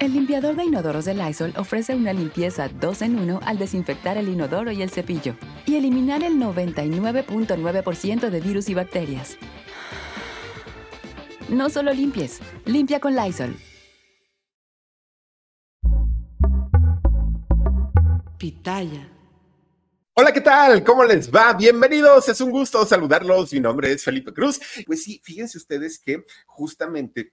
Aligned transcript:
El 0.00 0.12
limpiador 0.12 0.54
de 0.54 0.64
inodoros 0.64 1.06
de 1.06 1.14
Lysol 1.14 1.52
ofrece 1.56 1.96
una 1.96 2.12
limpieza 2.12 2.68
2 2.68 3.02
en 3.02 3.18
1 3.18 3.40
al 3.44 3.58
desinfectar 3.58 4.16
el 4.16 4.28
inodoro 4.28 4.70
y 4.70 4.80
el 4.80 4.90
cepillo 4.90 5.34
y 5.66 5.74
eliminar 5.74 6.22
el 6.22 6.34
99.9% 6.34 8.30
de 8.30 8.40
virus 8.40 8.68
y 8.68 8.74
bacterias. 8.74 9.36
No 11.48 11.68
solo 11.68 11.92
limpies, 11.92 12.38
limpia 12.64 13.00
con 13.00 13.16
Lysol. 13.16 13.56
Pitaya. 18.38 19.10
Hola, 20.14 20.32
¿qué 20.32 20.40
tal? 20.40 20.84
¿Cómo 20.84 21.04
les 21.04 21.28
va? 21.28 21.54
Bienvenidos, 21.54 22.28
es 22.28 22.40
un 22.40 22.52
gusto 22.52 22.86
saludarlos. 22.86 23.52
Mi 23.52 23.58
nombre 23.58 23.90
es 23.90 24.04
Felipe 24.04 24.32
Cruz. 24.32 24.60
Pues 24.86 25.02
sí, 25.02 25.20
fíjense 25.24 25.58
ustedes 25.58 25.98
que 25.98 26.24
justamente 26.46 27.32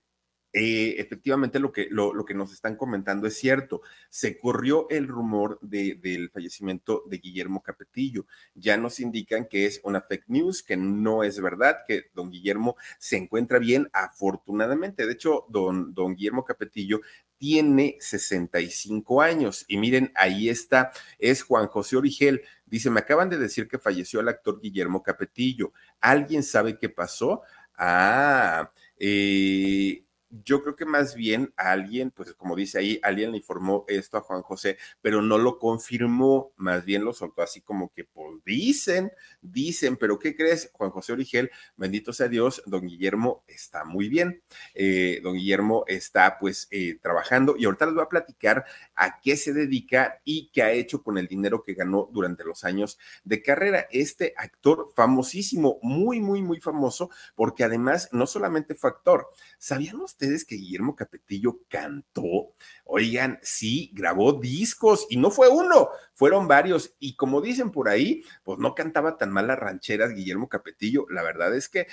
eh, 0.57 1.01
efectivamente 1.01 1.59
lo 1.59 1.73
que, 1.73 1.89
lo, 1.91 2.23
que 2.23 2.33
nos 2.33 2.53
están 2.53 2.77
comentando 2.77 3.27
es 3.27 3.37
cierto. 3.37 3.81
Se 4.09 4.39
corrió 4.39 4.87
el 4.89 5.05
rumor 5.05 5.59
del 5.59 6.29
fallecimiento 6.29 7.03
de 7.07 7.17
Guillermo 7.17 7.61
Capetillo. 7.61 8.25
Ya 8.53 8.77
nos 8.77 9.01
indican 9.01 9.49
que 9.49 9.65
es 9.65 9.81
una 9.83 9.99
fake 9.99 10.29
news, 10.29 10.63
que 10.63 10.77
no 10.77 11.25
es 11.25 11.41
verdad, 11.41 11.79
que 11.85 12.05
don 12.13 12.31
Guillermo 12.31 12.77
se 12.99 13.17
encuentra 13.17 13.59
bien, 13.59 13.89
afortunadamente. 13.91 15.05
De 15.05 15.11
hecho, 15.11 15.45
don, 15.49 15.93
don 15.93 16.15
Guillermo 16.15 16.45
Capetillo 16.45 17.01
tiene 17.37 17.97
65 17.99 19.21
años. 19.21 19.65
Y 19.67 19.75
miren, 19.75 20.13
ahí 20.15 20.47
está, 20.47 20.93
es 21.19 21.43
Juan 21.43 21.67
José 21.67 21.97
Origel. 21.97 22.43
Dice, 22.65 22.89
me 22.89 23.01
acaban 23.01 23.29
de 23.29 23.37
decir 23.37 23.67
que 23.67 23.77
falleció 23.77 24.21
el 24.21 24.29
actor 24.29 24.61
Guillermo 24.61 25.03
Capetillo. 25.03 25.73
¿Alguien 25.99 26.43
sabe 26.43 26.79
qué 26.79 26.87
pasó? 26.87 27.41
Ah, 27.77 28.71
eh, 28.97 30.04
yo 30.43 30.61
creo 30.63 30.75
que 30.75 30.85
más 30.85 31.15
bien 31.15 31.53
alguien, 31.55 32.11
pues 32.11 32.33
como 32.33 32.55
dice 32.55 32.79
ahí, 32.79 32.99
alguien 33.03 33.31
le 33.31 33.37
informó 33.37 33.85
esto 33.87 34.17
a 34.17 34.21
Juan 34.21 34.41
José, 34.41 34.77
pero 35.01 35.21
no 35.21 35.37
lo 35.37 35.59
confirmó, 35.59 36.51
más 36.57 36.85
bien 36.85 37.05
lo 37.05 37.13
soltó 37.13 37.41
así 37.41 37.61
como 37.61 37.91
que, 37.93 38.03
pues 38.03 38.25
dicen, 38.45 39.11
dicen, 39.41 39.97
pero 39.97 40.19
¿qué 40.19 40.35
crees? 40.35 40.69
Juan 40.73 40.91
José 40.91 41.13
Origel, 41.13 41.51
bendito 41.77 42.13
sea 42.13 42.27
Dios, 42.27 42.61
don 42.65 42.87
Guillermo 42.87 43.43
está 43.47 43.85
muy 43.85 44.09
bien, 44.09 44.41
eh, 44.73 45.19
don 45.23 45.35
Guillermo 45.35 45.83
está 45.87 46.37
pues 46.39 46.67
eh, 46.71 46.99
trabajando 47.01 47.55
y 47.57 47.65
ahorita 47.65 47.85
les 47.85 47.95
voy 47.95 48.03
a 48.03 48.09
platicar 48.09 48.65
a 48.95 49.19
qué 49.19 49.37
se 49.37 49.53
dedica 49.53 50.21
y 50.23 50.49
qué 50.51 50.63
ha 50.63 50.71
hecho 50.71 51.03
con 51.03 51.17
el 51.17 51.27
dinero 51.27 51.63
que 51.63 51.73
ganó 51.73 52.09
durante 52.11 52.43
los 52.43 52.63
años 52.63 52.97
de 53.23 53.41
carrera. 53.41 53.87
Este 53.91 54.33
actor 54.37 54.91
famosísimo, 54.95 55.79
muy, 55.81 56.19
muy, 56.19 56.41
muy 56.41 56.59
famoso, 56.59 57.09
porque 57.35 57.63
además 57.63 58.09
no 58.11 58.27
solamente 58.27 58.75
fue 58.75 58.89
actor, 58.89 59.29
¿sabían 59.57 60.01
ustedes? 60.01 60.24
Que 60.45 60.55
Guillermo 60.55 60.95
Capetillo 60.95 61.61
cantó? 61.69 62.53
Oigan, 62.83 63.39
sí, 63.41 63.91
grabó 63.93 64.33
discos 64.33 65.07
y 65.09 65.17
no 65.17 65.31
fue 65.31 65.49
uno, 65.49 65.89
fueron 66.13 66.47
varios. 66.47 66.95
Y 66.99 67.15
como 67.15 67.41
dicen 67.41 67.71
por 67.71 67.89
ahí, 67.89 68.23
pues 68.43 68.59
no 68.59 68.75
cantaba 68.75 69.17
tan 69.17 69.31
mal 69.31 69.47
las 69.47 69.59
rancheras 69.59 70.13
Guillermo 70.13 70.49
Capetillo. 70.49 71.05
La 71.09 71.23
verdad 71.23 71.55
es 71.55 71.69
que 71.69 71.87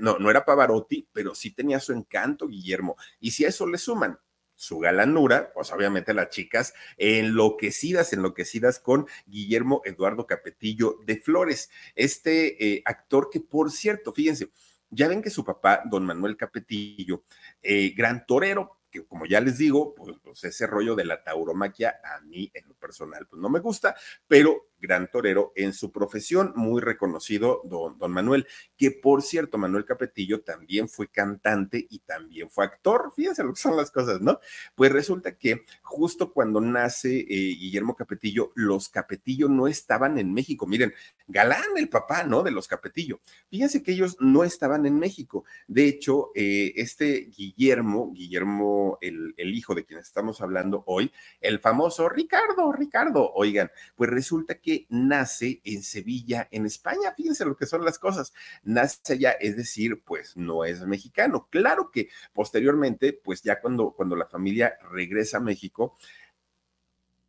no, 0.00 0.18
no 0.18 0.30
era 0.30 0.44
Pavarotti, 0.44 1.08
pero 1.12 1.34
sí 1.34 1.50
tenía 1.50 1.80
su 1.80 1.92
encanto 1.92 2.48
Guillermo. 2.48 2.96
Y 3.20 3.32
si 3.32 3.44
a 3.44 3.48
eso 3.48 3.66
le 3.66 3.78
suman 3.78 4.18
su 4.56 4.78
galanura, 4.78 5.52
pues 5.52 5.72
obviamente 5.72 6.14
las 6.14 6.30
chicas 6.30 6.74
enloquecidas, 6.96 8.12
enloquecidas 8.12 8.78
con 8.78 9.06
Guillermo 9.26 9.82
Eduardo 9.84 10.26
Capetillo 10.26 10.98
de 11.04 11.18
Flores, 11.18 11.70
este 11.94 12.74
eh, 12.74 12.82
actor 12.84 13.30
que 13.30 13.40
por 13.40 13.70
cierto, 13.70 14.12
fíjense, 14.12 14.50
ya 14.94 15.08
ven 15.08 15.22
que 15.22 15.30
su 15.30 15.44
papá, 15.44 15.82
don 15.84 16.04
Manuel 16.04 16.36
Capetillo, 16.36 17.24
eh, 17.62 17.92
gran 17.96 18.24
torero, 18.26 18.78
que 18.90 19.04
como 19.06 19.26
ya 19.26 19.40
les 19.40 19.58
digo, 19.58 19.94
pues, 19.94 20.16
pues, 20.22 20.44
ese 20.44 20.66
rollo 20.66 20.94
de 20.94 21.04
la 21.04 21.22
tauromaquia 21.22 22.00
a 22.04 22.20
mí 22.20 22.50
en 22.54 22.68
lo 22.68 22.74
personal 22.74 23.26
pues 23.26 23.42
no 23.42 23.48
me 23.48 23.58
gusta, 23.58 23.96
pero 24.28 24.68
gran 24.84 25.10
torero 25.10 25.52
en 25.56 25.72
su 25.72 25.90
profesión, 25.90 26.52
muy 26.56 26.82
reconocido 26.82 27.62
don, 27.64 27.98
don 27.98 28.12
Manuel, 28.12 28.46
que 28.76 28.90
por 28.90 29.22
cierto, 29.22 29.56
Manuel 29.56 29.86
Capetillo 29.86 30.42
también 30.42 30.88
fue 30.88 31.08
cantante 31.08 31.86
y 31.88 32.00
también 32.00 32.50
fue 32.50 32.66
actor, 32.66 33.12
fíjense 33.16 33.42
lo 33.42 33.54
que 33.54 33.60
son 33.60 33.76
las 33.76 33.90
cosas, 33.90 34.20
¿no? 34.20 34.38
Pues 34.74 34.92
resulta 34.92 35.36
que 35.36 35.64
justo 35.82 36.32
cuando 36.32 36.60
nace 36.60 37.20
eh, 37.20 37.26
Guillermo 37.26 37.96
Capetillo, 37.96 38.52
los 38.54 38.88
Capetillo 38.90 39.48
no 39.48 39.66
estaban 39.68 40.18
en 40.18 40.32
México, 40.32 40.66
miren, 40.66 40.92
Galán, 41.26 41.76
el 41.76 41.88
papá, 41.88 42.24
¿no? 42.24 42.42
De 42.42 42.50
los 42.50 42.68
Capetillo, 42.68 43.20
fíjense 43.48 43.82
que 43.82 43.92
ellos 43.92 44.16
no 44.20 44.44
estaban 44.44 44.84
en 44.84 44.98
México, 44.98 45.44
de 45.66 45.86
hecho, 45.88 46.30
eh, 46.34 46.72
este 46.76 47.30
Guillermo, 47.36 48.12
Guillermo, 48.12 48.98
el, 49.00 49.34
el 49.38 49.54
hijo 49.54 49.74
de 49.74 49.84
quien 49.84 50.00
estamos 50.00 50.42
hablando 50.42 50.84
hoy, 50.86 51.10
el 51.40 51.58
famoso 51.58 52.08
Ricardo, 52.08 52.70
Ricardo, 52.72 53.32
oigan, 53.34 53.70
pues 53.96 54.10
resulta 54.10 54.56
que 54.56 54.73
nace 54.88 55.60
en 55.64 55.82
Sevilla, 55.82 56.48
en 56.50 56.66
España. 56.66 57.12
Fíjense 57.16 57.44
lo 57.44 57.56
que 57.56 57.66
son 57.66 57.84
las 57.84 57.98
cosas. 57.98 58.32
Nace 58.62 59.12
allá, 59.12 59.30
es 59.32 59.56
decir, 59.56 60.02
pues 60.04 60.36
no 60.36 60.64
es 60.64 60.80
mexicano. 60.86 61.48
Claro 61.50 61.90
que 61.90 62.08
posteriormente, 62.32 63.12
pues 63.12 63.42
ya 63.42 63.60
cuando, 63.60 63.92
cuando 63.92 64.16
la 64.16 64.26
familia 64.26 64.78
regresa 64.90 65.38
a 65.38 65.40
México, 65.40 65.96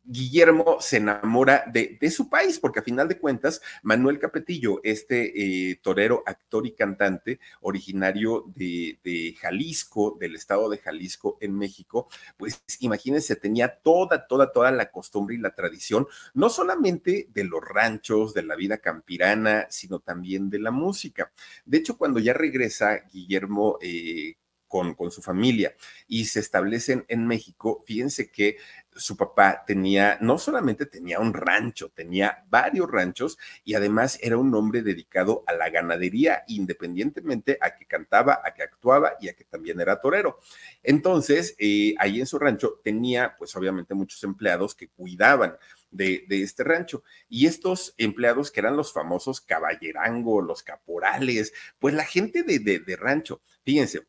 Guillermo 0.06 0.78
se 0.80 0.98
enamora 0.98 1.64
de, 1.66 1.98
su 2.10 2.28
país, 2.30 2.58
porque 2.58 2.78
a 2.78 2.82
final 2.82 3.08
de 3.08 3.18
cuentas, 3.18 3.60
Manuel 3.82 4.18
Capetillo, 4.18 4.80
este 4.84 5.70
eh, 5.70 5.80
torero, 5.82 6.22
actor 6.26 6.66
y 6.66 6.72
cantante 6.72 7.40
originario 7.60 8.44
de, 8.54 8.98
de, 9.02 9.34
Jalisco, 9.40 10.16
del 10.18 10.36
estado 10.36 10.68
de 10.70 10.78
Jalisco 10.78 11.36
en 11.40 11.58
México, 11.58 12.08
pues 12.36 12.62
imagínense, 12.80 13.36
tenía 13.36 13.68
toda, 13.68 14.26
toda, 14.26 14.52
toda 14.52 14.70
la 14.70 14.90
costumbre 14.90 15.34
y 15.34 15.38
la 15.38 15.54
tradición, 15.54 16.06
no 16.34 16.48
solamente 16.48 17.28
de 17.32 17.44
los 17.44 17.62
ranchos, 17.62 18.32
de 18.32 18.44
la 18.44 18.54
vida 18.54 18.78
campirana, 18.78 19.66
sino 19.70 19.98
también 19.98 20.50
de 20.50 20.60
la 20.60 20.70
música. 20.70 21.32
De 21.64 21.78
hecho, 21.78 21.98
cuando 21.98 22.20
ya 22.20 22.32
regresa 22.32 23.04
Guillermo 23.12 23.78
eh, 23.80 24.36
con, 24.68 24.94
con, 24.94 25.10
su 25.10 25.22
familia 25.22 25.74
y 26.06 26.26
se 26.26 26.40
establecen 26.40 27.04
en 27.08 27.26
México, 27.26 27.82
fíjense 27.86 28.30
que 28.30 28.56
su 28.96 29.16
papá 29.16 29.64
tenía, 29.66 30.18
no 30.20 30.38
solamente 30.38 30.86
tenía 30.86 31.20
un 31.20 31.34
rancho, 31.34 31.90
tenía 31.94 32.44
varios 32.48 32.90
ranchos 32.90 33.38
y 33.64 33.74
además 33.74 34.18
era 34.22 34.38
un 34.38 34.54
hombre 34.54 34.82
dedicado 34.82 35.44
a 35.46 35.52
la 35.52 35.68
ganadería, 35.70 36.44
independientemente 36.48 37.58
a 37.60 37.76
que 37.76 37.86
cantaba, 37.86 38.40
a 38.44 38.54
que 38.54 38.62
actuaba 38.62 39.12
y 39.20 39.28
a 39.28 39.34
que 39.34 39.44
también 39.44 39.80
era 39.80 40.00
torero. 40.00 40.40
Entonces, 40.82 41.54
eh, 41.58 41.94
ahí 41.98 42.20
en 42.20 42.26
su 42.26 42.38
rancho 42.38 42.80
tenía, 42.82 43.34
pues 43.38 43.54
obviamente, 43.56 43.94
muchos 43.94 44.22
empleados 44.24 44.74
que 44.74 44.88
cuidaban 44.88 45.56
de, 45.90 46.24
de, 46.28 46.42
este 46.42 46.64
rancho. 46.64 47.02
Y 47.28 47.46
estos 47.46 47.94
empleados 47.98 48.50
que 48.50 48.60
eran 48.60 48.76
los 48.76 48.92
famosos 48.92 49.40
caballerango, 49.40 50.42
los 50.42 50.62
caporales, 50.62 51.52
pues 51.78 51.94
la 51.94 52.04
gente 52.04 52.42
de, 52.42 52.58
de, 52.58 52.80
de 52.80 52.96
rancho, 52.96 53.40
fíjense, 53.64 54.06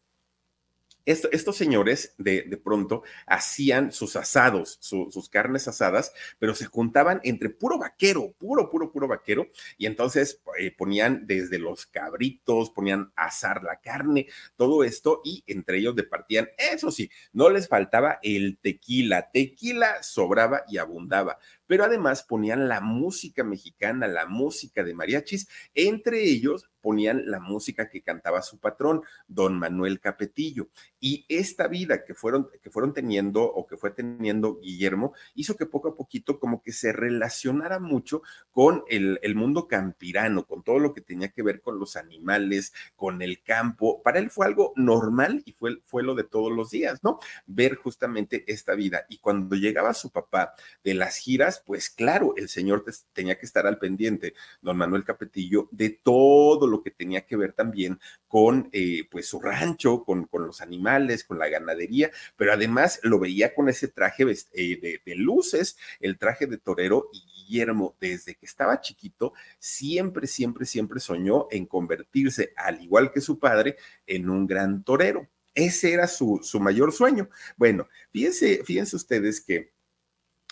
estos 1.08 1.56
señores 1.56 2.14
de, 2.18 2.44
de, 2.44 2.58
pronto 2.58 3.04
hacían 3.26 3.94
sus 3.94 4.18
asados, 4.18 4.78
sus 4.82 5.30
carnes 5.30 5.68
asadas, 5.68 6.12
pero 6.38 6.54
se 6.54 6.66
juntaban 6.66 7.22
entre 7.24 7.50
puro 7.50 7.80
vaquero, 7.80 8.34
puro, 8.38 8.70
puro, 8.70 8.92
puro 8.92 9.08
vaquero, 9.08 9.48
y 9.78 9.86
entonces 9.86 10.42
eh, 10.60 10.72
ponían 10.72 11.26
desde 11.26 11.60
los 11.60 11.86
cabritos, 11.86 12.72
ponían 12.72 13.12
asar 13.16 13.64
la 13.64 13.80
carne, 13.80 14.28
todo 14.58 14.84
esto, 14.84 15.22
y 15.24 15.44
entre 15.48 15.78
ellos 15.78 15.96
departían, 15.96 16.50
eso 16.58 16.92
sí, 16.92 17.10
no 17.32 17.50
les 17.50 17.70
faltaba 17.70 18.20
el 18.22 18.58
tequila, 18.62 19.32
tequila 19.32 20.04
sobraba 20.04 20.64
y 20.68 20.78
abundaba, 20.78 21.40
pero 21.68 21.84
además 21.84 22.24
ponían 22.24 22.68
la 22.68 22.82
música 22.82 23.44
mexicana, 23.44 24.08
la 24.08 24.26
música 24.26 24.84
de 24.84 24.94
mariachis, 24.94 25.48
entre 25.76 26.24
ellos 26.24 26.70
ponían 26.88 27.30
la 27.30 27.42
música 27.42 27.90
que 27.90 28.02
cantaba 28.02 28.42
su 28.42 28.60
patrón, 28.60 29.02
don 29.28 29.60
Manuel 29.60 30.00
Capetillo. 30.00 30.70
Y 31.02 31.26
esta 31.28 31.68
vida 31.68 32.06
que 32.06 32.14
fueron, 32.14 32.48
que 32.62 32.70
fueron 32.70 32.94
teniendo 32.94 33.44
o 33.44 33.68
que 33.68 33.76
fue 33.76 33.92
teniendo 33.92 34.60
Guillermo 34.62 35.14
hizo 35.36 35.58
que 35.58 35.66
poco 35.66 35.90
a 35.90 35.96
poquito 35.96 36.40
como 36.40 36.62
que 36.62 36.72
se 36.72 36.94
relacionara 36.94 37.80
mucho 37.80 38.22
con 38.52 38.84
el, 38.88 39.20
mundo 39.36 39.68
campirano, 39.68 40.48
con 40.48 40.64
todo 40.64 40.80
lo 40.80 40.94
que 40.94 41.02
tenía 41.02 41.28
que 41.28 41.44
ver 41.44 41.62
con 41.62 41.78
los 41.78 41.98
animales, 41.98 42.74
con 42.96 43.22
el 43.22 43.44
campo. 43.44 44.02
Para 44.02 44.20
él 44.20 44.32
fue 44.32 44.46
algo 44.46 44.72
normal 44.78 45.44
y 45.46 45.52
fue, 45.52 45.82
fue 45.86 46.04
lo 46.04 46.16
de 46.16 46.24
todos 46.24 46.54
los 46.54 46.72
días, 46.72 47.04
¿no? 47.04 47.20
Ver 47.46 47.76
justamente 47.76 48.46
esta 48.48 48.76
vida. 48.76 49.06
Y 49.10 49.18
cuando 49.18 49.58
llegaba 49.58 49.94
su 49.94 50.10
papá 50.10 50.54
de 50.86 50.94
las 50.94 51.18
giras, 51.18 51.57
pues 51.66 51.90
claro, 51.90 52.34
el 52.38 52.50
señor 52.50 52.86
tenía 53.14 53.38
que 53.38 53.46
estar 53.46 53.68
al 53.68 53.80
pendiente, 53.80 54.34
don 54.62 54.78
Manuel 54.78 55.04
Capetillo, 55.04 55.68
de 55.72 55.90
todo 55.90 56.68
lo 56.68 56.82
que 56.82 56.92
tenía 56.92 57.26
que 57.26 57.36
ver 57.36 57.54
también 57.54 58.00
con 58.28 58.70
eh, 58.72 59.08
pues 59.10 59.28
su 59.28 59.40
rancho, 59.40 60.04
con, 60.04 60.26
con, 60.26 60.46
los 60.46 60.62
animales, 60.62 61.24
con 61.24 61.40
la 61.40 61.48
ganadería, 61.48 62.12
pero 62.36 62.54
además 62.54 63.00
lo 63.04 63.20
veía 63.20 63.54
con 63.54 63.70
ese 63.70 63.88
traje 63.88 64.26
eh, 64.54 65.02
de, 65.04 65.16
luces, 65.16 65.78
el 66.00 66.18
traje 66.18 66.48
de 66.48 66.58
torero 66.58 67.10
y 67.14 67.24
Guillermo, 67.48 67.96
desde 68.00 68.36
que 68.36 68.46
estaba 68.46 68.82
chiquito, 68.82 69.34
siempre, 69.60 70.28
siempre, 70.28 70.66
siempre 70.66 71.00
soñó 71.00 71.48
en 71.52 71.66
convertirse, 71.66 72.54
al 72.58 72.82
igual 72.82 73.12
que 73.12 73.22
su 73.22 73.40
padre, 73.40 73.78
en 74.06 74.30
un 74.30 74.46
gran 74.48 74.84
torero. 74.84 75.28
Ese 75.56 75.94
era 75.94 76.08
su, 76.08 76.40
su 76.44 76.60
mayor 76.60 76.92
sueño. 76.92 77.30
Bueno, 77.56 77.88
fíjense, 78.12 78.64
fíjense 78.64 78.96
ustedes 78.96 79.42
que 79.42 79.72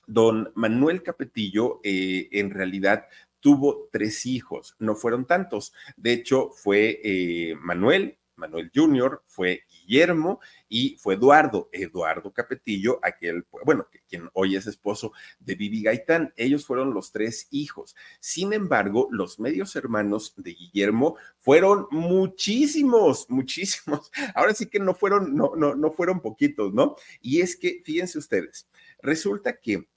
don 0.08 0.52
Manuel 0.56 1.04
Capetillo 1.04 1.80
eh, 1.84 2.30
en 2.32 2.52
realidad 2.52 3.06
tuvo 3.46 3.90
tres 3.92 4.26
hijos, 4.26 4.76
no 4.80 4.96
fueron 4.96 5.26
tantos. 5.26 5.72
De 5.98 6.14
hecho, 6.14 6.50
fue 6.50 7.00
eh, 7.04 7.56
Manuel, 7.62 8.18
Manuel 8.36 8.72
Jr., 8.74 9.22
fue 9.28 9.64
Guillermo 9.70 10.40
y 10.68 10.98
fue 11.00 11.14
Eduardo, 11.14 11.70
Eduardo 11.72 12.34
Capetillo, 12.34 13.00
aquel, 13.04 13.46
bueno, 13.64 13.88
quien 14.10 14.30
hoy 14.34 14.56
es 14.56 14.68
esposo 14.68 15.12
de 15.40 15.56
Vivi 15.56 15.84
Gaitán. 15.84 16.34
Ellos 16.36 16.66
fueron 16.66 16.94
los 16.94 17.12
tres 17.12 17.48
hijos. 17.52 17.96
Sin 18.20 18.52
embargo, 18.52 19.08
los 19.12 19.40
medios 19.40 19.76
hermanos 19.76 20.34
de 20.38 20.54
Guillermo 20.54 21.16
fueron 21.38 21.88
muchísimos, 21.92 23.28
muchísimos. 23.30 24.12
Ahora 24.36 24.54
sí 24.54 24.66
que 24.66 24.80
no 24.80 24.94
fueron, 24.94 25.36
no, 25.36 25.56
no, 25.56 25.76
no 25.76 25.92
fueron 25.92 26.20
poquitos, 26.20 26.74
¿no? 26.74 26.96
Y 27.22 27.42
es 27.42 27.56
que, 27.56 27.82
fíjense 27.86 28.18
ustedes, 28.18 28.68
resulta 29.02 29.58
que 29.58 29.88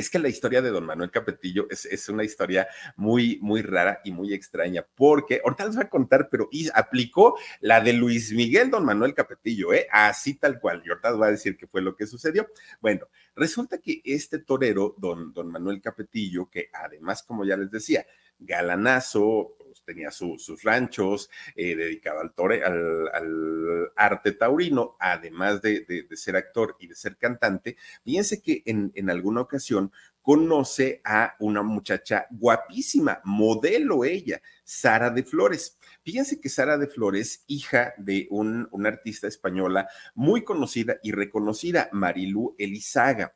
es 0.00 0.10
que 0.10 0.18
la 0.18 0.28
historia 0.28 0.62
de 0.62 0.70
don 0.70 0.84
Manuel 0.84 1.10
Capetillo 1.10 1.66
es, 1.70 2.08
una 2.08 2.24
historia 2.24 2.66
muy, 2.96 3.38
muy 3.40 3.62
rara 3.62 4.00
y 4.04 4.10
muy 4.10 4.34
extraña, 4.34 4.84
porque 4.94 5.40
ahorita 5.44 5.66
les 5.66 5.76
voy 5.76 5.84
a 5.84 5.88
contar, 5.88 6.28
pero 6.30 6.48
aplicó 6.74 7.38
la 7.60 7.80
de 7.80 7.92
Luis 7.92 8.32
Miguel, 8.32 8.70
don 8.70 8.84
Manuel 8.84 9.14
Capetillo, 9.14 9.72
¿eh? 9.72 9.86
así 9.92 10.34
tal 10.34 10.58
cual. 10.58 10.82
Y 10.84 10.88
ahorita 10.88 11.10
les 11.10 11.18
voy 11.18 11.28
a 11.28 11.32
decir 11.32 11.56
qué 11.56 11.66
fue 11.66 11.82
lo 11.82 11.94
que 11.94 12.06
sucedió. 12.06 12.48
Bueno, 12.80 13.06
resulta 13.36 13.78
que 13.78 14.00
este 14.04 14.40
torero, 14.40 14.94
don, 14.98 15.32
don 15.32 15.48
Manuel 15.48 15.80
Capetillo, 15.80 16.48
que 16.50 16.70
además, 16.72 17.22
como 17.22 17.44
ya 17.44 17.56
les 17.56 17.70
decía, 17.70 18.04
galanazo, 18.38 19.56
pues, 19.70 19.84
tenía 19.84 20.10
sus 20.10 20.64
ranchos, 20.64 21.30
eh, 21.54 21.76
dedicado 21.76 22.20
al, 22.20 22.32
tore, 22.34 22.64
al, 22.64 23.92
arte 23.94 24.32
taurino, 24.32 24.96
además 24.98 25.62
de, 25.62 26.06
ser 26.14 26.34
actor 26.34 26.76
y 26.80 26.88
de 26.88 26.96
ser 26.96 27.16
cantante. 27.16 27.76
Fíjense 28.02 28.42
que 28.42 28.64
en, 28.66 29.10
alguna 29.10 29.42
ocasión 29.42 29.92
conoce 30.22 31.00
a 31.04 31.36
una 31.38 31.62
muchacha 31.62 32.26
guapísima, 32.30 33.20
modelo 33.24 34.04
ella, 34.04 34.42
Sara 34.64 35.10
de 35.10 35.22
Flores. 35.22 35.78
Fíjense 36.02 36.40
que 36.40 36.48
Sara 36.48 36.76
de 36.76 36.88
Flores, 36.88 37.44
hija 37.46 37.94
de 37.96 38.26
un, 38.30 38.66
una 38.72 38.88
artista 38.88 39.28
española 39.28 39.88
muy 40.14 40.42
conocida 40.42 40.98
y 41.02 41.12
reconocida, 41.12 41.88
Marilú 41.92 42.56
Elizaga. 42.58 43.34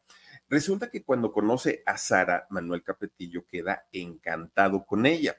Resulta 0.48 0.90
que 0.90 1.02
cuando 1.02 1.32
conoce 1.32 1.82
a 1.86 1.96
Sara, 1.96 2.46
Manuel 2.50 2.82
Capetillo 2.82 3.46
queda 3.46 3.86
encantado 3.92 4.84
con 4.84 5.06
ella 5.06 5.36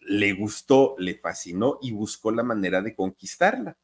le 0.00 0.32
gustó, 0.32 0.94
le 0.98 1.14
fascinó 1.14 1.78
y 1.82 1.92
buscó 1.92 2.32
la 2.32 2.42
manera 2.42 2.82
de 2.82 2.94
conquistarla. 2.94 3.76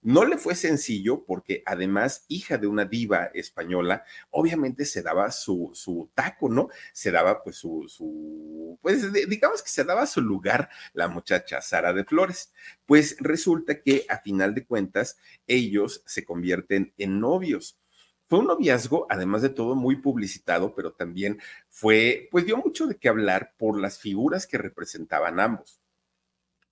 No 0.00 0.24
le 0.24 0.38
fue 0.38 0.54
sencillo 0.54 1.24
porque 1.24 1.62
además, 1.66 2.24
hija 2.28 2.56
de 2.56 2.68
una 2.68 2.84
diva 2.84 3.30
española, 3.34 4.04
obviamente 4.30 4.84
se 4.84 5.02
daba 5.02 5.32
su, 5.32 5.72
su 5.74 6.10
taco, 6.14 6.48
¿no? 6.48 6.68
Se 6.92 7.10
daba 7.10 7.42
pues 7.42 7.56
su, 7.56 7.84
su, 7.88 8.78
pues 8.80 9.12
digamos 9.28 9.60
que 9.60 9.68
se 9.68 9.82
daba 9.82 10.06
su 10.06 10.20
lugar 10.20 10.70
la 10.92 11.08
muchacha 11.08 11.60
Sara 11.60 11.92
de 11.92 12.04
Flores. 12.04 12.52
Pues 12.86 13.16
resulta 13.18 13.82
que 13.82 14.06
a 14.08 14.18
final 14.18 14.54
de 14.54 14.66
cuentas 14.66 15.18
ellos 15.48 16.02
se 16.06 16.24
convierten 16.24 16.94
en 16.96 17.18
novios. 17.18 17.80
Fue 18.28 18.40
un 18.40 18.46
noviazgo, 18.46 19.06
además 19.08 19.40
de 19.42 19.48
todo, 19.48 19.74
muy 19.74 19.96
publicitado, 19.96 20.74
pero 20.74 20.92
también 20.92 21.40
fue, 21.70 22.28
pues 22.30 22.44
dio 22.44 22.58
mucho 22.58 22.86
de 22.86 22.96
qué 22.96 23.08
hablar 23.08 23.54
por 23.56 23.80
las 23.80 23.98
figuras 23.98 24.46
que 24.46 24.58
representaban 24.58 25.40
ambos. 25.40 25.80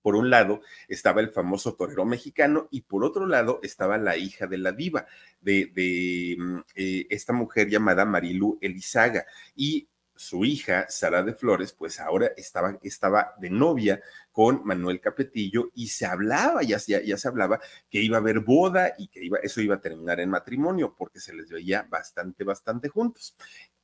Por 0.03 0.15
un 0.15 0.29
lado 0.29 0.61
estaba 0.87 1.19
el 1.19 1.31
famoso 1.31 1.73
torero 1.75 2.05
mexicano 2.05 2.67
y 2.71 2.81
por 2.81 3.03
otro 3.03 3.25
lado 3.25 3.59
estaba 3.63 3.97
la 3.97 4.17
hija 4.17 4.47
de 4.47 4.57
la 4.59 4.71
diva, 4.71 5.07
de, 5.41 6.35
mm, 6.37 6.59
eh, 6.75 7.07
esta 7.09 7.33
mujer 7.33 7.69
llamada 7.69 8.05
Marilú 8.05 8.59
Elizaga. 8.61 9.25
Y 9.55 9.89
su 10.17 10.43
hija, 10.43 10.87
Sara 10.89 11.23
de 11.23 11.33
Flores, 11.33 11.73
pues 11.73 11.99
ahora 11.99 12.31
estaba, 12.35 12.77
estaba 12.81 13.33
de 13.39 13.49
novia 13.49 14.01
con 14.31 14.61
Manuel 14.65 14.99
Capetillo 14.99 15.69
y 15.73 15.87
se 15.87 16.05
hablaba, 16.05 16.63
ya, 16.63 16.77
ya, 16.85 17.01
ya, 17.01 17.17
se 17.17 17.27
hablaba 17.27 17.59
que 17.89 18.01
iba 18.01 18.17
a 18.17 18.19
haber 18.19 18.39
boda 18.39 18.93
y 18.97 19.07
que 19.07 19.23
iba, 19.23 19.39
eso 19.39 19.61
iba 19.61 19.75
a 19.75 19.81
terminar 19.81 20.19
en 20.19 20.29
matrimonio 20.29 20.95
porque 20.97 21.19
se 21.19 21.33
les 21.33 21.49
veía 21.49 21.87
bastante, 21.89 22.43
bastante 22.43 22.89
juntos. 22.89 23.35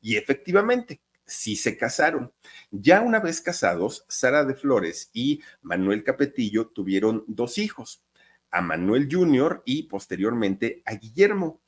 Y 0.02 0.18
efectivamente, 0.18 1.02
sí 1.26 1.56
se 1.56 1.78
casaron. 1.78 2.34
Ya 2.72 3.02
una 3.02 3.20
vez 3.20 3.42
casados, 3.42 4.06
Sara 4.08 4.44
de 4.44 4.56
Flores 4.56 5.10
y 5.14 5.42
Manuel 5.62 6.04
Capetillo 6.04 6.68
tuvieron 6.68 7.24
dos 7.28 7.58
hijos, 7.58 8.04
a 8.54 8.62
Manuel 8.62 9.10
Jr. 9.12 9.64
y 9.66 9.84
posteriormente 9.84 10.84
a 10.86 10.94
Guillermo. 10.94 11.62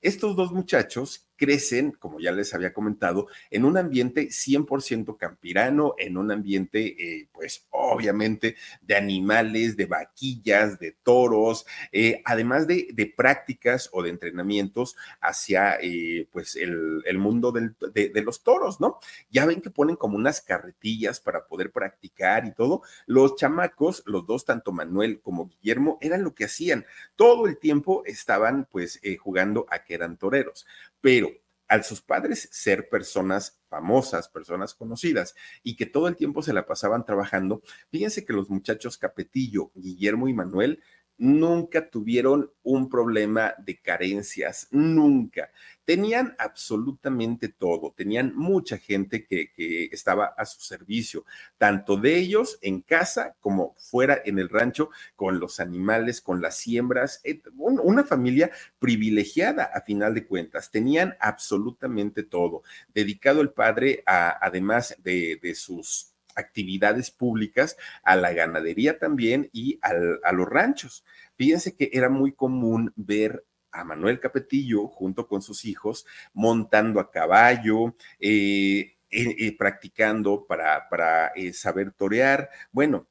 Estos 0.00 0.36
dos 0.36 0.52
muchachos 0.52 1.27
crecen, 1.38 1.92
como 1.92 2.20
ya 2.20 2.32
les 2.32 2.52
había 2.52 2.74
comentado, 2.74 3.28
en 3.50 3.64
un 3.64 3.78
ambiente 3.78 4.28
100% 4.28 5.16
campirano, 5.16 5.94
en 5.96 6.18
un 6.18 6.30
ambiente, 6.30 6.96
eh, 6.98 7.28
pues 7.32 7.66
obviamente, 7.70 8.56
de 8.82 8.96
animales, 8.96 9.76
de 9.76 9.86
vaquillas, 9.86 10.78
de 10.78 10.96
toros, 11.02 11.64
eh, 11.92 12.20
además 12.24 12.66
de, 12.66 12.88
de, 12.92 13.06
prácticas 13.06 13.88
o 13.92 14.02
de 14.02 14.10
entrenamientos 14.10 14.96
hacia, 15.20 15.78
eh, 15.80 16.28
pues, 16.32 16.56
el, 16.56 17.02
el 17.06 17.18
mundo 17.18 17.52
del, 17.52 17.74
de, 17.94 18.10
de, 18.10 18.22
los 18.22 18.42
toros, 18.42 18.80
¿no? 18.80 18.98
Ya 19.30 19.46
ven 19.46 19.62
que 19.62 19.70
ponen 19.70 19.96
como 19.96 20.16
unas 20.16 20.40
carretillas 20.40 21.20
para 21.20 21.46
poder 21.46 21.70
practicar 21.70 22.46
y 22.46 22.52
todo. 22.52 22.82
Los 23.06 23.36
chamacos, 23.36 24.02
los 24.06 24.26
dos, 24.26 24.44
tanto 24.44 24.72
Manuel 24.72 25.20
como 25.20 25.46
Guillermo, 25.46 25.98
eran 26.00 26.24
lo 26.24 26.34
que 26.34 26.46
hacían. 26.46 26.84
Todo 27.14 27.46
el 27.46 27.58
tiempo 27.58 28.02
estaban, 28.04 28.66
pues, 28.70 29.00
jugando 29.20 29.66
a 29.70 29.84
que 29.84 29.94
eran 29.94 30.16
toreros 30.16 30.66
pero 31.00 31.30
al 31.68 31.84
sus 31.84 32.00
padres 32.00 32.48
ser 32.50 32.88
personas 32.88 33.60
famosas, 33.68 34.28
personas 34.28 34.74
conocidas 34.74 35.34
y 35.62 35.76
que 35.76 35.86
todo 35.86 36.08
el 36.08 36.16
tiempo 36.16 36.42
se 36.42 36.54
la 36.54 36.66
pasaban 36.66 37.04
trabajando, 37.04 37.62
fíjense 37.90 38.24
que 38.24 38.32
los 38.32 38.48
muchachos 38.48 38.96
Capetillo, 38.96 39.70
Guillermo 39.74 40.28
y 40.28 40.34
Manuel 40.34 40.82
nunca 41.18 41.90
tuvieron 41.90 42.52
un 42.62 42.88
problema 42.88 43.54
de 43.58 43.80
carencias, 43.80 44.68
nunca. 44.70 45.50
Tenían 45.84 46.34
absolutamente 46.38 47.48
todo, 47.48 47.92
tenían 47.96 48.34
mucha 48.36 48.78
gente 48.78 49.26
que, 49.26 49.48
estaba 49.90 50.26
a 50.26 50.44
su 50.44 50.60
servicio, 50.60 51.24
tanto 51.56 51.96
de 51.96 52.16
ellos 52.16 52.58
en 52.62 52.82
casa 52.82 53.34
como 53.40 53.74
fuera 53.78 54.20
en 54.24 54.38
el 54.38 54.48
rancho, 54.48 54.90
con 55.16 55.40
los 55.40 55.60
animales, 55.60 56.20
con 56.20 56.40
las 56.40 56.56
siembras, 56.56 57.20
eh, 57.24 57.42
una 57.56 58.04
familia 58.04 58.50
privilegiada 58.78 59.64
a 59.64 59.80
final 59.80 60.14
de 60.14 60.26
cuentas, 60.26 60.70
tenían 60.70 61.16
absolutamente 61.20 62.22
todo, 62.22 62.62
dedicado 62.94 63.40
el 63.40 63.50
padre 63.50 64.02
a, 64.06 64.38
además 64.44 64.94
de, 65.02 65.38
de 65.42 65.54
sus 65.54 66.14
actividades 66.38 67.10
públicas, 67.10 67.76
a 68.02 68.16
la 68.16 68.32
ganadería 68.32 68.98
también 68.98 69.50
y 69.52 69.78
a 69.82 70.32
los 70.32 70.48
ranchos. 70.48 71.04
Fíjense 71.36 71.76
que 71.76 71.90
era 71.92 72.08
muy 72.08 72.32
común 72.32 72.92
ver 72.96 73.44
a 73.70 73.84
Manuel 73.84 74.20
Capetillo 74.20 74.88
junto 74.88 75.26
con 75.28 75.42
sus 75.42 75.64
hijos 75.64 76.06
montando 76.32 77.00
a 77.00 77.10
caballo, 77.10 77.94
eh, 78.18 78.96
eh, 79.10 79.36
eh, 79.38 79.56
practicando 79.56 80.46
para, 80.46 80.88
para 80.88 81.32
saber 81.52 81.92
torear. 81.92 82.50
Bueno, 82.72 83.06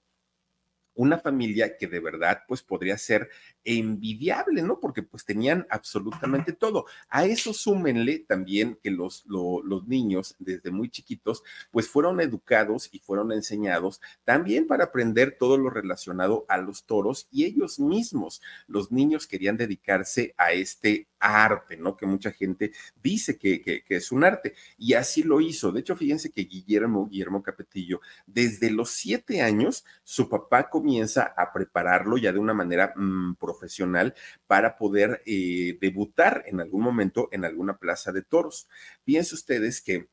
una 0.93 1.19
familia 1.19 1.77
que 1.77 1.87
de 1.87 1.99
verdad 1.99 2.43
pues 2.47 2.63
podría 2.63 2.97
ser 2.97 3.29
envidiable, 3.67 4.61
¿no? 4.61 4.79
Porque 4.79 5.03
pues 5.03 5.25
tenían 5.25 5.67
absolutamente 5.69 6.53
todo. 6.53 6.85
A 7.09 7.25
eso 7.25 7.53
súmenle 7.53 8.19
también 8.19 8.79
que 8.81 8.91
los, 8.91 9.25
los 9.27 9.87
niños 9.87 10.35
desde 10.39 10.71
muy 10.71 10.89
chiquitos 10.89 11.43
pues 11.69 11.89
fueron 11.89 12.21
educados 12.21 12.89
y 12.93 12.99
fueron 12.99 13.33
enseñados 13.33 13.99
también 14.23 14.67
para 14.67 14.85
aprender 14.85 15.35
todo 15.37 15.57
lo 15.57 15.69
relacionado 15.69 16.45
a 16.47 16.57
los 16.57 16.85
toros 16.85 17.27
y 17.29 17.43
ellos 17.43 17.77
mismos, 17.77 18.41
los 18.67 18.91
niños 18.91 19.27
querían 19.27 19.57
dedicarse 19.57 20.33
a 20.37 20.53
este 20.53 21.07
arte, 21.19 21.77
¿no? 21.77 21.97
Que 21.97 22.05
mucha 22.05 22.31
gente 22.31 22.71
dice 23.01 23.37
que, 23.37 23.61
que, 23.61 23.83
es 23.89 24.11
un 24.11 24.23
arte. 24.23 24.53
Y 24.77 24.93
así 24.93 25.23
lo 25.23 25.41
hizo. 25.41 25.71
De 25.71 25.79
hecho, 25.79 25.95
fíjense 25.95 26.31
que 26.31 26.43
Guillermo, 26.43 27.07
Guillermo 27.07 27.43
Capetillo, 27.43 28.01
desde 28.25 28.69
los 28.69 28.91
siete 28.91 29.41
años, 29.41 29.83
su 30.03 30.29
papá 30.29 30.69
comienza 30.69 31.33
a 31.35 31.51
prepararlo 31.51 32.17
ya 32.17 32.31
de 32.31 32.39
una 32.39 32.53
manera 32.53 32.93
mm, 32.95 33.35
profesional 33.57 34.13
para 34.45 34.77
poder 34.77 35.21
eh, 35.25 35.77
debutar 35.81 36.43
en 36.47 36.61
algún 36.61 36.81
momento 36.81 37.29
en 37.31 37.45
alguna 37.45 37.77
plaza 37.77 38.11
de 38.11 38.21
toros. 38.21 38.67
Fíjense 39.03 39.35
ustedes 39.35 39.81
que 39.81 40.07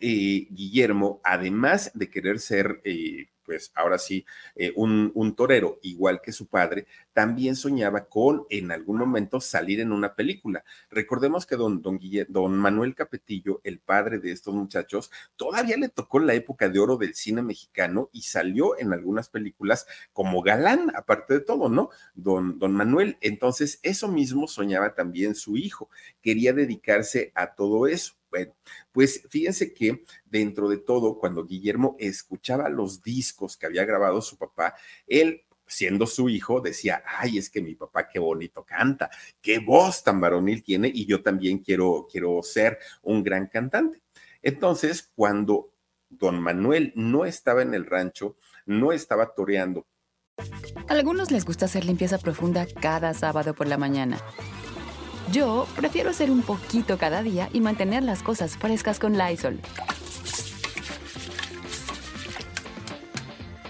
eh, 0.00 0.46
Guillermo, 0.50 1.20
además 1.24 1.90
de 1.94 2.08
querer 2.08 2.38
ser 2.38 2.80
eh, 2.84 3.26
pues 3.44 3.72
ahora 3.74 3.98
sí, 3.98 4.26
un, 4.74 5.34
torero 5.34 5.78
igual 5.80 6.20
que 6.20 6.32
su 6.32 6.48
padre, 6.48 6.86
también 7.18 7.56
soñaba 7.56 8.04
con 8.04 8.46
en 8.48 8.70
algún 8.70 8.96
momento 8.96 9.40
salir 9.40 9.80
en 9.80 9.90
una 9.90 10.14
película. 10.14 10.62
Recordemos 10.88 11.46
que 11.46 11.56
don, 11.56 11.82
don, 11.82 11.98
don 12.28 12.56
Manuel 12.56 12.94
Capetillo, 12.94 13.60
el 13.64 13.80
padre 13.80 14.20
de 14.20 14.30
estos 14.30 14.54
muchachos, 14.54 15.10
todavía 15.34 15.76
le 15.76 15.88
tocó 15.88 16.20
la 16.20 16.34
época 16.34 16.68
de 16.68 16.78
oro 16.78 16.96
del 16.96 17.16
cine 17.16 17.42
mexicano 17.42 18.08
y 18.12 18.22
salió 18.22 18.78
en 18.78 18.92
algunas 18.92 19.28
películas 19.30 19.88
como 20.12 20.42
galán, 20.42 20.92
aparte 20.94 21.34
de 21.34 21.40
todo, 21.40 21.68
¿no? 21.68 21.90
Don, 22.14 22.60
don 22.60 22.70
Manuel. 22.70 23.18
Entonces, 23.20 23.80
eso 23.82 24.06
mismo 24.06 24.46
soñaba 24.46 24.94
también 24.94 25.34
su 25.34 25.56
hijo. 25.56 25.90
Quería 26.22 26.52
dedicarse 26.52 27.32
a 27.34 27.56
todo 27.56 27.88
eso. 27.88 28.14
Bueno, 28.30 28.54
pues 28.92 29.24
fíjense 29.28 29.74
que 29.74 30.04
dentro 30.26 30.68
de 30.68 30.76
todo, 30.76 31.18
cuando 31.18 31.44
Guillermo 31.44 31.96
escuchaba 31.98 32.68
los 32.68 33.02
discos 33.02 33.56
que 33.56 33.66
había 33.66 33.84
grabado 33.84 34.22
su 34.22 34.36
papá, 34.36 34.76
él 35.08 35.42
siendo 35.68 36.06
su 36.06 36.28
hijo, 36.28 36.60
decía, 36.60 37.04
ay, 37.06 37.38
es 37.38 37.50
que 37.50 37.60
mi 37.60 37.74
papá 37.74 38.08
qué 38.08 38.18
bonito 38.18 38.64
canta, 38.64 39.10
qué 39.40 39.58
voz 39.58 40.02
tan 40.02 40.20
varonil 40.20 40.62
tiene 40.62 40.90
y 40.92 41.06
yo 41.06 41.22
también 41.22 41.58
quiero, 41.58 42.08
quiero 42.10 42.42
ser 42.42 42.78
un 43.02 43.22
gran 43.22 43.46
cantante. 43.46 44.02
Entonces, 44.42 45.12
cuando 45.14 45.72
don 46.08 46.40
Manuel 46.40 46.92
no 46.96 47.24
estaba 47.24 47.62
en 47.62 47.74
el 47.74 47.86
rancho, 47.86 48.36
no 48.66 48.92
estaba 48.92 49.34
toreando. 49.34 49.86
A 50.88 50.92
algunos 50.92 51.30
les 51.30 51.44
gusta 51.44 51.66
hacer 51.66 51.84
limpieza 51.84 52.18
profunda 52.18 52.66
cada 52.80 53.12
sábado 53.12 53.54
por 53.54 53.66
la 53.66 53.76
mañana. 53.76 54.18
Yo 55.32 55.66
prefiero 55.76 56.10
hacer 56.10 56.30
un 56.30 56.42
poquito 56.42 56.96
cada 56.96 57.22
día 57.22 57.50
y 57.52 57.60
mantener 57.60 58.02
las 58.02 58.22
cosas 58.22 58.56
frescas 58.56 58.98
con 58.98 59.18
Lysol. 59.18 59.60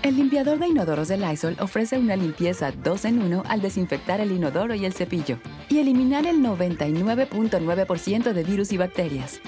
El 0.02 0.16
limpiador 0.16 0.58
de 0.58 0.68
inodoros 0.68 1.08
de 1.08 1.18
Lysol 1.18 1.56
ofrece 1.60 1.98
una 1.98 2.14
limpieza 2.14 2.70
2 2.70 3.04
en 3.06 3.22
1 3.22 3.42
al 3.46 3.60
desinfectar 3.60 4.20
el 4.20 4.30
inodoro 4.30 4.74
y 4.74 4.84
el 4.84 4.92
cepillo 4.92 5.38
y 5.68 5.78
eliminar 5.78 6.24
el 6.26 6.36
99.9% 6.36 8.32
de 8.32 8.44
virus 8.44 8.72
y 8.72 8.76
bacterias. 8.76 9.40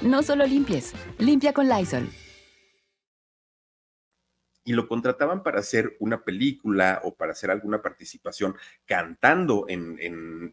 No 0.00 0.22
solo 0.22 0.46
limpies, 0.46 0.94
limpia 1.18 1.52
con 1.52 1.68
Lysol 1.68 2.08
y 4.68 4.74
lo 4.74 4.86
contrataban 4.86 5.42
para 5.42 5.60
hacer 5.60 5.96
una 5.98 6.24
película 6.24 7.00
o 7.02 7.14
para 7.14 7.32
hacer 7.32 7.50
alguna 7.50 7.80
participación 7.80 8.54
cantando 8.84 9.64
en, 9.66 9.96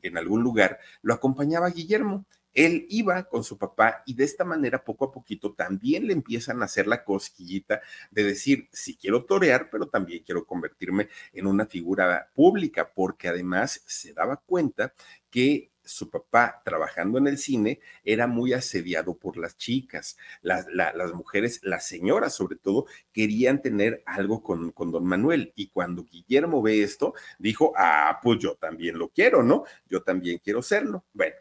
en, 0.01 0.17
algún 0.17 0.41
lugar, 0.41 0.79
lo 1.01 1.13
acompañaba 1.13 1.69
Guillermo. 1.69 2.25
Él 2.55 2.87
iba 2.89 3.23
con 3.25 3.43
su 3.43 3.59
papá 3.59 4.01
y 4.07 4.15
de 4.15 4.23
esta 4.23 4.43
manera 4.43 4.83
poco 4.83 5.05
a 5.05 5.11
poquito 5.11 5.53
también 5.53 6.07
le 6.07 6.13
empiezan 6.13 6.61
a 6.61 6.65
hacer 6.65 6.87
la 6.87 7.03
cosquillita 7.03 7.81
de 8.09 8.23
decir, 8.23 8.69
sí 8.71 8.97
quiero 8.99 9.25
torear, 9.25 9.69
pero 9.69 9.87
también 9.87 10.23
quiero 10.23 10.45
convertirme 10.45 11.09
en 11.33 11.45
una 11.45 11.67
figura 11.67 12.31
pública, 12.33 12.91
porque 12.93 13.27
además 13.27 13.83
se 13.85 14.13
daba 14.13 14.37
cuenta 14.37 14.93
que 15.29 15.71
su 15.85 16.09
papá 16.09 16.61
trabajando 16.65 17.17
en 17.17 17.27
el 17.27 17.37
cine 17.37 17.79
era 18.03 18.27
muy 18.27 18.53
asediado 18.53 19.17
por 19.17 19.37
las 19.37 19.57
chicas, 19.57 20.17
las, 20.41 20.65
las 20.67 21.13
mujeres, 21.13 21.59
las 21.63 21.87
señoras 21.87 22.33
sobre 22.33 22.57
todo, 22.57 22.85
querían 23.11 23.61
tener 23.61 24.01
algo 24.05 24.41
con, 24.41 24.71
con 24.71 24.91
don 24.91 25.05
Manuel. 25.05 25.53
Y 25.55 25.67
cuando 25.67 26.03
Guillermo 26.03 26.61
ve 26.61 26.83
esto, 26.83 27.13
dijo, 27.39 27.73
ah, 27.77 28.19
pues 28.21 28.39
yo 28.39 28.55
también 28.55 28.97
lo 28.97 29.09
quiero, 29.09 29.43
¿no? 29.43 29.63
Yo 29.87 30.01
también 30.01 30.39
quiero 30.43 30.61
serlo. 30.61 31.05
Bueno, 31.13 31.35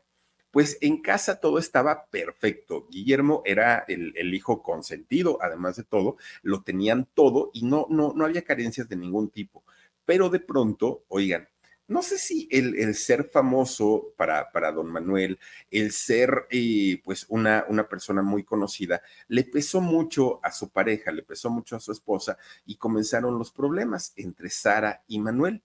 pues 0.54 0.78
en 0.82 1.02
casa 1.02 1.40
todo 1.40 1.58
estaba 1.58 2.06
perfecto. 2.06 2.86
Guillermo 2.88 3.42
era 3.44 3.84
el, 3.88 4.12
el, 4.16 4.32
hijo 4.34 4.62
consentido, 4.62 5.36
además 5.42 5.74
de 5.74 5.82
todo, 5.82 6.16
lo 6.42 6.62
tenían 6.62 7.08
todo 7.12 7.50
y 7.52 7.64
no, 7.64 7.88
no, 7.90 8.12
no 8.14 8.24
había 8.24 8.42
carencias 8.42 8.88
de 8.88 8.94
ningún 8.94 9.30
tipo. 9.30 9.64
Pero 10.04 10.30
de 10.30 10.38
pronto, 10.38 11.02
oigan, 11.08 11.48
no 11.88 12.02
sé 12.02 12.18
si 12.18 12.48
el, 12.52 12.94
ser 12.94 13.24
famoso 13.24 14.12
para, 14.16 14.52
para, 14.52 14.70
don 14.70 14.86
Manuel, 14.92 15.40
el 15.72 15.90
ser 15.90 16.46
eh, 16.50 17.00
pues 17.02 17.26
una, 17.28 17.64
una 17.68 17.88
persona 17.88 18.22
muy 18.22 18.44
conocida, 18.44 19.02
le 19.26 19.42
pesó 19.42 19.80
mucho 19.80 20.38
a 20.44 20.52
su 20.52 20.70
pareja, 20.70 21.10
le 21.10 21.24
pesó 21.24 21.50
mucho 21.50 21.74
a 21.74 21.80
su 21.80 21.90
esposa 21.90 22.38
y 22.64 22.76
comenzaron 22.76 23.38
los 23.38 23.50
problemas 23.50 24.12
entre 24.14 24.50
Sara 24.50 25.02
y 25.08 25.18
Manuel. 25.18 25.64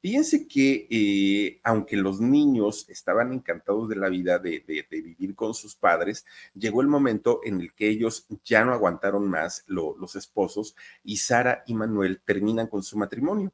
Fíjense 0.00 0.46
que 0.46 0.86
eh, 0.90 1.60
aunque 1.64 1.96
los 1.96 2.20
niños 2.20 2.88
estaban 2.88 3.32
encantados 3.32 3.88
de 3.88 3.96
la 3.96 4.08
vida 4.08 4.38
de, 4.38 4.62
vivir 4.90 5.34
con 5.34 5.54
sus 5.54 5.74
padres, 5.74 6.24
llegó 6.54 6.82
el 6.82 6.86
momento 6.86 7.40
en 7.42 7.60
el 7.60 7.74
que 7.74 7.88
ellos 7.88 8.26
ya 8.44 8.64
no 8.64 8.72
aguantaron 8.72 9.28
más 9.28 9.64
los 9.66 10.14
esposos 10.14 10.76
y 11.02 11.16
Sara 11.16 11.64
y 11.66 11.74
Manuel 11.74 12.20
terminan 12.24 12.68
con 12.68 12.84
su 12.84 12.96
matrimonio 12.96 13.52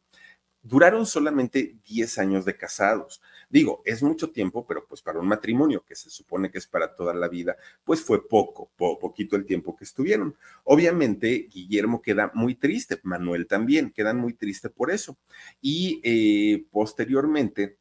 duraron 0.64 1.06
solamente 1.06 1.76
10 1.86 2.18
años 2.18 2.44
de 2.44 2.56
casados. 2.56 3.20
Digo, 3.50 3.82
es 3.84 4.02
mucho 4.02 4.30
tiempo, 4.30 4.66
pero 4.66 4.86
pues 4.88 5.02
para 5.02 5.20
un 5.20 5.28
matrimonio 5.28 5.84
que 5.86 5.94
se 5.94 6.10
supone 6.10 6.50
que 6.50 6.58
es 6.58 6.66
para 6.66 6.96
toda 6.96 7.14
la 7.14 7.28
vida, 7.28 7.56
pues 7.84 8.00
fue 8.00 8.26
poco, 8.26 8.70
poquito 8.76 9.36
el 9.36 9.44
tiempo 9.44 9.76
que 9.76 9.84
estuvieron. 9.84 10.36
Obviamente, 10.64 11.48
Guillermo 11.52 12.02
queda 12.02 12.32
muy 12.34 12.54
triste, 12.56 12.98
Manuel 13.04 13.46
también, 13.46 13.92
quedan 13.92 14.18
muy 14.18 14.32
triste 14.32 14.70
por 14.70 14.90
eso. 14.90 15.18
Y 15.60 16.00
eh, 16.02 16.66
posteriormente, 16.72 17.78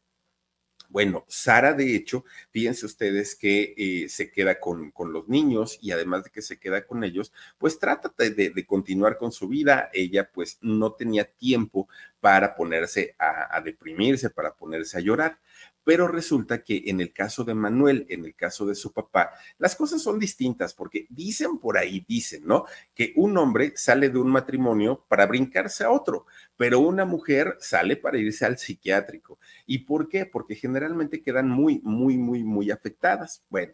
bueno, 0.94 1.26
Sara, 1.28 1.74
de 1.74 1.96
hecho, 1.96 2.24
fíjense 2.52 2.86
ustedes 2.86 3.36
que 3.36 3.74
eh, 3.76 4.10
se 4.10 4.30
queda 4.32 4.60
con, 4.60 4.92
con, 4.92 5.12
los 5.12 5.28
niños 5.28 5.80
y 5.82 5.90
además 5.90 6.24
de 6.24 6.30
que 6.30 6.44
se 6.44 6.60
queda 6.60 6.86
con 6.86 7.04
ellos, 7.04 7.34
pues 7.58 7.80
trata 7.80 8.14
de, 8.16 8.52
de, 8.52 8.66
continuar 8.68 9.18
con 9.18 9.32
su 9.32 9.48
vida. 9.48 9.90
Ella 9.92 10.30
pues 10.32 10.60
no 10.62 10.92
tenía 10.94 11.26
tiempo 11.26 11.90
para 12.20 12.56
ponerse 12.56 13.16
a, 13.18 13.58
a 13.58 13.62
deprimirse, 13.62 14.30
para 14.30 14.54
ponerse 14.54 15.00
a 15.00 15.02
llorar. 15.02 15.40
Pero 15.84 16.08
resulta 16.08 16.64
que 16.64 16.84
en 16.86 17.02
el 17.02 17.12
caso 17.12 17.44
de 17.44 17.54
Manuel, 17.54 18.06
en 18.10 18.26
el 18.26 18.36
caso 18.36 18.66
de 18.66 18.76
su 18.76 18.92
papá, 18.92 19.32
las 19.58 19.76
cosas 19.76 20.02
son 20.02 20.20
distintas 20.20 20.74
porque 20.74 21.08
dicen 21.10 21.58
por 21.60 21.78
ahí, 21.78 22.06
dicen, 22.08 22.46
¿no? 22.46 22.66
Que 22.94 23.14
un 23.16 23.38
hombre 23.38 23.74
sale 23.76 24.10
de 24.10 24.20
un 24.20 24.32
matrimonio 24.32 25.06
para 25.08 25.26
brincarse 25.26 25.84
a 25.84 25.92
otro, 25.92 26.26
pero 26.58 26.80
una 26.80 27.06
mujer 27.06 27.58
sale 27.60 27.98
para 27.98 28.18
irse 28.18 28.46
al 28.46 28.58
psiquiátrico. 28.58 29.40
¿Y 29.66 29.80
por 29.80 30.10
qué? 30.10 30.26
Porque 30.26 30.56
generalmente 30.56 31.22
quedan 31.22 31.50
muy, 31.50 31.82
muy, 31.84 32.18
muy, 32.18 32.44
muy 32.44 32.72
afectadas. 32.72 33.46
Bueno, 33.50 33.74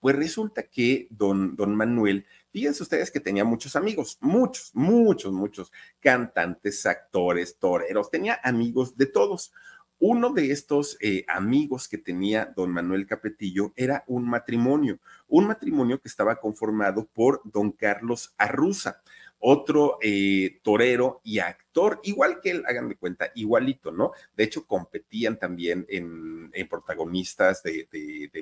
pues 0.00 0.14
resulta 0.16 0.62
que 0.62 1.08
don, 1.10 1.56
don 1.56 1.74
Manuel 1.74 2.24
Fíjense 2.50 2.82
ustedes 2.82 3.10
que 3.10 3.20
tenía 3.20 3.44
muchos 3.44 3.76
amigos, 3.76 4.16
muchos, 4.20 4.70
muchos, 4.74 5.32
muchos 5.32 5.70
cantantes, 6.00 6.86
actores, 6.86 7.58
toreros, 7.58 8.10
tenía 8.10 8.40
amigos 8.42 8.96
de 8.96 9.06
todos. 9.06 9.52
Uno 10.00 10.32
de 10.32 10.52
estos 10.52 10.96
eh, 11.00 11.24
amigos 11.26 11.88
que 11.88 11.98
tenía 11.98 12.52
don 12.54 12.70
Manuel 12.70 13.06
Capetillo 13.06 13.72
era 13.74 14.04
un 14.06 14.28
matrimonio, 14.28 15.00
un 15.26 15.48
matrimonio 15.48 16.00
que 16.00 16.06
estaba 16.06 16.36
conformado 16.36 17.06
por 17.06 17.40
don 17.44 17.72
Carlos 17.72 18.32
Arruza, 18.38 19.02
otro 19.40 19.98
eh, 20.02 20.58
torero 20.62 21.20
y 21.22 21.38
actor, 21.38 22.00
igual 22.02 22.40
que 22.42 22.50
él, 22.50 22.64
hagan 22.66 22.88
de 22.88 22.96
cuenta, 22.96 23.30
igualito, 23.34 23.92
¿no? 23.92 24.12
De 24.36 24.44
hecho, 24.44 24.66
competían 24.66 25.38
también 25.38 25.86
en, 25.88 26.38
protagonistas 26.68 27.62
de, 27.62 27.86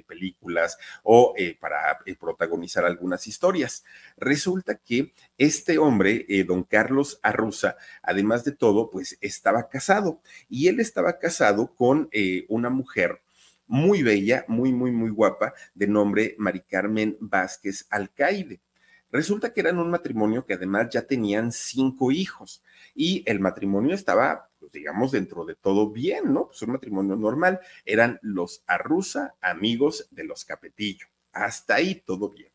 películas 0.07 0.79
o 1.03 1.35
eh, 1.37 1.57
para 1.61 1.99
eh, 2.07 2.17
protagonizar 2.19 2.85
algunas 2.85 3.27
historias. 3.27 3.85
Resulta 4.17 4.77
que 4.77 5.13
este 5.37 5.79
hombre, 5.79 6.27
don 6.47 6.63
Carlos 6.63 7.21
Arruza, 7.23 7.77
además 8.03 8.45
de 8.45 8.53
todo, 8.53 8.91
pues 8.91 9.19
estaba 9.21 9.69
casado 9.69 10.21
y 10.49 10.69
él 10.69 10.81
estaba 10.81 11.19
casado 11.19 11.75
con 11.75 12.09
una 12.49 12.71
mujer 12.71 13.21
muy 13.67 14.03
bella, 14.03 14.45
muy, 14.49 14.73
muy, 14.73 14.93
muy 14.93 15.11
guapa, 15.11 15.53
de 15.75 15.87
nombre 15.87 16.35
Mari 16.39 16.61
Carmen 16.61 17.17
Vázquez 17.21 17.87
Alcaide. 17.91 18.61
Resulta 19.11 19.53
que 19.53 19.61
eran 19.61 19.79
un 19.79 19.91
matrimonio 19.91 20.45
que 20.45 20.55
además 20.55 20.89
ya 20.91 21.03
tenían 21.03 21.53
cinco 21.53 22.11
hijos 22.11 22.63
y 22.95 23.23
el 23.27 23.41
matrimonio 23.41 23.95
estaba 23.95 24.49
pues 24.67 24.73
digamos, 24.73 25.13
dentro 25.13 25.45
de 25.45 25.55
todo 25.55 25.91
bien, 25.91 26.33
¿no? 26.33 26.47
Pues 26.49 26.61
un 26.63 26.73
matrimonio 26.73 27.15
normal. 27.15 27.61
Eran 27.85 28.19
los 28.23 28.65
Arruza, 28.67 29.37
amigos 29.41 30.09
de 30.11 30.25
los 30.25 30.45
Capetillo. 30.45 31.07
Hasta 31.33 31.77
ahí 31.77 32.03
todo 32.05 32.31
bien. 32.31 32.51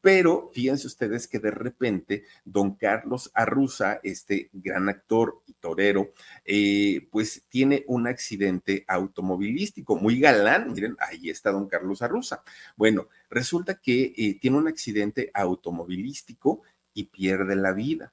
Pero 0.00 0.50
fíjense 0.54 0.86
ustedes 0.86 1.28
que 1.28 1.38
de 1.38 1.50
repente 1.50 2.24
don 2.44 2.74
Carlos 2.76 3.30
Arruza, 3.34 4.00
este 4.02 4.48
gran 4.52 4.88
actor 4.88 5.42
y 5.46 5.52
torero, 5.54 6.12
eh, 6.44 7.06
pues 7.10 7.44
tiene 7.48 7.84
un 7.86 8.06
accidente 8.06 8.84
automovilístico 8.88 9.96
muy 9.96 10.18
galán. 10.18 10.72
Miren, 10.72 10.96
ahí 11.00 11.28
está 11.28 11.50
don 11.50 11.68
Carlos 11.68 12.00
Arruza. 12.00 12.42
Bueno, 12.76 13.08
resulta 13.28 13.74
que 13.80 14.14
eh, 14.16 14.38
tiene 14.40 14.56
un 14.56 14.68
accidente 14.68 15.30
automovilístico 15.34 16.62
y 16.94 17.04
pierde 17.04 17.56
la 17.56 17.72
vida. 17.72 18.12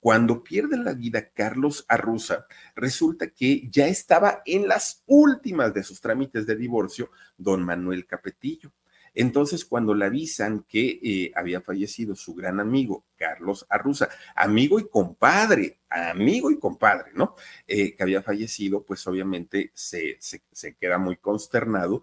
Cuando 0.00 0.42
pierde 0.42 0.76
la 0.78 0.94
vida 0.94 1.28
Carlos 1.28 1.84
Arruza, 1.86 2.46
resulta 2.74 3.28
que 3.28 3.68
ya 3.70 3.86
estaba 3.86 4.42
en 4.44 4.66
las 4.66 5.04
últimas 5.06 5.72
de 5.72 5.84
sus 5.84 6.00
trámites 6.00 6.44
de 6.44 6.56
divorcio 6.56 7.12
don 7.38 7.62
Manuel 7.62 8.04
Capetillo. 8.04 8.72
Entonces, 9.14 9.64
cuando 9.64 9.94
le 9.94 10.06
avisan 10.06 10.64
que 10.68 10.98
eh, 11.02 11.32
había 11.34 11.60
fallecido 11.60 12.14
su 12.16 12.34
gran 12.34 12.60
amigo, 12.60 13.04
Carlos 13.16 13.66
Arruza, 13.68 14.08
amigo 14.34 14.80
y 14.80 14.88
compadre, 14.88 15.80
amigo 15.90 16.50
y 16.50 16.58
compadre, 16.58 17.12
¿no? 17.14 17.34
Eh, 17.66 17.94
que 17.94 18.02
había 18.02 18.22
fallecido, 18.22 18.84
pues 18.84 19.06
obviamente 19.06 19.70
se, 19.74 20.16
se, 20.20 20.74
queda 20.76 20.98
muy 20.98 21.16
consternado 21.16 22.02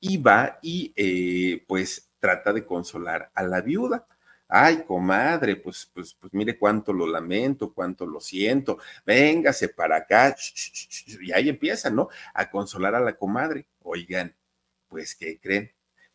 y 0.00 0.18
va 0.18 0.58
y 0.62 0.92
eh, 0.96 1.64
pues 1.66 2.14
trata 2.20 2.52
de 2.52 2.64
consolar 2.64 3.30
a 3.34 3.42
la 3.42 3.60
viuda. 3.60 4.06
Ay, 4.48 4.84
comadre, 4.86 5.56
pues, 5.56 5.90
pues, 5.92 6.14
pues 6.14 6.32
mire 6.34 6.58
cuánto 6.58 6.92
lo 6.92 7.06
lamento, 7.06 7.72
cuánto 7.74 8.06
lo 8.06 8.20
siento, 8.20 8.78
véngase 9.04 9.70
para 9.70 9.96
acá, 9.96 10.36
y 11.20 11.32
ahí 11.32 11.48
empieza, 11.48 11.90
¿no? 11.90 12.08
A 12.34 12.50
consolar 12.50 12.94
a 12.94 13.00
la 13.00 13.16
comadre. 13.16 13.66
Oigan, 13.82 14.34
pues, 14.88 15.14
¿qué 15.16 15.40
creen? 15.40 15.73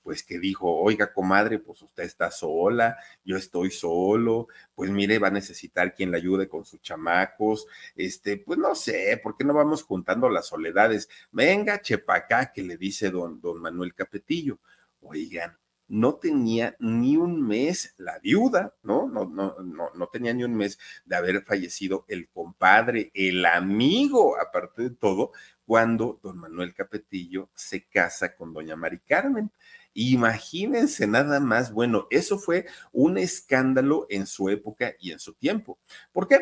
Pues 0.10 0.24
que 0.24 0.39
dijo, 0.39 0.75
oiga, 0.75 1.13
comadre, 1.13 1.60
pues 1.60 1.84
usted 1.84 2.01
está 2.01 2.32
sola, 2.32 2.98
yo 3.24 3.38
estoy 3.38 3.70
solo, 3.70 4.48
pues 4.74 4.89
mire, 4.89 5.20
va 5.20 5.28
a 5.28 5.32
necesitar 5.32 5.94
quien 5.94 6.10
le 6.10 6.18
ayude 6.18 6.50
con 6.50 6.66
sus 6.66 6.82
chamacos, 6.82 7.68
este, 7.96 8.38
pues 8.38 8.58
no 8.58 8.74
sé, 8.74 9.20
¿por 9.22 9.38
qué 9.38 9.44
no 9.44 9.54
vamos 9.54 9.84
juntando 9.84 10.28
las 10.28 10.48
soledades? 10.48 11.10
Venga, 11.32 11.80
chepacá, 11.84 12.51
que 12.51 12.63
le 12.63 12.75
dice 12.75 13.12
don, 13.12 13.39
don 13.39 13.62
Manuel 13.62 13.94
Capetillo. 13.94 14.58
Oigan, 15.01 15.59
no 15.89 16.15
tenía 16.15 16.75
ni 16.79 17.17
un 17.17 17.46
mes 17.46 17.96
la 17.98 18.19
viuda, 18.19 18.75
¿no? 18.84 19.10
No, 19.10 19.25
no, 19.25 19.55
no, 19.60 19.89
no 19.93 20.08
tenía 20.08 20.34
ni 20.34 20.43
un 20.43 20.55
mes 20.55 20.79
de 21.05 21.15
haber 21.15 21.43
fallecido 21.43 22.05
el 22.08 22.29
compadre, 22.29 23.12
el 23.13 23.46
amigo, 23.46 24.39
aparte 24.39 24.84
de 24.84 24.89
todo, 24.91 25.31
cuando 25.65 26.19
don 26.24 26.38
Manuel 26.38 26.74
Capetillo 26.74 27.50
se 27.53 27.86
casa 27.86 28.36
con 28.36 28.53
doña 28.53 28.75
Mari 28.75 29.00
Carmen. 29.00 29.51
Imagínense 29.93 31.08
nada 31.08 31.39
más, 31.39 31.74
bueno, 31.74 32.08
eso 32.12 32.38
fue 32.38 32.67
un 32.91 33.17
escándalo 33.17 34.05
en 34.10 34.27
su 34.27 34.50
época 34.50 34.93
y 35.00 35.12
en 35.12 35.19
su 35.19 35.34
tiempo. 35.34 35.79
¿Por 36.12 36.27
qué? 36.27 36.39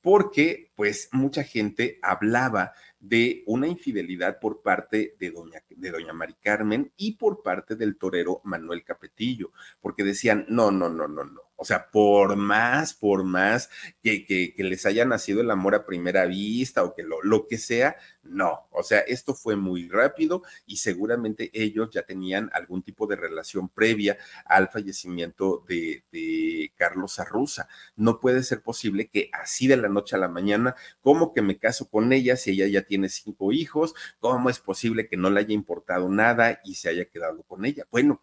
Porque 0.00 0.72
pues 0.74 1.08
mucha 1.12 1.42
gente 1.42 1.98
hablaba 2.02 2.72
de 3.00 3.42
una 3.46 3.68
infidelidad 3.68 4.40
por 4.40 4.62
parte 4.62 5.14
de 5.18 5.30
doña, 5.30 5.62
de 5.68 5.90
doña 5.90 6.12
Mari 6.12 6.34
Carmen 6.34 6.92
y 6.96 7.12
por 7.12 7.42
parte 7.42 7.76
del 7.76 7.96
torero 7.96 8.40
Manuel 8.44 8.84
Capetillo, 8.84 9.52
porque 9.80 10.04
decían, 10.04 10.46
no, 10.48 10.70
no, 10.70 10.88
no, 10.88 11.06
no, 11.08 11.24
no. 11.24 11.47
O 11.60 11.64
sea, 11.64 11.90
por 11.90 12.36
más, 12.36 12.94
por 12.94 13.24
más 13.24 13.68
que, 14.00 14.24
que, 14.24 14.54
les 14.58 14.86
haya 14.86 15.04
nacido 15.04 15.40
el 15.40 15.50
amor 15.50 15.74
a 15.74 15.84
primera 15.84 16.24
vista 16.24 16.84
o 16.84 16.94
que 16.94 17.02
lo, 17.02 17.20
lo 17.20 17.48
que 17.48 17.58
sea, 17.58 17.96
no. 18.22 18.68
O 18.70 18.84
sea, 18.84 19.00
esto 19.00 19.34
fue 19.34 19.56
muy 19.56 19.88
rápido 19.88 20.44
y 20.66 20.76
seguramente 20.76 21.50
ellos 21.52 21.90
ya 21.90 22.02
tenían 22.02 22.48
algún 22.52 22.82
tipo 22.82 23.08
de 23.08 23.16
relación 23.16 23.68
previa 23.68 24.18
al 24.44 24.68
fallecimiento 24.68 25.64
de, 25.68 26.04
de 26.12 26.72
Carlos 26.76 27.18
Arruza. 27.18 27.66
No 27.96 28.20
puede 28.20 28.44
ser 28.44 28.62
posible 28.62 29.08
que 29.08 29.28
así 29.32 29.66
de 29.66 29.78
la 29.78 29.88
noche 29.88 30.14
a 30.14 30.20
la 30.20 30.28
mañana, 30.28 30.76
como 31.00 31.32
que 31.32 31.42
me 31.42 31.58
caso 31.58 31.90
con 31.90 32.12
ella 32.12 32.36
si 32.36 32.52
ella 32.52 32.68
ya 32.68 32.82
tiene 32.82 33.08
cinco 33.08 33.50
hijos, 33.50 33.94
¿cómo 34.20 34.48
es 34.48 34.60
posible 34.60 35.08
que 35.08 35.16
no 35.16 35.28
le 35.28 35.40
haya 35.40 35.54
importado 35.54 36.08
nada 36.08 36.60
y 36.64 36.76
se 36.76 36.88
haya 36.88 37.06
quedado 37.06 37.42
con 37.42 37.64
ella? 37.64 37.84
Bueno, 37.90 38.22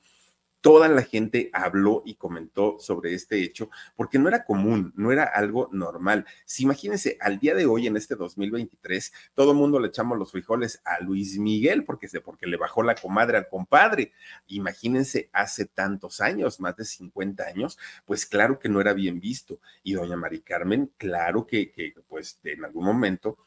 toda 0.66 0.88
la 0.88 1.04
gente 1.04 1.52
habló 1.54 2.02
y 2.08 2.16
comentó 2.16 2.80
sobre 2.80 3.14
este 3.14 3.44
hecho 3.44 3.70
porque 3.96 4.18
no 4.18 4.28
era 4.28 4.46
común, 4.46 4.94
no 4.96 5.12
era 5.12 5.26
algo 5.26 5.70
normal. 5.72 6.26
Si 6.44 6.64
imagínense, 6.64 7.20
al 7.22 7.38
día 7.38 7.54
de 7.54 7.68
hoy, 7.68 7.86
en 7.86 7.98
este 7.98 8.16
2023, 8.16 9.14
todo 9.36 9.52
el 9.52 9.58
mundo 9.58 9.80
le 9.80 9.90
echamos 9.90 10.18
los 10.18 10.32
frijoles 10.32 10.82
a 10.84 11.04
Luis 11.04 11.38
Miguel 11.38 11.84
porque, 11.84 12.08
porque 12.20 12.48
le 12.48 12.58
bajó 12.58 12.82
la 12.82 12.96
comadre 12.96 13.38
al 13.38 13.48
compadre. 13.48 14.14
Imagínense, 14.48 15.30
hace 15.34 15.66
tantos 15.68 16.20
años, 16.20 16.60
más 16.60 16.76
de 16.76 16.86
50 16.86 17.44
años, 17.44 17.78
pues 18.04 18.26
claro 18.26 18.58
que 18.58 18.68
no 18.68 18.82
era 18.82 18.94
bien 18.94 19.20
visto. 19.20 19.60
Y 19.84 19.94
doña 19.94 20.18
Mari 20.18 20.40
Carmen, 20.42 20.92
claro 20.98 21.46
que, 21.46 21.72
que 21.72 21.94
pues 22.08 22.40
en 22.44 22.66
algún 22.66 22.86
momento 22.86 23.38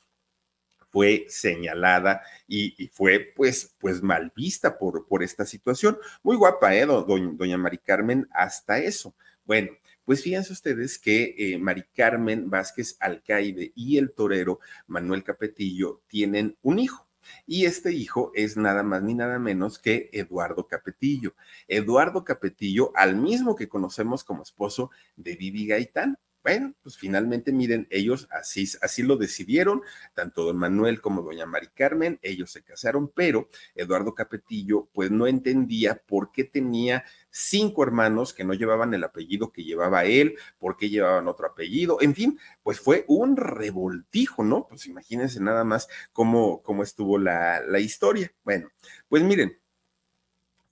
fue 0.99 1.27
señalada 1.29 2.23
y, 2.49 2.89
fue 2.93 3.33
pues, 3.37 3.77
pues 3.79 4.03
mal 4.03 4.33
vista 4.35 4.77
por, 4.79 5.07
por 5.07 5.23
esta 5.23 5.47
situación. 5.47 5.97
Muy 6.25 6.35
guapa, 6.35 6.75
¿eh? 6.75 6.87
doña, 6.87 7.57
Mari 7.57 7.79
Carmen, 7.79 8.27
hasta 8.33 8.81
eso. 8.81 9.15
Bueno, 9.45 9.71
pues 10.05 10.25
fíjense 10.25 10.53
ustedes 10.53 10.99
que 10.99 11.37
eh, 11.39 11.57
Mari 11.57 11.85
Carmen 11.95 12.51
Vázquez 12.51 12.97
Alcaide 12.99 13.71
y 13.77 13.97
el 13.97 14.11
torero 14.11 14.59
Manuel 14.89 15.23
Capetillo 15.23 16.03
tienen 16.09 16.57
un 16.63 16.81
hijo. 16.81 17.07
Y 17.47 17.67
este 17.67 17.93
hijo 17.93 18.33
es 18.35 18.57
nada 18.57 18.83
más 18.83 19.05
ni 19.05 19.15
nada 19.15 19.39
menos 19.39 19.79
que 19.79 20.11
Eduardo 20.13 20.67
Capetillo. 20.67 21.37
Eduardo 21.69 22.25
Capetillo, 22.25 22.91
al 22.97 23.15
mismo 23.15 23.55
que 23.55 23.69
conocemos 23.69 24.25
como 24.25 24.43
esposo 24.43 24.91
de 25.15 25.37
Vivi 25.37 25.69
Gaitán. 25.69 26.19
Bueno, 26.49 26.73
pues 26.83 26.97
finalmente, 26.97 27.53
miren, 27.53 27.87
ellos 27.91 28.27
así, 28.31 28.67
así 28.81 29.03
lo 29.03 29.19
decidieron, 29.19 29.83
tanto 30.15 30.45
don 30.45 30.57
Manuel 30.57 31.03
como 31.03 31.21
doña 31.21 31.45
Mari 31.45 31.69
Carmen, 31.75 32.19
ellos 32.23 32.51
se 32.51 32.63
casaron, 32.63 33.13
pero 33.15 33.51
Eduardo 33.75 34.15
Capetillo, 34.15 34.89
pues 34.95 35.11
no 35.11 35.27
entendía 35.27 36.03
por 36.07 36.33
qué 36.33 36.45
tenía 36.45 37.05
cinco 37.29 37.83
hermanos 37.83 38.33
que 38.33 38.45
no 38.45 38.55
llevaban 38.55 38.95
el 38.95 39.05
apellido 39.05 39.53
que 39.53 39.63
llevaba 39.63 40.07
él, 40.07 40.39
por 40.59 40.79
qué 40.79 40.89
llevaban 40.89 41.29
otro 41.29 41.49
apellido, 41.49 41.99
en 42.01 42.15
fin, 42.15 42.39
pues 42.63 42.81
fue 42.81 43.05
un 43.09 43.37
revoltijo, 43.37 44.43
¿no? 44.43 44.67
Pues 44.71 44.87
imagínense 44.87 45.41
nada 45.41 45.65
más 45.65 45.87
cómo, 46.15 46.63
cómo 46.63 46.83
estuvo 46.83 47.19
la, 47.19 47.61
la 47.61 47.79
historia. 47.79 48.33
Bueno, 48.43 48.71
pues 49.11 49.23
miren, 49.23 49.61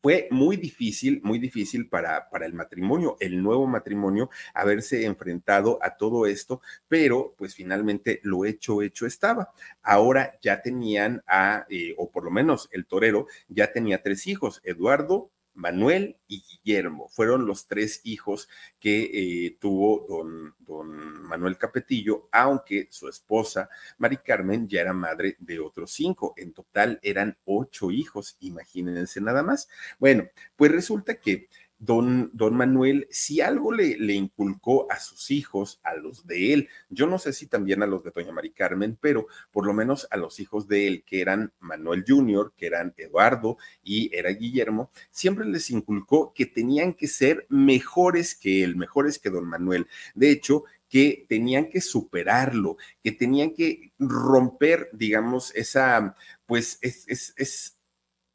fue 0.02 0.28
muy 0.30 0.56
difícil, 0.56 1.20
muy 1.24 1.38
difícil 1.38 1.88
para, 1.88 2.28
para 2.30 2.46
el 2.46 2.54
matrimonio, 2.54 3.16
el 3.20 3.42
nuevo 3.42 3.66
matrimonio, 3.66 4.30
haberse 4.54 5.04
enfrentado 5.04 5.78
a 5.82 5.96
todo 5.96 6.26
esto, 6.26 6.60
pero 6.88 7.34
pues 7.36 7.54
finalmente 7.54 8.20
lo 8.22 8.44
hecho, 8.44 8.82
hecho 8.82 9.06
estaba. 9.06 9.50
Ahora 9.82 10.38
ya 10.40 10.62
tenían 10.62 11.22
a, 11.26 11.66
eh, 11.70 11.94
o 11.98 12.10
por 12.10 12.24
lo 12.24 12.30
menos 12.30 12.68
el 12.72 12.86
torero 12.86 13.26
ya 13.48 13.72
tenía 13.72 14.02
tres 14.02 14.26
hijos, 14.26 14.60
Eduardo, 14.64 15.30
Manuel 15.56 16.16
y 16.28 16.42
Guillermo. 16.42 17.08
Fueron 17.08 17.46
los 17.46 17.66
tres 17.66 18.00
hijos 18.04 18.48
que 18.78 19.46
eh, 19.46 19.56
tuvo 19.60 20.06
don, 20.08 20.54
don, 20.60 21.22
Manuel 21.22 21.58
Capetillo, 21.58 22.28
aunque 22.30 22.88
su 22.90 23.08
esposa, 23.08 23.68
Mari 23.98 24.18
Carmen, 24.18 24.68
ya 24.68 24.82
era 24.82 24.92
madre 24.92 25.36
de 25.40 25.58
otros 25.58 25.90
cinco. 25.92 26.34
En 26.36 26.52
total 26.52 27.00
eran 27.02 27.36
ocho 27.44 27.90
hijos, 27.90 28.36
imagínense 28.40 29.20
nada 29.20 29.42
más. 29.42 29.68
Bueno, 29.98 30.28
pues 30.54 30.70
resulta 30.70 31.18
que 31.18 31.48
don, 31.78 32.30
don 32.32 32.56
Manuel, 32.56 33.06
si 33.10 33.40
algo 33.40 33.72
le, 33.72 33.98
le, 33.98 34.14
inculcó 34.14 34.90
a 34.90 34.98
sus 34.98 35.30
hijos, 35.30 35.80
a 35.82 35.94
los 35.94 36.26
de 36.26 36.52
él, 36.52 36.68
yo 36.88 37.06
no 37.06 37.18
sé 37.18 37.32
si 37.32 37.46
también 37.46 37.82
a 37.82 37.86
los 37.86 38.02
de 38.02 38.10
doña 38.10 38.32
Mari 38.32 38.50
Carmen, 38.50 38.96
pero 39.00 39.26
por 39.52 39.66
lo 39.66 39.74
menos 39.74 40.08
a 40.10 40.16
los 40.16 40.40
hijos 40.40 40.68
de 40.68 40.86
él, 40.86 41.04
que 41.04 41.20
eran 41.20 41.52
Manuel 41.60 42.04
Jr., 42.06 42.52
que 42.56 42.66
eran 42.66 42.94
Eduardo 42.96 43.58
y 43.82 44.14
era 44.16 44.30
Guillermo, 44.30 44.90
siempre 45.10 45.44
les 45.46 45.70
inculcó 45.70 46.32
que 46.34 46.46
tenían 46.46 46.94
que 46.94 47.08
ser 47.08 47.46
mejores 47.48 48.34
que 48.34 48.64
él, 48.64 48.76
mejores 48.76 49.18
que 49.18 49.30
don 49.30 49.44
Manuel. 49.46 49.86
De 50.14 50.30
hecho, 50.30 50.64
que 50.88 51.26
tenían 51.28 51.68
que 51.68 51.80
superarlo, 51.80 52.76
que 53.02 53.12
tenían 53.12 53.52
que 53.52 53.92
romper, 53.98 54.88
digamos, 54.92 55.54
esa, 55.54 56.16
pues 56.46 56.78
es, 56.80 57.04
es, 57.08 57.34
es 57.36 57.75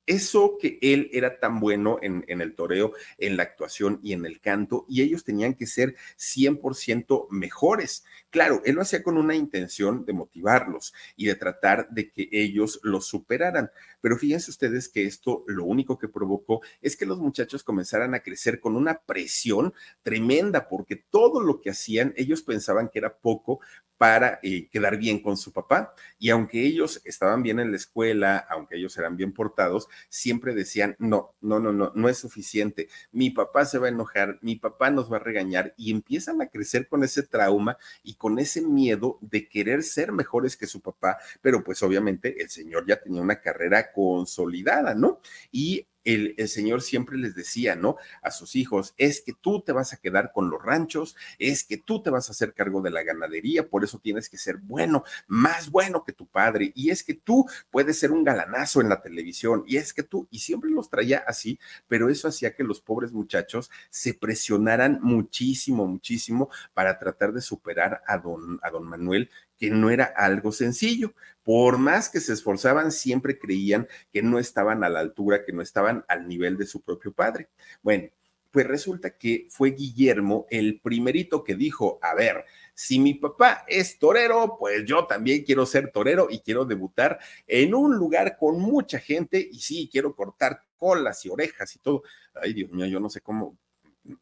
eso 0.05 0.57
que 0.59 0.79
él 0.81 1.09
era 1.13 1.39
tan 1.39 1.59
bueno 1.59 1.99
en, 2.01 2.23
el 2.27 2.55
toreo, 2.55 2.93
en 3.17 3.37
la 3.37 3.43
actuación 3.43 3.99
y 4.03 4.13
en 4.13 4.25
el 4.25 4.39
canto, 4.39 4.85
y 4.89 5.01
ellos 5.01 5.23
tenían 5.23 5.53
que 5.53 5.67
ser 5.67 5.95
100% 6.17 7.27
mejores. 7.29 8.03
Claro, 8.29 8.61
él 8.65 8.75
lo 8.75 8.81
hacía 8.81 9.03
con 9.03 9.17
una 9.17 9.35
intención 9.35 10.05
de 10.05 10.13
motivarlos 10.13 10.93
y 11.15 11.25
de 11.25 11.35
tratar 11.35 11.89
de 11.89 12.09
que 12.09 12.29
ellos 12.31 12.79
los 12.83 13.05
superaran. 13.07 13.71
Pero 14.01 14.17
fíjense 14.17 14.51
ustedes 14.51 14.89
que 14.89 15.05
esto 15.05 15.43
lo 15.47 15.65
único 15.65 15.99
que 15.99 16.07
provocó 16.07 16.61
es 16.81 16.95
que 16.97 17.05
los 17.05 17.19
muchachos 17.19 17.63
comenzaran 17.63 18.15
a 18.15 18.21
crecer 18.21 18.59
con 18.59 18.75
una 18.75 18.99
presión 18.99 19.73
tremenda, 20.01 20.67
porque 20.67 20.95
todo 20.95 21.41
lo 21.41 21.61
que 21.61 21.69
hacían 21.69 22.13
ellos 22.17 22.41
pensaban 22.41 22.89
que 22.89 22.99
era 22.99 23.17
poco 23.17 23.59
para 24.01 24.39
eh, 24.41 24.67
quedar 24.71 24.97
bien 24.97 25.21
con 25.21 25.37
su 25.37 25.53
papá. 25.53 25.93
Y 26.17 26.31
aunque 26.31 26.65
ellos 26.65 27.03
estaban 27.05 27.43
bien 27.43 27.59
en 27.59 27.69
la 27.69 27.77
escuela, 27.77 28.35
aunque 28.49 28.77
ellos 28.77 28.97
eran 28.97 29.15
bien 29.15 29.31
portados, 29.31 29.89
siempre 30.09 30.55
decían, 30.55 30.95
no, 30.97 31.35
no, 31.39 31.59
no, 31.59 31.71
no, 31.71 31.91
no 31.93 32.09
es 32.09 32.17
suficiente. 32.17 32.89
Mi 33.11 33.29
papá 33.29 33.63
se 33.63 33.77
va 33.77 33.85
a 33.85 33.89
enojar, 33.91 34.39
mi 34.41 34.55
papá 34.55 34.89
nos 34.89 35.11
va 35.13 35.17
a 35.17 35.19
regañar 35.19 35.75
y 35.77 35.91
empiezan 35.91 36.41
a 36.41 36.47
crecer 36.47 36.87
con 36.87 37.03
ese 37.03 37.21
trauma 37.21 37.77
y 38.01 38.15
con 38.15 38.39
ese 38.39 38.63
miedo 38.63 39.19
de 39.21 39.47
querer 39.47 39.83
ser 39.83 40.11
mejores 40.11 40.57
que 40.57 40.65
su 40.65 40.81
papá, 40.81 41.19
pero 41.43 41.63
pues 41.63 41.83
obviamente 41.83 42.41
el 42.41 42.49
señor 42.49 42.87
ya 42.87 42.99
tenía 42.99 43.21
una 43.21 43.39
carrera 43.39 43.91
consolidada, 43.91 44.95
¿no? 44.95 45.19
Y 45.51 45.85
el, 46.03 46.35
Señor 46.47 46.81
siempre 46.81 47.17
les 47.17 47.35
decía, 47.35 47.75
¿no? 47.75 47.97
A 48.21 48.31
sus 48.31 48.55
hijos, 48.55 48.93
es 48.97 49.21
que 49.21 49.33
tú 49.33 49.61
te 49.61 49.71
vas 49.71 49.93
a 49.93 49.97
quedar 49.97 50.31
con 50.33 50.49
los 50.49 50.61
ranchos, 50.61 51.15
es 51.39 51.63
que 51.63 51.77
tú 51.77 52.01
te 52.01 52.09
vas 52.09 52.27
a 52.29 52.31
hacer 52.31 52.53
cargo 52.53 52.81
de 52.81 52.89
la 52.89 53.03
ganadería, 53.03 53.67
por 53.67 53.83
eso 53.83 53.99
tienes 53.99 54.29
que 54.29 54.37
ser 54.37 54.57
bueno, 54.57 55.03
más 55.27 55.69
bueno 55.69 56.03
que 56.03 56.13
tu 56.13 56.27
padre, 56.27 56.71
y 56.75 56.89
es 56.89 57.03
que 57.03 57.13
tú 57.13 57.45
puedes 57.69 57.99
ser 57.99 58.11
un 58.11 58.23
galanazo 58.23 58.81
en 58.81 58.89
la 58.89 59.01
televisión, 59.01 59.63
y 59.67 59.77
es 59.77 59.93
que 59.93 60.03
tú, 60.03 60.27
y 60.31 60.39
siempre 60.39 60.71
los 60.71 60.89
traía 60.89 61.23
así, 61.27 61.59
pero 61.87 62.09
eso 62.09 62.27
hacía 62.27 62.55
que 62.55 62.63
los 62.63 62.81
pobres 62.81 63.11
muchachos 63.11 63.69
se 63.89 64.13
presionaran 64.13 64.99
muchísimo, 65.01 65.85
muchísimo 65.87 66.49
para 66.73 66.99
tratar 66.99 67.33
de 67.33 67.41
superar 67.41 68.01
a 68.07 68.17
don, 68.17 68.59
a 68.63 68.69
don 68.69 68.83
Manuel, 68.83 69.29
que 69.61 69.69
no 69.69 69.91
era 69.91 70.05
algo 70.05 70.51
sencillo. 70.51 71.13
Por 71.43 71.77
más 71.77 72.09
que 72.09 72.19
se 72.19 72.33
esforzaban, 72.33 72.91
siempre 72.91 73.37
creían 73.37 73.87
que 74.11 74.23
no 74.23 74.39
estaban 74.39 74.83
a 74.83 74.89
la 74.89 75.01
altura, 75.01 75.45
que 75.45 75.53
no 75.53 75.61
estaban 75.61 76.03
al 76.07 76.27
nivel 76.27 76.57
de 76.57 76.65
su 76.65 76.81
propio 76.81 77.13
padre. 77.13 77.47
Bueno, 77.83 78.09
pues 78.49 78.65
resulta 78.65 79.15
que 79.19 79.45
fue 79.51 79.69
Guillermo 79.69 80.47
el 80.49 80.79
primerito 80.81 81.43
que 81.43 81.53
dijo, 81.53 81.99
a 82.01 82.15
ver, 82.15 82.43
si 82.73 82.99
mi 82.99 83.13
papá 83.13 83.63
es 83.67 83.99
torero, 83.99 84.57
pues 84.57 84.83
yo 84.83 85.05
también 85.05 85.43
quiero 85.43 85.67
ser 85.67 85.91
torero 85.91 86.27
y 86.31 86.39
quiero 86.39 86.65
debutar 86.65 87.19
en 87.45 87.75
un 87.75 87.95
lugar 87.95 88.37
con 88.39 88.59
mucha 88.59 88.97
gente 88.97 89.47
y 89.51 89.59
sí, 89.59 89.87
quiero 89.91 90.15
cortar 90.15 90.63
colas 90.75 91.23
y 91.23 91.29
orejas 91.29 91.75
y 91.75 91.79
todo. 91.79 92.01
Ay, 92.33 92.53
Dios 92.53 92.71
mío, 92.71 92.87
yo 92.87 92.99
no 92.99 93.11
sé 93.11 93.21
cómo, 93.21 93.55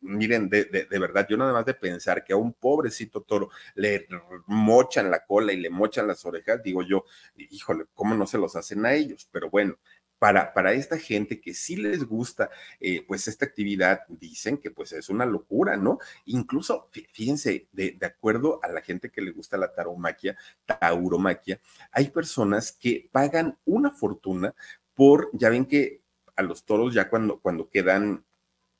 miren, 0.02 0.50
de, 0.50 0.66
de, 0.66 1.00
verdad, 1.00 1.26
yo 1.30 1.38
nada 1.38 1.54
más 1.54 1.66
de 1.66 1.74
pensar 1.74 2.24
que 2.24 2.34
a 2.34 2.38
un 2.38 2.54
pobrecito 2.54 3.22
toro 3.22 3.50
le 3.76 4.08
mochan 4.48 5.10
la 5.10 5.26
cola 5.26 5.54
y 5.54 5.58
le 5.58 5.70
mochan 5.70 6.08
las 6.08 6.26
orejas, 6.26 6.62
digo 6.64 6.84
yo, 6.84 7.06
híjole, 7.36 7.86
¿cómo 7.94 8.16
no 8.16 8.28
se 8.28 8.38
los 8.38 8.56
hacen 8.56 8.86
a 8.86 8.94
ellos? 8.94 9.28
Pero 9.32 9.50
bueno, 9.50 9.78
para, 10.20 10.54
para, 10.54 10.74
esta 10.74 10.98
gente 10.98 11.40
que 11.40 11.54
sí 11.54 11.78
les 11.78 12.04
gusta, 12.04 12.50
eh, 12.82 13.06
pues 13.08 13.28
esta 13.30 13.46
actividad, 13.46 14.02
dicen 14.10 14.58
que 14.58 14.70
pues 14.70 14.92
es 14.92 15.10
una 15.10 15.26
locura, 15.26 15.78
¿no? 15.78 16.00
Incluso, 16.26 16.90
fíjense, 17.14 17.68
de, 17.72 17.96
de, 17.98 18.06
acuerdo 18.06 18.60
a 18.62 18.68
la 18.68 18.82
gente 18.82 19.10
que 19.10 19.22
le 19.22 19.32
gusta 19.32 19.58
la 19.58 19.74
taromaquia, 19.74 20.36
tauromaquia, 20.66 21.62
hay 21.92 22.10
personas 22.10 22.74
que 22.74 23.10
pagan 23.14 23.58
una 23.66 23.92
fortuna 23.92 24.54
por, 24.94 25.30
ya 25.32 25.50
ven 25.50 25.66
que 25.66 26.02
a 26.36 26.42
los 26.42 26.66
toros 26.66 26.94
ya 26.94 27.10
cuando, 27.10 27.40
cuando 27.40 27.70
quedan 27.70 28.26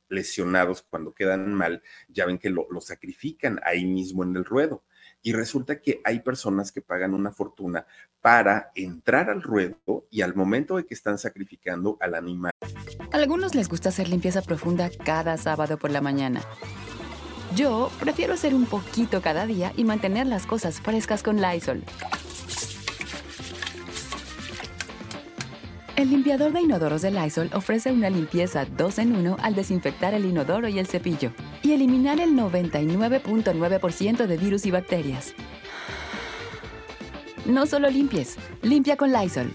lesionados, 0.10 0.82
cuando 0.82 1.14
quedan 1.14 1.54
mal, 1.54 1.82
ya 2.08 2.26
ven 2.26 2.38
que 2.38 2.50
lo, 2.50 2.68
sacrifican 2.82 3.60
ahí 3.64 3.86
mismo 3.86 4.24
en 4.24 4.36
el 4.36 4.46
ruedo. 4.46 4.84
Y 5.22 5.34
resulta 5.34 5.82
que 5.82 6.02
hay 6.04 6.20
personas 6.20 6.72
que 6.72 6.82
pagan 6.82 7.14
una 7.14 7.32
fortuna 7.32 7.86
para 8.22 8.72
entrar 8.76 9.30
al 9.30 9.42
ruedo 9.42 10.08
y 10.10 10.22
al 10.22 10.36
momento 10.36 10.78
de 10.78 10.86
que 10.86 10.94
están 10.94 11.18
sacrificando 11.18 11.98
al 12.00 12.16
animal. 12.16 12.52
A 13.12 13.18
algunos 13.18 13.56
les 13.56 13.70
gusta 13.70 13.90
hacer 13.90 14.08
limpieza 14.08 14.42
profunda 14.42 14.90
cada 15.04 15.38
sábado 15.38 15.78
por 15.78 15.92
la 15.92 16.02
mañana. 16.02 16.42
Yo 17.56 17.92
prefiero 18.00 18.34
hacer 18.34 18.54
un 18.54 18.66
poquito 18.66 19.22
cada 19.22 19.46
día 19.46 19.74
y 19.76 19.84
mantener 19.84 20.28
las 20.28 20.46
cosas 20.46 20.80
frescas 20.80 21.24
con 21.24 21.42
Lysol. 21.42 21.84
El 26.00 26.12
limpiador 26.12 26.54
de 26.54 26.62
inodoros 26.62 27.02
de 27.02 27.12
Lysol 27.12 27.50
ofrece 27.54 27.92
una 27.92 28.10
limpieza 28.10 28.64
2 28.64 29.00
en 29.00 29.18
1 29.18 29.36
al 29.42 29.54
desinfectar 29.54 30.14
el 30.14 30.24
inodoro 30.24 30.70
y 30.70 30.80
el 30.80 30.88
cepillo 30.88 31.34
y 31.62 31.74
eliminar 31.74 32.22
el 32.22 32.36
99.9% 32.36 34.26
de 34.26 34.38
virus 34.38 34.66
y 34.66 34.72
bacterias. 34.72 35.34
No 37.46 37.66
solo 37.66 37.90
limpies, 37.90 38.38
limpia 38.62 38.96
con 38.96 39.12
Lysol 39.12 39.52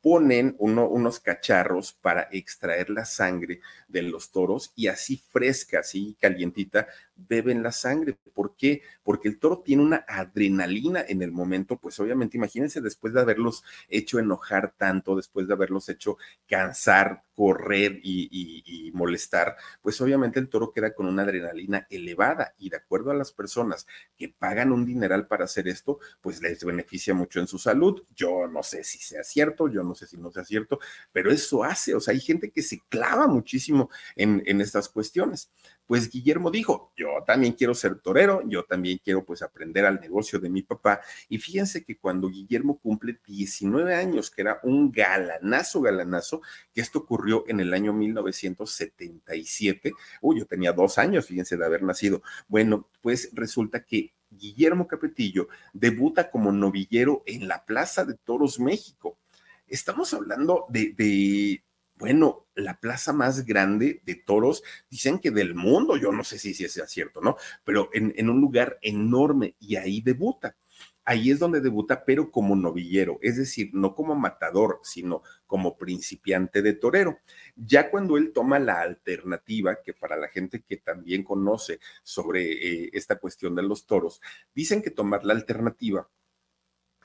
ponen 0.00 0.56
unos 0.58 1.20
cacharros 1.20 1.92
para 1.92 2.28
extraer 2.32 2.90
la 2.90 3.04
sangre 3.04 3.60
de 3.88 4.02
los 4.02 4.30
toros 4.30 4.72
y 4.74 4.88
así 4.88 5.22
fresca, 5.30 5.80
así 5.80 6.16
calientita, 6.20 6.88
beben 7.28 7.62
la 7.62 7.72
sangre. 7.72 8.16
¿Por 8.34 8.56
qué? 8.56 8.82
Porque 9.02 9.28
el 9.28 9.38
toro 9.38 9.60
tiene 9.60 9.82
una 9.82 10.04
adrenalina 10.08 11.04
en 11.06 11.22
el 11.22 11.32
momento, 11.32 11.78
pues 11.78 11.98
obviamente 12.00 12.36
imagínense 12.36 12.80
después 12.80 13.12
de 13.12 13.20
haberlos 13.20 13.64
hecho 13.88 14.18
enojar 14.18 14.74
tanto, 14.76 15.16
después 15.16 15.46
de 15.46 15.54
haberlos 15.54 15.88
hecho 15.88 16.16
cansar, 16.46 17.24
correr 17.40 18.00
y, 18.02 18.90
molestar, 18.92 19.56
pues 19.80 19.98
obviamente 20.02 20.38
el 20.38 20.50
toro 20.50 20.72
queda 20.72 20.92
con 20.92 21.06
una 21.06 21.22
adrenalina 21.22 21.86
elevada 21.88 22.54
y 22.58 22.68
de 22.68 22.76
acuerdo 22.76 23.10
a 23.10 23.14
las 23.14 23.32
personas 23.32 23.86
que 24.18 24.28
pagan 24.28 24.72
un 24.72 24.84
dineral 24.84 25.26
para 25.26 25.44
hacer 25.44 25.66
esto, 25.68 26.00
pues 26.20 26.42
les 26.42 26.62
beneficia 26.62 27.14
mucho 27.14 27.40
en 27.40 27.46
su 27.46 27.58
salud. 27.58 28.02
Yo 28.14 28.46
no 28.46 28.62
sé 28.62 28.84
si 28.84 28.98
sea 28.98 29.24
cierto, 29.24 29.68
yo 29.68 29.82
no 29.82 29.94
sé 29.94 30.06
si 30.06 30.18
no 30.18 30.30
sea 30.30 30.44
cierto, 30.44 30.80
pero 31.12 31.30
eso 31.30 31.64
hace, 31.64 31.94
o 31.94 32.00
sea, 32.00 32.12
hay 32.12 32.20
gente 32.20 32.50
que 32.50 32.60
se 32.60 32.82
clava 32.90 33.26
muchísimo 33.26 33.88
en, 34.16 34.42
en 34.44 34.60
estas 34.60 34.90
cuestiones 34.90 35.50
pues 35.90 36.08
Guillermo 36.08 36.52
dijo, 36.52 36.92
yo 36.96 37.08
también 37.26 37.54
quiero 37.54 37.74
ser 37.74 37.98
torero, 37.98 38.44
yo 38.46 38.62
también 38.62 39.00
quiero 39.02 39.24
pues 39.24 39.42
aprender 39.42 39.84
al 39.84 40.00
negocio 40.00 40.38
de 40.38 40.48
mi 40.48 40.62
papá. 40.62 41.00
Y 41.28 41.38
fíjense 41.38 41.82
que 41.82 41.98
cuando 41.98 42.28
Guillermo 42.28 42.78
cumple 42.78 43.18
19 43.26 43.96
años, 43.96 44.30
que 44.30 44.42
era 44.42 44.60
un 44.62 44.92
galanazo, 44.92 45.80
galanazo, 45.80 46.42
que 46.72 46.80
esto 46.80 47.00
ocurrió 47.00 47.42
en 47.48 47.58
el 47.58 47.74
año 47.74 47.92
1977, 47.92 49.92
uy, 50.20 50.38
yo 50.38 50.46
tenía 50.46 50.72
dos 50.72 50.96
años, 50.96 51.26
fíjense, 51.26 51.56
de 51.56 51.66
haber 51.66 51.82
nacido. 51.82 52.22
Bueno, 52.46 52.88
pues 53.00 53.30
resulta 53.32 53.84
que 53.84 54.14
Guillermo 54.30 54.86
Capetillo 54.86 55.48
debuta 55.72 56.30
como 56.30 56.52
novillero 56.52 57.24
en 57.26 57.48
la 57.48 57.64
Plaza 57.64 58.04
de 58.04 58.14
Toros 58.14 58.60
México. 58.60 59.18
Estamos 59.66 60.14
hablando 60.14 60.66
de, 60.68 60.94
de 60.96 61.64
bueno, 61.96 62.46
la 62.60 62.78
plaza 62.78 63.12
más 63.12 63.44
grande 63.44 64.02
de 64.04 64.14
toros, 64.14 64.62
dicen 64.90 65.18
que 65.18 65.30
del 65.30 65.54
mundo, 65.54 65.96
yo 65.96 66.12
no 66.12 66.24
sé 66.24 66.38
si, 66.38 66.54
si 66.54 66.68
sea 66.68 66.86
cierto, 66.86 67.20
¿no? 67.20 67.36
Pero 67.64 67.90
en, 67.92 68.12
en 68.16 68.30
un 68.30 68.40
lugar 68.40 68.78
enorme 68.82 69.54
y 69.58 69.76
ahí 69.76 70.00
debuta. 70.00 70.56
Ahí 71.04 71.30
es 71.30 71.38
donde 71.38 71.60
debuta, 71.60 72.04
pero 72.04 72.30
como 72.30 72.54
novillero, 72.54 73.18
es 73.22 73.36
decir, 73.36 73.70
no 73.72 73.94
como 73.94 74.14
matador, 74.14 74.80
sino 74.84 75.22
como 75.46 75.76
principiante 75.76 76.62
de 76.62 76.74
torero. 76.74 77.18
Ya 77.56 77.90
cuando 77.90 78.16
él 78.16 78.32
toma 78.32 78.58
la 78.58 78.80
alternativa, 78.80 79.82
que 79.82 79.92
para 79.92 80.16
la 80.16 80.28
gente 80.28 80.62
que 80.62 80.76
también 80.76 81.24
conoce 81.24 81.80
sobre 82.02 82.52
eh, 82.52 82.90
esta 82.92 83.16
cuestión 83.16 83.56
de 83.56 83.62
los 83.62 83.86
toros, 83.86 84.20
dicen 84.54 84.82
que 84.82 84.90
tomar 84.90 85.24
la 85.24 85.32
alternativa 85.32 86.08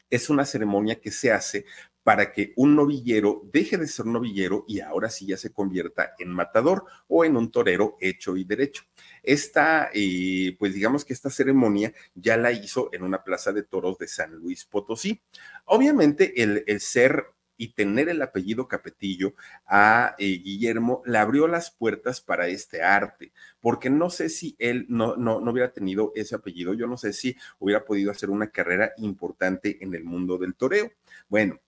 es 0.10 0.30
una 0.30 0.46
ceremonia 0.46 1.00
que 1.00 1.12
se 1.12 1.32
hace 1.32 1.66
para 2.06 2.32
que 2.32 2.54
un 2.56 2.76
novillero 2.76 3.42
deje 3.52 3.78
de 3.78 3.88
ser 3.88 4.06
novillero 4.06 4.64
y 4.68 4.80
ahora 4.80 5.10
sí 5.10 5.26
ya 5.26 5.38
se 5.38 5.52
convierta 5.52 6.14
en 6.20 6.30
matador 6.30 6.86
o 7.08 7.26
en 7.26 7.36
un 7.36 7.50
torero 7.50 7.98
hecho 8.00 8.38
y 8.38 8.44
derecho. 8.44 8.84
Esta, 9.24 9.90
eh, 9.92 10.56
pues 10.60 10.76
digamos 10.76 11.04
que 11.04 11.14
esta 11.14 11.32
ceremonia 11.32 11.94
ya 12.14 12.38
la 12.38 12.52
hizo 12.52 12.90
en 12.94 13.02
una 13.02 13.24
plaza 13.24 13.52
de 13.54 13.64
toros 13.64 13.98
de 13.98 14.08
San 14.08 14.36
Luis 14.36 14.66
Potosí. 14.66 15.20
Obviamente 15.66 16.44
el, 16.44 16.64
el 16.68 16.80
ser 16.80 17.26
y 17.58 17.74
tener 17.74 18.10
el 18.10 18.22
apellido 18.22 18.68
Capetillo 18.68 19.34
a 19.66 20.16
eh, 20.18 20.40
Guillermo 20.44 21.02
le 21.06 21.18
abrió 21.18 21.48
las 21.48 21.72
puertas 21.72 22.22
para 22.22 22.48
este 22.48 22.82
arte, 22.82 23.32
porque 23.60 23.90
no 23.90 24.10
sé 24.10 24.30
si 24.30 24.56
él 24.60 24.86
no, 24.90 25.16
no, 25.16 25.40
no 25.40 25.52
hubiera 25.52 25.72
tenido 25.72 26.12
ese 26.16 26.36
apellido, 26.36 26.74
yo 26.74 26.88
no 26.88 26.98
sé 26.98 27.14
si 27.14 27.36
hubiera 27.60 27.86
podido 27.86 28.12
hacer 28.12 28.30
una 28.30 28.50
carrera 28.50 28.92
importante 28.98 29.78
en 29.82 29.94
el 29.94 30.04
mundo 30.04 30.38
del 30.38 30.56
toreo. 30.56 30.92
Bueno, 31.30 31.60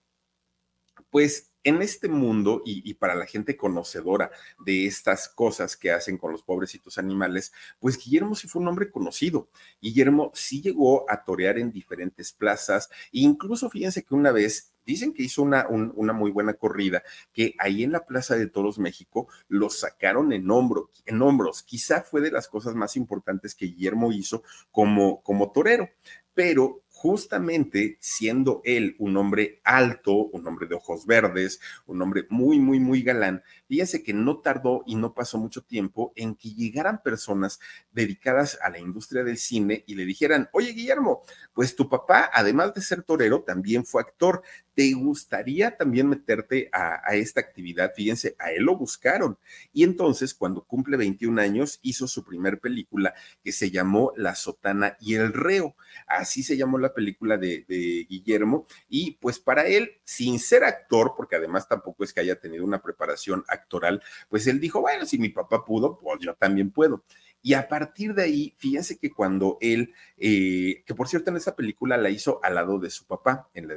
pues 1.10 1.52
en 1.64 1.82
este 1.82 2.08
mundo 2.08 2.62
y, 2.64 2.94
para 2.94 3.14
la 3.14 3.26
gente 3.26 3.56
conocedora 3.56 4.30
de 4.64 4.86
estas 4.86 5.28
cosas 5.28 5.76
que 5.76 5.90
hacen 5.90 6.16
con 6.16 6.32
los 6.32 6.42
pobrecitos 6.42 6.98
animales, 6.98 7.52
pues 7.78 7.98
Guillermo 8.02 8.34
sí 8.34 8.48
fue 8.48 8.62
un 8.62 8.68
hombre 8.68 8.90
conocido. 8.90 9.50
Guillermo 9.80 10.30
sí 10.34 10.62
llegó 10.62 11.10
a 11.10 11.24
torear 11.24 11.58
en 11.58 11.72
diferentes 11.72 12.32
plazas, 12.32 12.88
e 13.12 13.20
incluso 13.20 13.68
fíjense 13.68 14.02
que 14.02 14.14
una 14.14 14.32
vez 14.32 14.72
dicen 14.92 15.12
que 15.12 15.22
hizo 15.22 15.42
una, 15.42 15.66
una, 15.68 16.12
muy 16.14 16.30
buena 16.30 16.54
corrida, 16.54 17.02
que 17.32 17.54
ahí 17.58 17.84
en 17.84 17.92
la 17.92 18.06
Plaza 18.06 18.36
de 18.36 18.46
Toros 18.46 18.78
México 18.78 19.28
lo 19.48 19.68
sacaron 19.68 20.32
en, 20.32 20.50
hombro, 20.50 20.90
en 21.04 21.20
hombros. 21.20 21.62
Quizá 21.62 22.02
fue 22.02 22.22
de 22.22 22.30
las 22.30 22.48
cosas 22.48 22.74
más 22.74 22.96
importantes 22.96 23.54
que 23.54 23.66
Guillermo 23.66 24.12
hizo 24.12 24.42
como, 24.70 25.22
como 25.22 25.52
torero 25.52 25.90
pero 26.38 26.82
justamente 26.98 27.96
siendo 28.00 28.60
él 28.64 28.96
un 28.98 29.16
hombre 29.16 29.60
alto, 29.62 30.14
un 30.14 30.44
hombre 30.48 30.66
de 30.66 30.74
ojos 30.74 31.06
verdes, 31.06 31.60
un 31.86 32.02
hombre 32.02 32.26
muy, 32.28 32.58
muy, 32.58 32.80
muy 32.80 33.02
galán, 33.02 33.44
fíjese 33.68 34.02
que 34.02 34.12
no 34.12 34.38
tardó 34.38 34.82
y 34.84 34.96
no 34.96 35.14
pasó 35.14 35.38
mucho 35.38 35.62
tiempo 35.62 36.12
en 36.16 36.34
que 36.34 36.50
llegaran 36.54 37.00
personas 37.04 37.60
dedicadas 37.92 38.58
a 38.62 38.70
la 38.70 38.80
industria 38.80 39.22
del 39.22 39.38
cine 39.38 39.84
y 39.86 39.94
le 39.94 40.06
dijeran, 40.06 40.48
oye 40.52 40.72
Guillermo, 40.72 41.22
pues 41.54 41.76
tu 41.76 41.88
papá, 41.88 42.32
además 42.34 42.74
de 42.74 42.80
ser 42.80 43.04
torero, 43.04 43.42
también 43.42 43.86
fue 43.86 44.02
actor. 44.02 44.42
¿Te 44.74 44.92
gustaría 44.92 45.76
también 45.76 46.08
meterte 46.08 46.70
a, 46.72 47.02
esta 47.16 47.40
actividad? 47.40 47.92
Fíjense, 47.96 48.36
a 48.38 48.52
él 48.52 48.62
lo 48.62 48.76
buscaron. 48.76 49.36
Y 49.72 49.82
entonces, 49.82 50.34
cuando 50.34 50.62
cumple 50.62 50.96
21 50.96 51.40
años, 51.40 51.80
hizo 51.82 52.06
su 52.06 52.24
primer 52.24 52.60
película 52.60 53.12
que 53.42 53.50
se 53.50 53.72
llamó 53.72 54.12
La 54.16 54.36
Sotana 54.36 54.96
y 55.00 55.14
el 55.14 55.32
Reo. 55.32 55.74
Así 56.06 56.44
se 56.44 56.56
llamó 56.56 56.78
la 56.78 56.87
película 56.92 57.36
de, 57.36 57.64
Guillermo. 58.08 58.66
Y 58.88 59.12
pues 59.12 59.38
para 59.38 59.66
él, 59.66 59.90
sin 60.04 60.38
ser 60.38 60.64
actor, 60.64 61.14
porque 61.16 61.36
además 61.36 61.68
tampoco 61.68 62.04
es 62.04 62.12
que 62.12 62.20
haya 62.20 62.40
tenido 62.40 62.64
una 62.64 62.82
preparación 62.82 63.44
actoral, 63.48 64.02
pues 64.28 64.46
él 64.46 64.60
dijo, 64.60 64.80
bueno, 64.80 65.06
si 65.06 65.18
mi 65.18 65.28
papá 65.28 65.64
pudo, 65.64 65.98
pues 65.98 66.20
yo 66.20 66.34
también 66.34 66.70
puedo. 66.70 67.04
Y 67.40 67.54
a 67.54 67.68
partir 67.68 68.14
de 68.14 68.24
ahí, 68.24 68.54
fíjense 68.58 68.98
que 68.98 69.12
cuando 69.12 69.58
él, 69.60 69.94
eh, 70.16 70.82
que 70.84 70.94
por 70.94 71.08
cierto 71.08 71.30
en 71.30 71.36
esa 71.36 71.54
película 71.54 71.96
la 71.96 72.10
hizo 72.10 72.40
al 72.42 72.56
lado 72.56 72.78
de 72.80 72.90
su 72.90 73.06
papá, 73.06 73.48
en, 73.54 73.68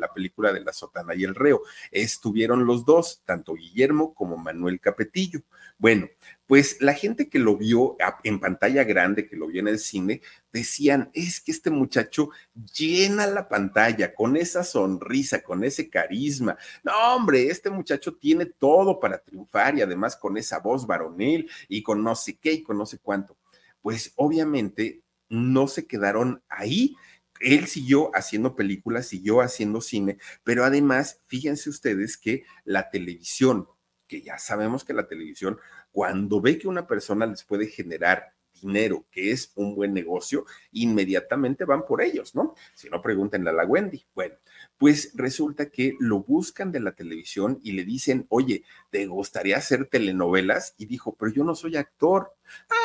la 0.00 0.12
película 0.12 0.52
de 0.52 0.60
La 0.60 0.72
Sotana 0.72 1.14
y 1.14 1.24
el 1.24 1.34
Reo, 1.34 1.62
estuvieron 1.90 2.64
los 2.64 2.84
dos, 2.86 3.22
tanto 3.26 3.54
Guillermo 3.54 4.14
como 4.14 4.38
Manuel 4.38 4.80
Capetillo. 4.80 5.40
Bueno, 5.76 6.08
pues 6.48 6.78
la 6.80 6.94
gente 6.94 7.28
que 7.28 7.38
lo 7.38 7.58
vio 7.58 7.98
en 8.24 8.40
pantalla 8.40 8.82
grande, 8.82 9.26
que 9.26 9.36
lo 9.36 9.48
vio 9.48 9.60
en 9.60 9.68
el 9.68 9.78
cine, 9.78 10.22
decían, 10.50 11.10
es 11.12 11.42
que 11.42 11.52
este 11.52 11.70
muchacho 11.70 12.30
llena 12.74 13.26
la 13.26 13.50
pantalla 13.50 14.14
con 14.14 14.34
esa 14.34 14.64
sonrisa, 14.64 15.42
con 15.42 15.62
ese 15.62 15.90
carisma. 15.90 16.56
No, 16.82 16.92
hombre, 17.14 17.48
este 17.48 17.68
muchacho 17.68 18.14
tiene 18.14 18.46
todo 18.46 18.98
para 18.98 19.18
triunfar 19.18 19.76
y 19.76 19.82
además 19.82 20.16
con 20.16 20.38
esa 20.38 20.58
voz 20.60 20.86
varonil 20.86 21.50
y 21.68 21.82
con 21.82 22.02
no 22.02 22.14
sé 22.14 22.38
qué 22.38 22.54
y 22.54 22.62
con 22.62 22.78
no 22.78 22.86
sé 22.86 22.98
cuánto. 22.98 23.36
Pues 23.82 24.14
obviamente 24.16 25.02
no 25.28 25.68
se 25.68 25.86
quedaron 25.86 26.42
ahí. 26.48 26.96
Él 27.40 27.66
siguió 27.66 28.10
haciendo 28.14 28.56
películas, 28.56 29.06
siguió 29.06 29.42
haciendo 29.42 29.82
cine, 29.82 30.16
pero 30.44 30.64
además, 30.64 31.20
fíjense 31.26 31.68
ustedes 31.68 32.16
que 32.16 32.44
la 32.64 32.88
televisión, 32.88 33.68
que 34.08 34.22
ya 34.22 34.38
sabemos 34.38 34.84
que 34.84 34.94
la 34.94 35.06
televisión, 35.06 35.58
cuando 35.92 36.40
ve 36.40 36.58
que 36.58 36.66
una 36.66 36.86
persona 36.86 37.26
les 37.26 37.44
puede 37.44 37.66
generar 37.66 38.34
dinero, 38.60 39.06
que 39.10 39.30
es 39.30 39.52
un 39.54 39.74
buen 39.74 39.94
negocio, 39.94 40.44
inmediatamente 40.72 41.64
van 41.64 41.84
por 41.84 42.02
ellos, 42.02 42.34
¿no? 42.34 42.54
Si 42.74 42.88
no, 42.88 43.00
pregúntenle 43.00 43.50
a 43.50 43.52
la 43.52 43.64
Wendy. 43.64 44.04
Bueno, 44.14 44.34
pues 44.78 45.10
resulta 45.14 45.70
que 45.70 45.96
lo 45.98 46.20
buscan 46.20 46.70
de 46.70 46.78
la 46.78 46.92
televisión 46.92 47.58
y 47.64 47.72
le 47.72 47.84
dicen, 47.84 48.26
oye, 48.28 48.62
¿te 48.90 49.06
gustaría 49.06 49.56
hacer 49.56 49.86
telenovelas? 49.86 50.74
Y 50.78 50.86
dijo, 50.86 51.16
pero 51.18 51.32
yo 51.32 51.42
no 51.42 51.56
soy 51.56 51.76
actor. 51.76 52.32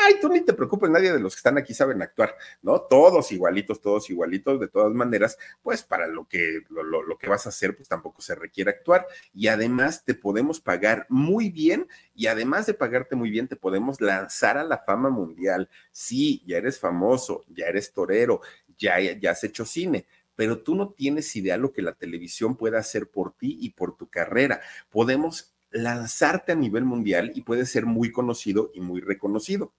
Ay, 0.03 0.15
tú 0.19 0.27
ni 0.27 0.41
te 0.41 0.53
preocupes, 0.53 0.89
nadie 0.89 1.13
de 1.13 1.19
los 1.19 1.35
que 1.35 1.39
están 1.39 1.57
aquí 1.57 1.73
saben 1.73 2.01
actuar, 2.01 2.35
¿no? 2.63 2.81
Todos 2.81 3.31
igualitos, 3.31 3.79
todos 3.79 4.09
igualitos, 4.09 4.59
de 4.59 4.67
todas 4.67 4.91
maneras, 4.91 5.37
pues 5.61 5.83
para 5.83 6.07
lo 6.07 6.27
que, 6.27 6.61
lo, 6.69 6.83
lo, 6.83 7.03
lo 7.03 7.17
que 7.17 7.29
vas 7.29 7.45
a 7.45 7.49
hacer, 7.49 7.75
pues 7.75 7.87
tampoco 7.87 8.21
se 8.21 8.33
requiere 8.33 8.71
actuar. 8.71 9.05
Y 9.33 9.47
además 9.47 10.03
te 10.03 10.15
podemos 10.15 10.59
pagar 10.59 11.05
muy 11.09 11.49
bien 11.49 11.87
y 12.15 12.25
además 12.25 12.65
de 12.65 12.73
pagarte 12.73 13.15
muy 13.15 13.29
bien, 13.29 13.47
te 13.47 13.55
podemos 13.55 14.01
lanzar 14.01 14.57
a 14.57 14.63
la 14.63 14.79
fama 14.79 15.11
mundial. 15.11 15.69
Sí, 15.91 16.43
ya 16.47 16.57
eres 16.57 16.79
famoso, 16.79 17.45
ya 17.49 17.67
eres 17.67 17.93
torero, 17.93 18.41
ya, 18.79 18.99
ya 18.99 19.31
has 19.31 19.43
hecho 19.43 19.63
cine 19.63 20.07
pero 20.35 20.59
tú 20.59 20.75
no 20.75 20.89
tienes 20.89 21.35
idea 21.35 21.57
lo 21.57 21.71
que 21.71 21.81
la 21.81 21.93
televisión 21.93 22.55
puede 22.55 22.77
hacer 22.77 23.07
por 23.09 23.33
ti 23.33 23.57
y 23.61 23.71
por 23.71 23.95
tu 23.95 24.07
carrera. 24.09 24.61
Podemos 24.89 25.53
lanzarte 25.71 26.51
a 26.51 26.55
nivel 26.55 26.85
mundial 26.85 27.31
y 27.35 27.41
puedes 27.41 27.69
ser 27.69 27.85
muy 27.85 28.11
conocido 28.11 28.71
y 28.73 28.81
muy 28.81 29.01
reconocido. 29.01 29.73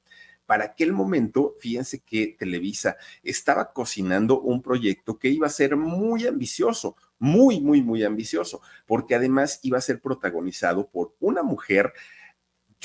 Para 0.47 0.65
aquel 0.65 0.93
momento, 0.93 1.55
fíjense 1.59 2.01
que 2.01 2.37
Televisa 2.39 2.97
estaba 3.23 3.73
cocinando 3.73 4.41
un 4.41 4.61
proyecto 4.61 5.19
que 5.19 5.29
iba 5.29 5.47
a 5.47 5.51
ser 5.51 5.77
muy 5.77 6.27
ambicioso, 6.27 6.97
muy, 7.19 7.61
muy, 7.61 7.81
muy 7.81 8.05
ambicioso, 8.05 8.61
porque 8.87 9.15
además 9.15 9.61
iba 9.63 9.79
a 9.79 9.83
ser 9.83 10.01
protagonizado 10.01 10.89
por 10.89 11.15
una 11.19 11.43
mujer 11.43 11.95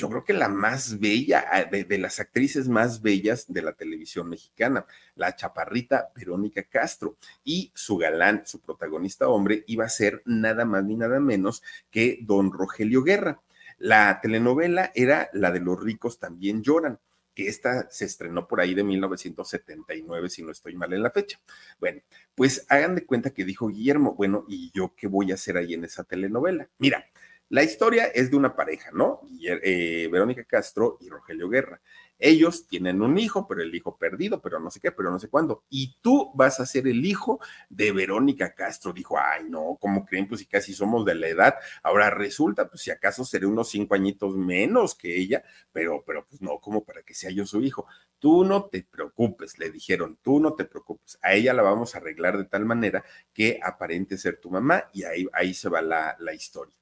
yo 0.00 0.08
creo 0.08 0.24
que 0.24 0.32
la 0.32 0.48
más 0.48 0.98
bella, 0.98 1.44
ah, 1.52 1.64
de, 1.64 1.98
las 1.98 2.20
actrices 2.20 2.68
más 2.68 3.02
bellas 3.02 3.44
de 3.52 3.60
la 3.60 3.74
televisión 3.74 4.30
mexicana, 4.30 4.86
la 5.14 5.36
chaparrita 5.36 6.10
Verónica 6.16 6.62
Castro. 6.62 7.16
Y 7.44 7.70
su 7.74 7.98
galán, 7.98 8.42
su 8.46 8.60
protagonista 8.60 9.28
hombre, 9.28 9.62
iba 9.66 9.84
a 9.84 9.90
ser 9.90 10.22
nada 10.24 10.64
más 10.64 10.84
ni 10.84 10.96
nada 10.96 11.20
menos 11.20 11.62
que 11.90 12.18
don 12.22 12.50
Rogelio 12.50 13.02
Guerra. 13.02 13.42
La 13.78 14.20
telenovela 14.22 14.90
era 14.94 15.28
la 15.34 15.50
de 15.50 15.60
los 15.60 15.78
ricos 15.78 16.18
también 16.18 16.62
lloran 16.62 16.98
que 17.34 17.46
esta 17.46 17.88
se 17.90 18.06
estrenó 18.06 18.48
por 18.48 18.60
ahí 18.60 18.74
de 18.74 18.82
1979, 18.82 20.30
si 20.30 20.42
no 20.42 20.50
estoy 20.50 20.74
mal 20.74 20.92
en 20.92 21.02
la 21.02 21.10
fecha. 21.10 21.40
Bueno, 21.78 22.00
pues 22.34 22.66
hagan 22.68 22.96
de 22.96 23.06
cuenta 23.06 23.30
que 23.30 23.44
dijo 23.44 23.68
Guillermo, 23.68 24.14
bueno, 24.14 24.44
¿y 24.48 24.72
yo 24.72 24.94
qué 24.96 25.06
voy 25.06 25.30
a 25.30 25.34
hacer 25.34 25.56
ahí 25.56 25.74
en 25.74 25.84
esa 25.84 26.02
telenovela? 26.02 26.68
Mira, 26.78 27.06
la 27.50 27.64
historia 27.64 28.06
es 28.06 28.30
de 28.30 28.36
una 28.36 28.54
pareja, 28.54 28.90
¿no? 28.92 29.22
Eh, 29.42 30.08
Verónica 30.10 30.44
Castro 30.44 30.98
y 31.00 31.08
Rogelio 31.08 31.48
Guerra. 31.48 31.80
Ellos 32.16 32.68
tienen 32.68 33.02
un 33.02 33.18
hijo, 33.18 33.48
pero 33.48 33.60
el 33.60 33.74
hijo 33.74 33.98
perdido, 33.98 34.40
pero 34.40 34.60
no 34.60 34.70
sé 34.70 34.78
qué, 34.78 34.92
pero 34.92 35.10
no 35.10 35.18
sé 35.18 35.28
cuándo. 35.28 35.64
Y 35.68 35.96
tú 36.00 36.30
vas 36.34 36.60
a 36.60 36.66
ser 36.66 36.86
el 36.86 37.04
hijo 37.04 37.40
de 37.68 37.90
Verónica 37.90 38.54
Castro. 38.54 38.92
Dijo, 38.92 39.18
ay, 39.18 39.46
no, 39.48 39.76
¿cómo 39.80 40.04
creen? 40.06 40.28
Pues 40.28 40.42
si 40.42 40.46
casi 40.46 40.72
somos 40.74 41.04
de 41.04 41.16
la 41.16 41.26
edad. 41.26 41.54
Ahora 41.82 42.10
resulta, 42.10 42.68
pues 42.68 42.82
si 42.82 42.92
acaso 42.92 43.24
seré 43.24 43.46
unos 43.46 43.68
cinco 43.70 43.96
añitos 43.96 44.36
menos 44.36 44.94
que 44.94 45.18
ella, 45.18 45.42
pero, 45.72 46.04
pero 46.06 46.24
pues 46.28 46.40
no, 46.40 46.60
como 46.60 46.84
para 46.84 47.02
que 47.02 47.14
sea 47.14 47.30
yo 47.32 47.46
su 47.46 47.60
hijo. 47.62 47.86
Tú 48.20 48.44
no 48.44 48.66
te 48.66 48.84
preocupes, 48.84 49.58
le 49.58 49.70
dijeron, 49.70 50.20
tú 50.22 50.38
no 50.38 50.54
te 50.54 50.66
preocupes. 50.66 51.18
A 51.20 51.34
ella 51.34 51.52
la 51.52 51.62
vamos 51.62 51.96
a 51.96 51.98
arreglar 51.98 52.38
de 52.38 52.44
tal 52.44 52.64
manera 52.64 53.02
que 53.32 53.58
aparente 53.60 54.16
ser 54.18 54.38
tu 54.38 54.50
mamá 54.50 54.84
y 54.92 55.02
ahí, 55.02 55.26
ahí 55.32 55.52
se 55.52 55.68
va 55.68 55.82
la, 55.82 56.16
la 56.20 56.32
historia. 56.32 56.79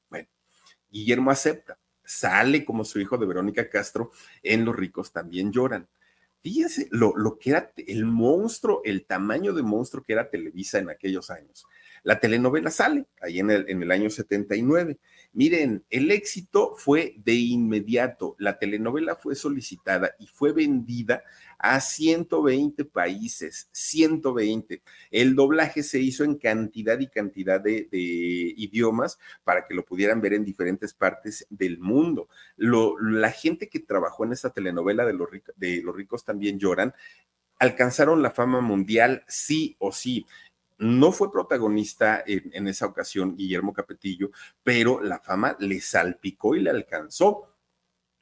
Guillermo 0.91 1.31
acepta, 1.31 1.79
sale 2.05 2.65
como 2.65 2.85
su 2.85 3.01
hijo 3.01 3.19
de 3.19 3.27
Verónica 3.27 3.69
Castro 3.69 4.11
en 4.43 4.65
Los 4.65 4.77
ricos 4.77 5.13
también 5.13 5.53
lloran. 5.53 5.89
Fíjense 6.41 6.89
lo, 6.91 7.17
lo 7.17 7.39
que 7.39 7.51
era 7.51 7.73
el 7.77 8.05
monstruo, 8.05 8.81
el 8.85 9.05
tamaño 9.05 9.53
de 9.53 9.63
monstruo 9.63 10.05
que 10.05 10.13
era 10.13 10.31
Televisa 10.31 10.79
en 10.79 10.89
aquellos 10.89 11.31
años. 11.31 11.67
La 12.03 12.21
telenovela 12.21 12.71
sale 12.71 13.07
ahí 13.21 13.41
en 13.41 13.51
el, 13.51 13.65
en 13.69 13.83
el 13.83 13.91
año 13.91 14.11
79. 14.11 14.99
Miren, 15.33 15.85
el 15.91 16.11
éxito 16.11 16.75
fue 16.77 17.15
de 17.19 17.35
inmediato. 17.35 18.35
La 18.39 18.59
telenovela 18.59 19.17
fue 19.17 19.35
solicitada 19.35 20.15
y 20.19 20.27
fue 20.27 20.53
vendida 20.53 21.23
a 21.59 21.81
120 21.81 22.85
países, 22.85 23.69
120. 23.73 24.83
El 25.11 25.35
doblaje 25.35 25.83
se 25.83 25.99
hizo 25.99 26.25
en 26.25 26.37
cantidad 26.37 26.99
y 27.01 27.09
cantidad 27.09 27.61
de, 27.61 27.89
idiomas 27.91 29.19
para 29.45 29.67
que 29.67 29.75
lo 29.75 29.85
pudieran 29.85 30.21
ver 30.21 30.35
en 30.35 30.45
diferentes 30.45 30.95
partes 30.95 31.47
del 31.51 31.79
mundo. 31.79 32.29
La 32.57 33.31
gente 33.31 33.69
que 33.69 33.81
trabajó 33.81 34.25
en 34.25 34.33
esa 34.33 34.51
telenovela 34.51 35.05
de 35.05 35.15
los, 35.15 35.29
de 35.57 35.83
los 35.83 35.95
ricos 35.95 36.25
también 36.25 36.59
lloran, 36.59 36.95
alcanzaron 37.59 38.23
la 38.23 38.31
fama 38.31 38.61
mundial 38.61 39.25
sí 39.27 39.77
o 39.79 39.93
sí. 39.93 40.27
No 40.79 41.11
fue 41.11 41.33
protagonista 41.33 42.23
en, 42.25 42.69
esa 42.69 42.87
ocasión 42.87 43.37
Guillermo 43.37 43.73
Capetillo, 43.73 44.31
pero 44.63 45.03
la 45.03 45.19
fama 45.19 45.57
le 45.59 45.81
salpicó 45.81 46.55
y 46.55 46.61
le 46.61 46.71
alcanzó. 46.71 47.57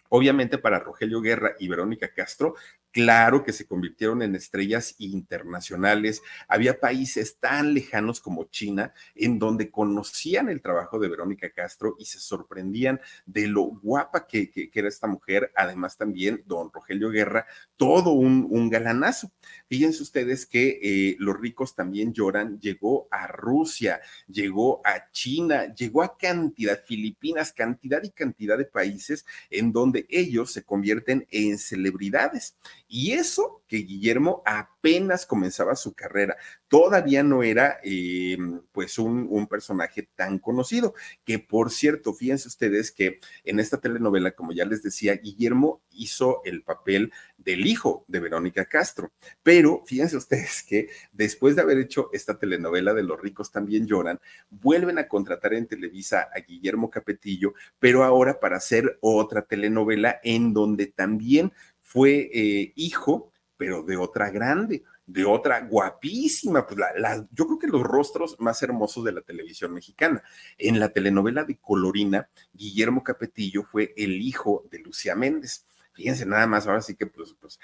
Obviamente 0.08 0.56
para 0.56 0.78
Rogelio 0.78 1.20
Guerra 1.20 1.54
y 1.58 1.68
Verónica 1.68 2.12
Castro 2.14 2.54
Claro 2.96 3.44
que 3.44 3.52
se 3.52 3.66
convirtieron 3.66 4.22
en 4.22 4.34
estrellas 4.34 4.94
internacionales. 4.96 6.22
Había 6.48 6.80
países 6.80 7.36
tan 7.38 7.74
lejanos 7.74 8.22
como 8.22 8.44
China 8.44 8.94
en 9.14 9.38
donde 9.38 9.70
conocían 9.70 10.48
el 10.48 10.62
trabajo 10.62 10.98
de 10.98 11.10
Verónica 11.10 11.50
Castro 11.50 11.96
y 11.98 12.06
se 12.06 12.18
sorprendían 12.20 12.98
de 13.26 13.48
lo 13.48 13.64
guapa 13.64 14.26
que, 14.26 14.70
era 14.72 14.88
esta 14.88 15.08
mujer. 15.08 15.52
Además 15.54 15.98
también 15.98 16.42
don 16.46 16.72
Rogelio 16.72 17.10
Guerra, 17.10 17.44
todo 17.76 18.12
un, 18.12 18.46
un 18.48 18.70
galanazo. 18.70 19.30
Fíjense 19.68 20.02
ustedes 20.02 20.46
que 20.46 20.78
eh, 20.82 21.16
los 21.18 21.38
ricos 21.38 21.74
también 21.74 22.14
lloran. 22.14 22.58
Llegó 22.60 23.08
a 23.10 23.26
Rusia, 23.26 24.00
llegó 24.26 24.80
a 24.86 25.10
China, 25.12 25.74
llegó 25.74 26.02
a 26.02 26.16
cantidad, 26.16 26.82
Filipinas, 26.82 27.52
cantidad 27.52 28.02
y 28.02 28.10
cantidad 28.10 28.56
de 28.56 28.64
países 28.64 29.26
en 29.50 29.70
donde 29.70 30.06
ellos 30.08 30.50
se 30.50 30.64
convierten 30.64 31.26
en 31.30 31.58
celebridades 31.58 32.56
Y 32.88 33.12
eso 33.12 33.62
que 33.66 33.78
Guillermo 33.78 34.42
apenas 34.46 35.26
comenzaba 35.26 35.74
su 35.74 35.92
carrera, 35.92 36.36
todavía 36.68 37.22
no 37.22 37.42
era 37.42 37.78
eh, 37.82 38.38
pues 38.72 38.98
un, 38.98 39.26
un, 39.28 39.46
personaje 39.48 40.08
tan 40.14 40.38
conocido, 40.38 40.94
que 41.24 41.38
por 41.38 41.70
cierto, 41.70 42.14
fíjense 42.14 42.48
ustedes 42.48 42.92
que 42.92 43.20
en 43.44 43.58
esta 43.58 43.80
telenovela, 43.80 44.32
como 44.32 44.52
ya 44.52 44.64
les 44.64 44.82
decía, 44.82 45.14
Guillermo 45.14 45.82
hizo 45.90 46.42
el 46.44 46.62
papel 46.62 47.12
del 47.38 47.66
hijo 47.66 48.04
de 48.08 48.20
Verónica 48.20 48.66
Castro, 48.66 49.12
pero 49.42 49.82
fíjense 49.86 50.16
ustedes 50.16 50.62
que 50.62 50.88
después 51.12 51.56
de 51.56 51.62
haber 51.62 51.78
hecho 51.78 52.08
esta 52.12 52.38
telenovela 52.38 52.94
de 52.94 53.02
Los 53.02 53.20
ricos 53.20 53.50
también 53.50 53.86
lloran, 53.86 54.20
vuelven 54.50 54.98
a 54.98 55.08
contratar 55.08 55.54
en 55.54 55.66
Televisa 55.66 56.28
a 56.34 56.40
Guillermo 56.40 56.90
Capetillo, 56.90 57.54
pero 57.78 58.04
ahora 58.04 58.38
para 58.40 58.56
hacer 58.56 58.98
otra 59.00 59.42
telenovela 59.42 60.20
en 60.22 60.52
donde 60.52 60.86
también 60.86 61.52
fue 61.86 62.28
eh, 62.34 62.72
hijo, 62.74 63.32
pero 63.56 63.84
de 63.84 63.96
otra 63.96 64.28
grande, 64.30 64.82
de 65.06 65.24
otra 65.24 65.60
guapísima, 65.60 66.66
pues 66.66 66.80
la, 66.98 67.24
yo 67.30 67.46
creo 67.46 67.58
que 67.60 67.68
los 67.68 67.82
rostros 67.84 68.36
más 68.40 68.60
hermosos 68.60 69.04
de 69.04 69.12
la 69.12 69.20
televisión 69.20 69.72
mexicana. 69.72 70.20
En 70.58 70.80
la 70.80 70.88
telenovela 70.88 71.44
de 71.44 71.58
Colorina, 71.58 72.28
Guillermo 72.52 73.04
Capetillo 73.04 73.62
fue 73.62 73.94
el 73.96 74.20
hijo 74.20 74.66
de 74.68 74.80
Lucía 74.80 75.14
Méndez. 75.14 75.64
Fíjense 75.92 76.26
nada 76.26 76.48
más, 76.48 76.66
ahora 76.66 76.82
sí 76.82 76.96
que 76.96 77.06
pues, 77.06 77.36
pues 77.40 77.60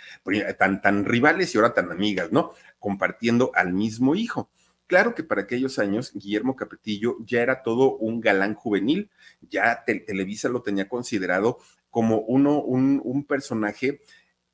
tan, 0.56 0.80
tan 0.80 1.04
rivales 1.04 1.52
y 1.52 1.58
ahora 1.58 1.74
tan 1.74 1.90
amigas, 1.90 2.30
¿no? 2.30 2.52
Compartiendo 2.78 3.50
al 3.54 3.72
mismo 3.72 4.14
hijo. 4.14 4.48
Claro 4.86 5.14
que 5.16 5.24
para 5.24 5.42
aquellos 5.42 5.80
años, 5.80 6.12
Guillermo 6.14 6.54
Capetillo 6.54 7.16
ya 7.26 7.42
era 7.42 7.62
todo 7.62 7.96
un 7.96 8.20
galán 8.20 8.54
juvenil, 8.54 9.10
ya 9.40 9.84
Televisa 9.84 10.48
lo 10.48 10.62
tenía 10.62 10.88
considerado 10.88 11.58
como 11.92 12.20
uno, 12.20 12.62
un, 12.62 13.24
personaje 13.28 14.00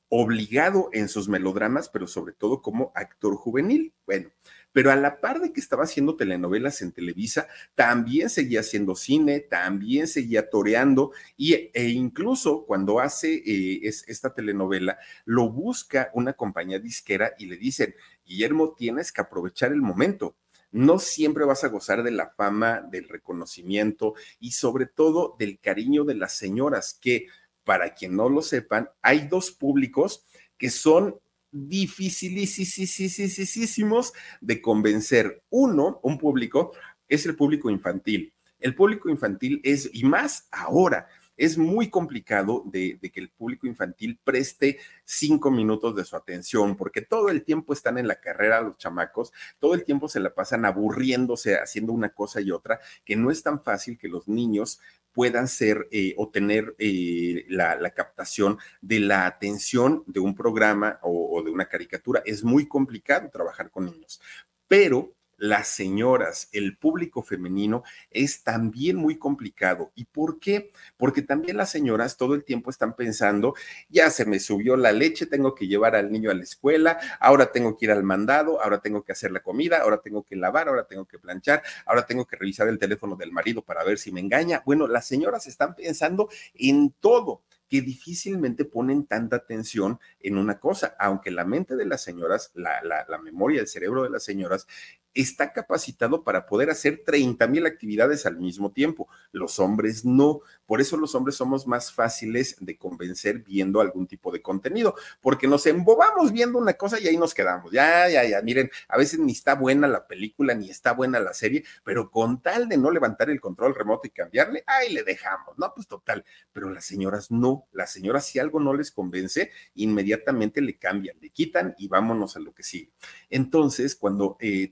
obligado 0.09 0.89
en 0.91 1.07
sus 1.07 1.29
melodramas, 1.29 1.87
pero 1.87 2.05
sobre 2.05 2.33
todo 2.33 2.61
como 2.61 2.91
actor 2.95 3.35
juvenil. 3.35 3.93
Bueno, 4.05 4.29
pero 4.73 4.91
a 4.91 4.97
la 4.97 5.21
par 5.21 5.39
de 5.39 5.53
que 5.53 5.61
estaba 5.61 5.85
haciendo 5.85 6.17
telenovelas 6.17 6.81
en 6.81 6.91
Televisa, 6.91 7.47
también 7.75 8.29
seguía 8.29 8.59
haciendo 8.59 8.93
cine, 8.93 9.39
también 9.39 10.07
seguía 10.07 10.49
toreando 10.49 11.13
y, 11.37 11.53
e 11.73 11.89
incluso 11.89 12.65
cuando 12.65 12.99
hace 12.99 13.35
eh, 13.35 13.79
esta 13.85 14.33
telenovela, 14.33 14.97
lo 15.23 15.49
busca 15.49 16.11
una 16.13 16.33
compañía 16.33 16.79
disquera 16.79 17.31
y 17.39 17.45
le 17.45 17.55
dicen, 17.55 17.95
Guillermo, 18.25 18.75
tienes 18.77 19.13
que 19.13 19.21
aprovechar 19.21 19.71
el 19.71 19.81
momento 19.81 20.35
no 20.71 20.99
siempre 20.99 21.45
vas 21.45 21.63
a 21.63 21.69
gozar 21.69 22.03
de 22.03 22.11
la 22.11 22.29
fama, 22.29 22.81
del 22.81 23.09
reconocimiento 23.09 24.13
y 24.39 24.51
sobre 24.51 24.85
todo 24.85 25.35
del 25.39 25.59
cariño 25.59 26.03
de 26.03 26.13
las 26.15 26.33
señoras, 26.33 26.97
que 26.99 27.27
para 27.63 27.93
quien 27.93 28.15
no 28.15 28.29
lo 28.29 28.41
sepan, 28.41 28.89
hay 29.01 29.27
dos 29.27 29.51
públicos 29.51 30.25
que 30.57 30.69
son 30.69 31.19
dificilísimos 31.51 34.13
de 34.41 34.61
convencer. 34.61 35.43
Uno, 35.49 35.99
un 36.03 36.17
público, 36.17 36.71
es 37.07 37.25
el 37.25 37.35
público 37.35 37.69
infantil. 37.69 38.33
El 38.59 38.75
público 38.75 39.09
infantil 39.09 39.61
es, 39.63 39.89
y 39.93 40.03
más 40.03 40.47
ahora, 40.51 41.07
es 41.39 41.57
muy 41.57 41.89
complicado 41.89 42.63
de, 42.65 42.99
que 42.99 43.19
el 43.19 43.29
público 43.29 43.65
infantil 43.65 44.19
preste 44.23 44.77
cinco 45.05 45.49
minutos 45.49 45.95
de 45.95 46.03
su 46.03 46.17
atención, 46.17 46.75
porque 46.75 47.01
todo 47.01 47.29
el 47.29 47.43
tiempo 47.43 47.71
están 47.71 47.97
en 47.97 48.09
la 48.09 48.19
carrera 48.19 48.61
los 48.61 48.77
chamacos, 48.77 49.31
todo 49.57 49.73
el 49.73 49.85
tiempo 49.85 50.09
se 50.09 50.19
la 50.19 50.35
pasan 50.35 50.65
aburriéndose, 50.65 51.55
haciendo 51.55 51.93
una 51.93 52.09
cosa 52.09 52.41
y 52.41 52.51
otra, 52.51 52.81
que 53.05 53.15
no 53.15 53.31
es 53.31 53.41
tan 53.41 53.63
fácil 53.63 53.97
que 53.97 54.09
los 54.09 54.27
niños 54.27 54.81
puedan 55.13 55.47
ser 55.47 55.87
eh, 55.91 56.13
o 56.17 56.29
tener 56.29 56.75
eh, 56.77 57.45
la, 57.47 57.89
captación 57.91 58.57
de 58.81 58.99
la 58.99 59.25
atención 59.25 60.03
de 60.07 60.19
un 60.19 60.35
programa 60.35 60.99
o 61.01 61.41
de 61.41 61.51
una 61.51 61.67
caricatura. 61.67 62.21
Es 62.25 62.43
muy 62.43 62.67
complicado 62.67 63.29
trabajar 63.29 63.71
con 63.71 63.85
niños, 63.85 64.21
pero 64.67 65.15
las 65.39 65.69
señoras, 65.69 66.49
el 66.51 66.77
público 66.77 67.23
femenino 67.23 67.83
es 68.11 68.43
también 68.43 68.97
muy 68.97 69.17
complicado. 69.17 69.91
¿Y 69.95 70.05
por 70.05 70.39
qué? 70.39 70.71
Porque 70.97 71.21
también 71.21 71.57
las 71.57 71.71
señoras 71.71 72.17
todo 72.17 72.35
el 72.35 72.43
tiempo 72.43 72.69
están 72.69 72.95
pensando, 72.95 73.55
ya 73.89 74.09
se 74.09 74.25
me 74.25 74.39
subió 74.39 74.75
la 74.75 74.91
leche, 74.91 75.25
tengo 75.25 75.55
que 75.55 75.67
llevar 75.67 75.95
al 75.95 76.11
niño 76.11 76.29
a 76.29 76.33
la 76.33 76.43
escuela, 76.43 76.99
ahora 77.19 77.51
tengo 77.51 77.77
que 77.77 77.85
ir 77.85 77.91
al 77.91 78.03
mandado, 78.03 78.61
ahora 78.61 78.81
tengo 78.81 79.03
que 79.03 79.13
hacer 79.13 79.31
la 79.31 79.39
comida, 79.39 79.81
ahora 79.81 80.01
tengo 80.01 80.23
que 80.23 80.35
lavar, 80.35 80.67
ahora 80.67 80.85
tengo 80.85 81.05
que 81.05 81.19
planchar, 81.19 81.63
ahora 81.85 82.05
tengo 82.05 82.25
que 82.27 82.35
revisar 82.35 82.67
el 82.67 82.77
teléfono 82.77 83.15
del 83.15 83.31
marido 83.31 83.61
para 83.63 83.83
ver 83.83 83.97
si 83.97 84.11
me 84.11 84.19
engaña. 84.19 84.61
Bueno, 84.65 84.87
las 84.87 85.07
señoras 85.07 85.47
están 85.47 85.73
pensando 85.73 86.29
en 86.53 86.91
todo 86.99 87.41
que 87.69 87.81
difícilmente 87.81 88.65
ponen 88.65 89.05
tanta 89.05 89.37
atención 89.37 89.99
en 90.19 90.37
una 90.37 90.59
cosa, 90.59 90.95
aunque 90.99 91.29
la 91.29 91.45
mente 91.45 91.75
de 91.75 91.85
las 91.85 92.01
señoras, 92.01 92.51
la, 92.55 92.81
la, 92.83 93.05
la 93.07 93.19
memoria, 93.19 93.61
el 93.61 93.67
cerebro 93.67 94.03
de 94.03 94.09
las 94.09 94.23
señoras 94.23 94.67
está 95.13 95.53
capacitado 95.53 96.23
para 96.23 96.45
poder 96.45 96.69
hacer 96.69 97.03
30 97.05 97.47
mil 97.47 97.65
actividades 97.65 98.25
al 98.25 98.37
mismo 98.37 98.71
tiempo. 98.71 99.07
Los 99.31 99.59
hombres 99.59 100.05
no. 100.05 100.41
Por 100.65 100.81
eso 100.81 100.97
los 100.97 101.15
hombres 101.15 101.35
somos 101.35 101.67
más 101.67 101.91
fáciles 101.91 102.55
de 102.59 102.77
convencer 102.77 103.39
viendo 103.39 103.81
algún 103.81 104.07
tipo 104.07 104.31
de 104.31 104.41
contenido, 104.41 104.95
porque 105.21 105.47
nos 105.47 105.65
embobamos 105.65 106.31
viendo 106.31 106.59
una 106.59 106.73
cosa 106.73 106.99
y 106.99 107.07
ahí 107.07 107.17
nos 107.17 107.33
quedamos. 107.33 107.71
Ya, 107.71 108.07
ya, 108.09 108.23
ya. 108.23 108.41
Miren, 108.41 108.69
a 108.87 108.97
veces 108.97 109.19
ni 109.19 109.31
está 109.31 109.55
buena 109.55 109.87
la 109.87 110.07
película, 110.07 110.53
ni 110.53 110.69
está 110.69 110.93
buena 110.93 111.19
la 111.19 111.33
serie, 111.33 111.63
pero 111.83 112.11
con 112.11 112.41
tal 112.41 112.69
de 112.69 112.77
no 112.77 112.91
levantar 112.91 113.29
el 113.29 113.41
control 113.41 113.75
remoto 113.75 114.07
y 114.07 114.11
cambiarle, 114.11 114.63
ahí 114.67 114.93
le 114.93 115.03
dejamos. 115.03 115.57
No, 115.57 115.73
pues 115.73 115.87
total. 115.87 116.23
Pero 116.53 116.69
las 116.69 116.85
señoras 116.85 117.31
no. 117.31 117.65
Las 117.71 117.91
señoras, 117.91 118.25
si 118.25 118.39
algo 118.39 118.59
no 118.59 118.73
les 118.73 118.91
convence, 118.91 119.51
inmediatamente 119.75 120.61
le 120.61 120.77
cambian, 120.77 121.17
le 121.19 121.29
quitan 121.29 121.75
y 121.77 121.87
vámonos 121.87 122.35
a 122.35 122.39
lo 122.39 122.53
que 122.53 122.63
sigue. 122.63 122.91
Entonces, 123.29 123.95
cuando 123.95 124.37
eh, 124.39 124.71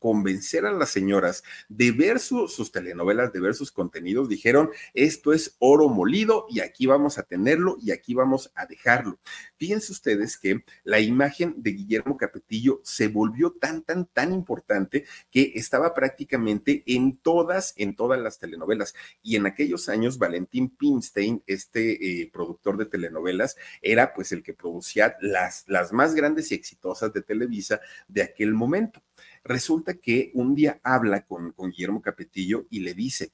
convencer 0.00 0.66
a 0.66 0.72
las 0.72 0.90
señoras 0.90 1.44
de 1.68 1.92
ver 1.92 2.18
sus 2.18 2.72
telenovelas, 2.72 3.32
de 3.32 3.40
ver 3.40 3.54
sus 3.54 3.70
contenidos, 3.70 4.28
dijeron, 4.28 4.70
esto 4.94 5.32
es 5.32 5.54
oro 5.60 5.88
molido 5.88 6.46
y 6.50 6.60
aquí 6.60 6.86
vamos 6.86 7.18
a 7.18 7.22
tenerlo 7.22 7.76
y 7.80 7.92
aquí 7.92 8.14
vamos 8.14 8.50
a 8.56 8.66
dejarlo. 8.66 9.20
Fíjense 9.56 9.92
ustedes 9.92 10.38
que 10.38 10.64
la 10.82 10.98
imagen 10.98 11.54
de 11.58 11.72
Guillermo 11.72 12.16
Capetillo 12.16 12.80
se 12.82 13.08
volvió 13.08 13.52
tan, 13.52 13.82
tan, 13.82 14.06
tan 14.06 14.32
importante 14.32 15.04
que 15.30 15.52
estaba 15.54 15.94
prácticamente 15.94 16.82
en 16.86 17.18
todas, 17.18 17.74
en 17.76 17.94
todas 17.94 18.18
las 18.20 18.38
telenovelas. 18.38 18.94
Y 19.22 19.36
en 19.36 19.46
aquellos 19.46 19.88
años, 19.88 20.18
Valentín 20.18 20.70
Pimstein, 20.70 21.42
este 21.46 22.22
eh, 22.22 22.30
productor 22.32 22.78
de 22.78 22.86
telenovelas, 22.86 23.56
era 23.82 24.14
pues 24.14 24.32
el 24.32 24.42
que 24.42 24.54
producía 24.54 25.16
las, 25.20 25.64
las 25.68 25.92
más 25.92 26.14
grandes 26.14 26.50
y 26.50 26.54
exitosas 26.54 27.12
de 27.12 27.22
Televisa 27.22 27.80
de 28.08 28.22
aquel 28.22 28.54
momento. 28.54 29.02
Resulta 29.44 29.94
que 29.94 30.30
un 30.34 30.54
día 30.54 30.80
habla 30.82 31.26
con, 31.26 31.52
con 31.52 31.70
Guillermo 31.70 32.02
Capetillo 32.02 32.66
y 32.70 32.80
le 32.80 32.94
dice, 32.94 33.32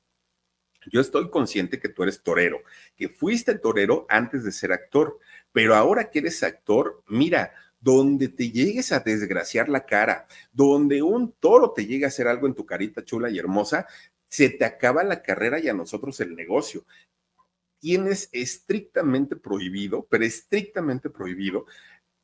yo 0.91 1.01
estoy 1.01 1.31
consciente 1.31 1.81
que 1.81 1.89
tú 1.89 2.03
eres 2.03 2.23
torero, 2.23 2.61
que 2.97 3.09
fuiste 3.09 3.57
torero 3.59 4.07
antes 4.09 4.45
de 4.45 4.53
ser 4.53 4.73
actor, 4.73 5.19
pero 5.53 5.75
ahora 5.75 6.11
que 6.11 6.21
eres 6.21 6.43
actor, 6.43 7.03
mira, 7.09 7.53
donde 7.81 8.29
te 8.29 8.51
llegues 8.51 8.93
a 8.93 9.01
desgraciar 9.01 9.69
la 9.69 9.85
cara, 9.85 10.27
donde 10.53 11.03
un 11.03 11.33
toro 11.33 11.73
te 11.73 11.87
llegue 11.87 12.05
a 12.05 12.09
hacer 12.09 12.29
algo 12.29 12.47
en 12.47 12.55
tu 12.55 12.67
carita 12.67 13.05
chula 13.05 13.31
y 13.31 13.39
hermosa, 13.39 13.87
se 14.29 14.49
te 14.49 14.65
acaba 14.65 15.05
la 15.05 15.23
carrera 15.23 15.59
y 15.59 15.69
a 15.69 15.75
nosotros 15.75 16.19
el 16.21 16.35
negocio. 16.35 16.85
Tienes 17.79 18.29
estrictamente 18.33 19.37
prohibido, 19.37 20.07
pero 20.11 20.25
estrictamente 20.25 21.11
prohibido, 21.11 21.67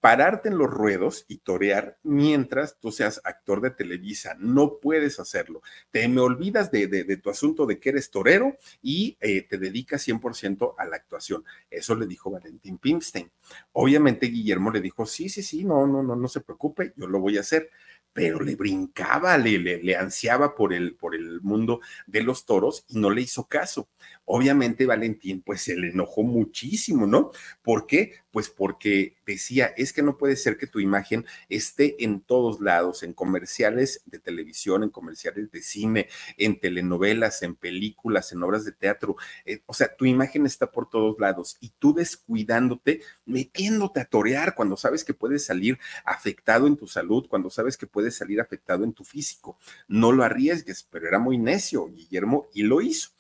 pararte 0.03 0.49
en 0.49 0.59
los 0.59 0.69
ruedos 0.69 1.25
y 1.29 1.39
torear 1.39 1.97
mientras 2.03 2.77
tú 2.81 2.91
seas 2.91 3.21
actor 3.23 3.61
de 3.61 3.71
Televisa. 3.71 4.35
No 4.41 4.81
puedes 4.81 5.21
hacerlo. 5.21 5.63
Te 5.93 6.09
me 6.09 6.21
olvidas 6.21 6.73
de, 6.73 7.21
tu 7.23 7.31
asunto 7.31 7.67
de 7.67 7.79
que 7.79 7.91
eres 7.91 8.11
torero 8.11 8.57
y 8.83 9.17
eh, 9.21 9.43
te 9.43 9.59
dedicas 9.59 10.09
100% 10.09 10.75
a 10.77 10.87
la 10.87 10.97
actuación. 10.97 11.45
Eso 11.71 11.95
le 11.95 12.07
dijo 12.07 12.33
Valentín 12.33 12.79
Pimstein. 12.79 13.31
Obviamente 13.71 14.27
Guillermo 14.27 14.73
le 14.73 14.81
dijo, 14.81 15.07
sí, 15.07 15.29
sí, 15.29 15.41
sí, 15.41 15.65
no, 15.65 15.87
no, 15.87 16.03
no, 16.03 16.17
no 16.17 16.27
se 16.27 16.41
preocupe, 16.41 16.93
yo 16.97 17.07
lo 17.07 17.21
voy 17.21 17.39
a 17.39 17.43
hacer. 17.43 17.71
Pero 18.13 18.41
le 18.41 18.57
brincaba, 18.57 19.39
le, 19.39 19.59
le, 19.59 19.97
ansiaba 19.97 20.55
por 20.55 20.73
el, 20.73 20.95
por 20.95 21.15
el 21.15 21.41
mundo 21.41 21.81
de 22.07 22.23
los 22.23 22.45
toros 22.45 22.85
y 22.89 22.99
no 22.99 23.11
le 23.11 23.23
hizo 23.23 23.47
caso. 23.49 23.89
Obviamente 24.25 24.87
Valentín 24.87 25.43
pues 25.43 25.63
se 25.63 25.77
le 25.77 25.91
enojó 25.91 26.23
muchísimo, 26.23 27.07
¿no? 27.07 27.31
¿Por 27.63 27.87
qué? 27.87 28.15
Pues 28.31 28.51
porque 28.51 29.17
decía, 29.27 29.73
es 29.77 29.93
que 29.93 30.03
no 30.03 30.17
puede 30.17 30.37
ser 30.37 30.57
que 30.57 30.67
tu 30.67 30.81
imagen 30.81 31.25
esté 31.49 32.03
en 32.05 32.21
todos 32.21 32.61
lados, 32.61 33.03
en 33.03 33.15
comerciales 33.15 34.03
de 34.07 34.19
televisión, 34.19 34.83
en 34.83 34.91
comerciales 34.91 35.51
de 35.51 35.63
cine, 35.63 36.09
en 36.37 36.59
telenovelas, 36.61 37.43
en 37.43 37.55
películas, 37.55 38.33
en 38.33 38.43
obras 38.43 38.65
de 38.65 38.73
teatro. 38.73 39.17
Eh, 39.45 39.63
o 39.67 39.75
sea, 39.75 39.95
tu 39.95 40.05
imagen 40.05 40.47
está 40.47 40.71
por 40.71 40.89
todos 40.89 41.19
lados 41.19 41.57
y 41.61 41.71
tú 41.79 41.95
descuidándote, 41.95 43.03
metiéndote 43.25 44.01
a 44.01 44.05
torear 44.05 44.55
cuando 44.55 44.77
sabes 44.77 45.05
que 45.05 45.15
puedes 45.15 45.45
salir 45.45 45.79
afectado 46.05 46.67
en 46.67 46.77
tu 46.77 46.87
salud, 46.87 47.27
cuando 47.29 47.51
sabes 47.51 47.77
que 47.77 47.87
puedes 47.87 48.02
salir 48.11 48.41
afectado 48.41 48.85
en 48.85 48.93
tu 48.93 49.05
físico. 49.05 49.59
No 49.89 50.13
lo 50.13 50.25
arriesgues, 50.25 50.83
pero 50.91 51.07
era 51.07 51.19
muy 51.19 51.39
necio 51.39 51.89
Guillermo 51.89 52.49
y 52.53 52.63
lo 52.63 52.81
hizo. 52.81 53.11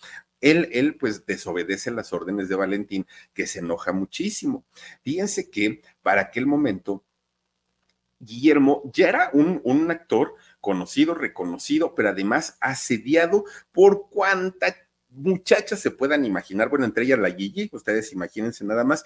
Él, 0.41 0.69
él, 0.73 0.97
pues 0.97 1.25
desobedece 1.25 1.91
las 1.93 2.13
órdenes 2.13 2.49
de 2.49 2.57
Valentín, 2.57 3.07
que 3.33 3.47
se 3.47 3.61
enoja 3.61 3.93
muchísimo. 3.93 4.65
Fíjense 5.03 5.51
que 5.51 5.83
para 6.03 6.23
aquel 6.23 6.47
momento, 6.47 7.05
Guillermo 8.19 8.83
ya 8.93 9.09
era 9.09 9.31
un, 9.33 9.61
un 9.65 9.91
actor 9.91 10.35
conocido, 10.61 11.15
reconocido, 11.15 11.95
pero 11.95 12.09
además 12.09 12.57
asediado 12.61 13.45
por 13.73 14.09
cuanta 14.11 14.75
muchachas 15.13 15.81
se 15.81 15.91
puedan 15.91 16.25
imaginar, 16.25 16.69
bueno, 16.69 16.85
entre 16.85 17.05
ellas 17.05 17.19
la 17.19 17.31
Gigi, 17.31 17.69
ustedes 17.73 18.13
imagínense 18.13 18.65
nada 18.65 18.85
más, 18.85 19.05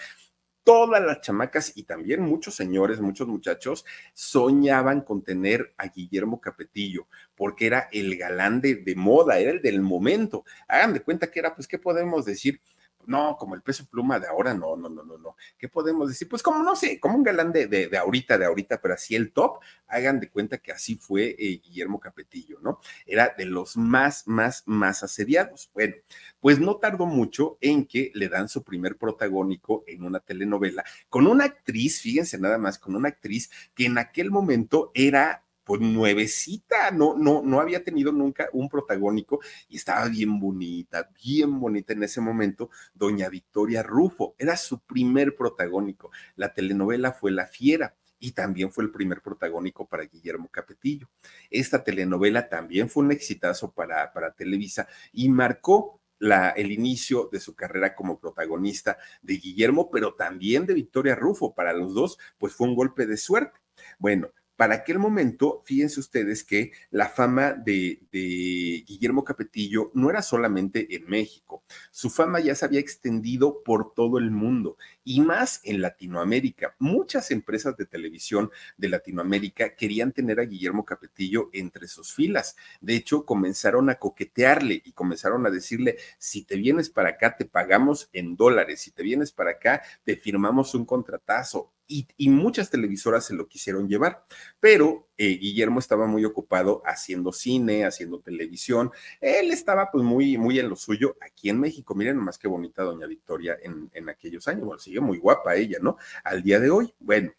todas 0.66 1.00
las 1.00 1.20
chamacas 1.20 1.72
y 1.76 1.84
también 1.84 2.22
muchos 2.22 2.56
señores, 2.56 3.00
muchos 3.00 3.28
muchachos 3.28 3.84
soñaban 4.14 5.02
con 5.02 5.22
tener 5.22 5.72
a 5.78 5.86
Guillermo 5.86 6.40
Capetillo, 6.40 7.06
porque 7.36 7.68
era 7.68 7.88
el 7.92 8.16
galán 8.16 8.60
de, 8.60 8.74
de, 8.74 8.96
moda, 8.96 9.38
era 9.38 9.52
el 9.52 9.62
del 9.62 9.80
momento. 9.80 10.44
Hagan 10.66 10.92
de 10.92 11.02
cuenta 11.02 11.30
que 11.30 11.38
era, 11.38 11.54
pues, 11.54 11.68
¿qué 11.68 11.78
podemos 11.78 12.24
decir? 12.24 12.60
No, 13.06 13.36
como 13.36 13.54
el 13.54 13.62
peso 13.62 13.86
pluma 13.86 14.18
de 14.18 14.26
ahora, 14.26 14.54
no, 14.54 14.76
no, 14.76 14.88
no, 14.88 15.02
no, 15.04 15.18
no. 15.18 15.36
¿Qué 15.58 15.68
podemos 15.68 16.08
decir? 16.08 16.28
Pues 16.28 16.42
como, 16.42 16.62
no 16.62 16.76
sé, 16.76 17.00
como 17.00 17.16
un 17.16 17.22
galán 17.22 17.52
de, 17.52 17.66
de, 17.66 17.96
ahorita, 17.96 18.38
de 18.38 18.46
ahorita, 18.46 18.80
pero 18.80 18.94
así 18.94 19.14
el 19.14 19.32
top, 19.32 19.60
hagan 19.86 20.20
de 20.20 20.28
cuenta 20.28 20.58
que 20.58 20.72
así 20.72 20.96
fue 20.96 21.36
eh, 21.38 21.60
Guillermo 21.64 22.00
Capetillo, 22.00 22.58
¿no? 22.60 22.80
Era 23.06 23.34
de 23.36 23.44
los 23.44 23.76
más, 23.76 24.26
más, 24.26 24.62
más 24.66 25.02
asediados. 25.02 25.70
Bueno, 25.74 25.94
pues 26.40 26.58
no 26.58 26.76
tardó 26.76 27.06
mucho 27.06 27.58
en 27.60 27.86
que 27.86 28.10
le 28.14 28.28
dan 28.28 28.48
su 28.48 28.62
primer 28.62 28.96
protagónico 28.96 29.84
en 29.86 30.04
una 30.04 30.20
telenovela 30.20 30.84
con 31.08 31.26
una 31.26 31.44
actriz, 31.44 32.00
fíjense 32.00 32.38
nada 32.38 32.58
más, 32.58 32.78
con 32.78 32.94
una 32.94 33.08
actriz 33.08 33.50
que 33.74 33.86
en 33.86 33.98
aquel 33.98 34.30
momento 34.30 34.90
era 34.94 35.45
pues 35.66 35.80
nuevecita, 35.80 36.92
no, 36.92 37.16
no, 37.18 37.42
no 37.42 37.60
había 37.60 37.82
tenido 37.82 38.12
nunca 38.12 38.48
un 38.52 38.68
protagónico 38.68 39.40
y 39.68 39.76
estaba 39.76 40.06
bien 40.06 40.38
bonita, 40.38 41.10
bien 41.20 41.58
bonita 41.58 41.92
en 41.92 42.04
ese 42.04 42.20
momento, 42.20 42.70
doña 42.94 43.28
Victoria 43.28 43.82
Rufo, 43.82 44.36
era 44.38 44.56
su 44.56 44.78
primer 44.78 45.34
protagónico. 45.34 46.12
La 46.36 46.54
telenovela 46.54 47.12
fue 47.12 47.32
La 47.32 47.48
Fiera 47.48 47.96
y 48.20 48.30
también 48.30 48.70
fue 48.70 48.84
el 48.84 48.92
primer 48.92 49.22
protagónico 49.22 49.88
para 49.88 50.04
Guillermo 50.04 50.48
Capetillo. 50.52 51.08
Esta 51.50 51.82
telenovela 51.82 52.48
también 52.48 52.88
fue 52.88 53.02
un 53.02 53.10
exitazo 53.10 53.72
para, 53.72 54.12
para 54.12 54.34
Televisa 54.34 54.86
y 55.12 55.28
marcó 55.28 56.00
la, 56.20 56.50
el 56.50 56.70
inicio 56.70 57.28
de 57.32 57.40
su 57.40 57.56
carrera 57.56 57.96
como 57.96 58.20
protagonista 58.20 58.98
de 59.20 59.34
Guillermo, 59.34 59.90
pero 59.90 60.14
también 60.14 60.64
de 60.64 60.74
Victoria 60.74 61.16
Rufo. 61.16 61.56
Para 61.56 61.72
los 61.72 61.92
dos, 61.92 62.18
pues 62.38 62.54
fue 62.54 62.68
un 62.68 62.76
golpe 62.76 63.04
de 63.04 63.16
suerte. 63.16 63.58
Bueno, 63.98 64.30
para 64.56 64.76
aquel 64.76 64.98
momento, 64.98 65.62
fíjense 65.66 66.00
ustedes 66.00 66.42
que 66.42 66.72
la 66.90 67.08
fama 67.08 67.52
de, 67.52 68.00
Guillermo 68.10 69.24
Capetillo 69.24 69.90
no 69.94 70.08
era 70.08 70.22
solamente 70.22 70.96
en 70.96 71.06
México, 71.06 71.62
su 71.90 72.08
fama 72.08 72.40
ya 72.40 72.54
se 72.54 72.64
había 72.64 72.80
extendido 72.80 73.62
por 73.62 73.92
todo 73.92 74.18
el 74.18 74.30
mundo 74.30 74.78
y 75.04 75.20
más 75.20 75.60
en 75.64 75.82
Latinoamérica. 75.82 76.74
Muchas 76.78 77.30
empresas 77.30 77.76
de 77.76 77.84
televisión 77.84 78.50
de 78.78 78.88
Latinoamérica 78.88 79.74
querían 79.76 80.12
tener 80.12 80.40
a 80.40 80.44
Guillermo 80.44 80.84
Capetillo 80.84 81.50
entre 81.52 81.86
sus 81.86 82.14
filas. 82.14 82.56
De 82.80 82.96
hecho, 82.96 83.26
comenzaron 83.26 83.90
a 83.90 83.96
coquetearle 83.96 84.82
y 84.84 84.92
comenzaron 84.92 85.46
a 85.46 85.50
decirle, 85.50 85.98
si 86.18 86.44
te 86.44 86.56
vienes 86.56 86.88
para 86.88 87.10
acá, 87.10 87.36
te 87.36 87.44
pagamos 87.44 88.08
en 88.12 88.36
dólares, 88.36 88.80
si 88.80 88.90
te 88.90 89.02
vienes 89.02 89.32
para 89.32 89.52
acá, 89.52 89.82
te 90.04 90.16
firmamos 90.16 90.74
un 90.74 90.86
contratazo 90.86 91.72
y, 91.88 92.28
muchas 92.28 92.70
televisoras 92.70 93.26
se 93.26 93.34
lo 93.34 93.48
quisieron 93.48 93.88
llevar, 93.88 94.24
pero 94.60 95.08
eh, 95.16 95.38
Guillermo 95.38 95.78
estaba 95.80 96.06
muy 96.06 96.24
ocupado 96.24 96.82
haciendo 96.84 97.32
cine, 97.32 97.84
haciendo 97.84 98.20
televisión, 98.20 98.90
él 99.20 99.50
estaba 99.50 99.90
pues 99.90 100.04
muy, 100.04 100.38
muy 100.38 100.58
en 100.58 100.68
lo 100.68 100.76
suyo 100.76 101.16
aquí 101.20 101.48
en 101.48 101.60
México, 101.60 101.94
miren 101.94 102.16
nomás 102.16 102.38
qué 102.38 102.48
bonita 102.48 102.82
doña 102.82 103.06
Victoria 103.06 103.56
en, 103.62 103.90
en 103.92 104.08
aquellos 104.08 104.46
años, 104.48 104.64
bueno, 104.64 104.80
sigue 104.80 105.00
muy 105.00 105.18
guapa 105.18 105.56
ella, 105.56 105.78
¿no? 105.80 105.96
Al 106.24 106.42
día 106.42 106.60
de 106.60 106.70
hoy, 106.70 106.94
bueno, 106.98 107.32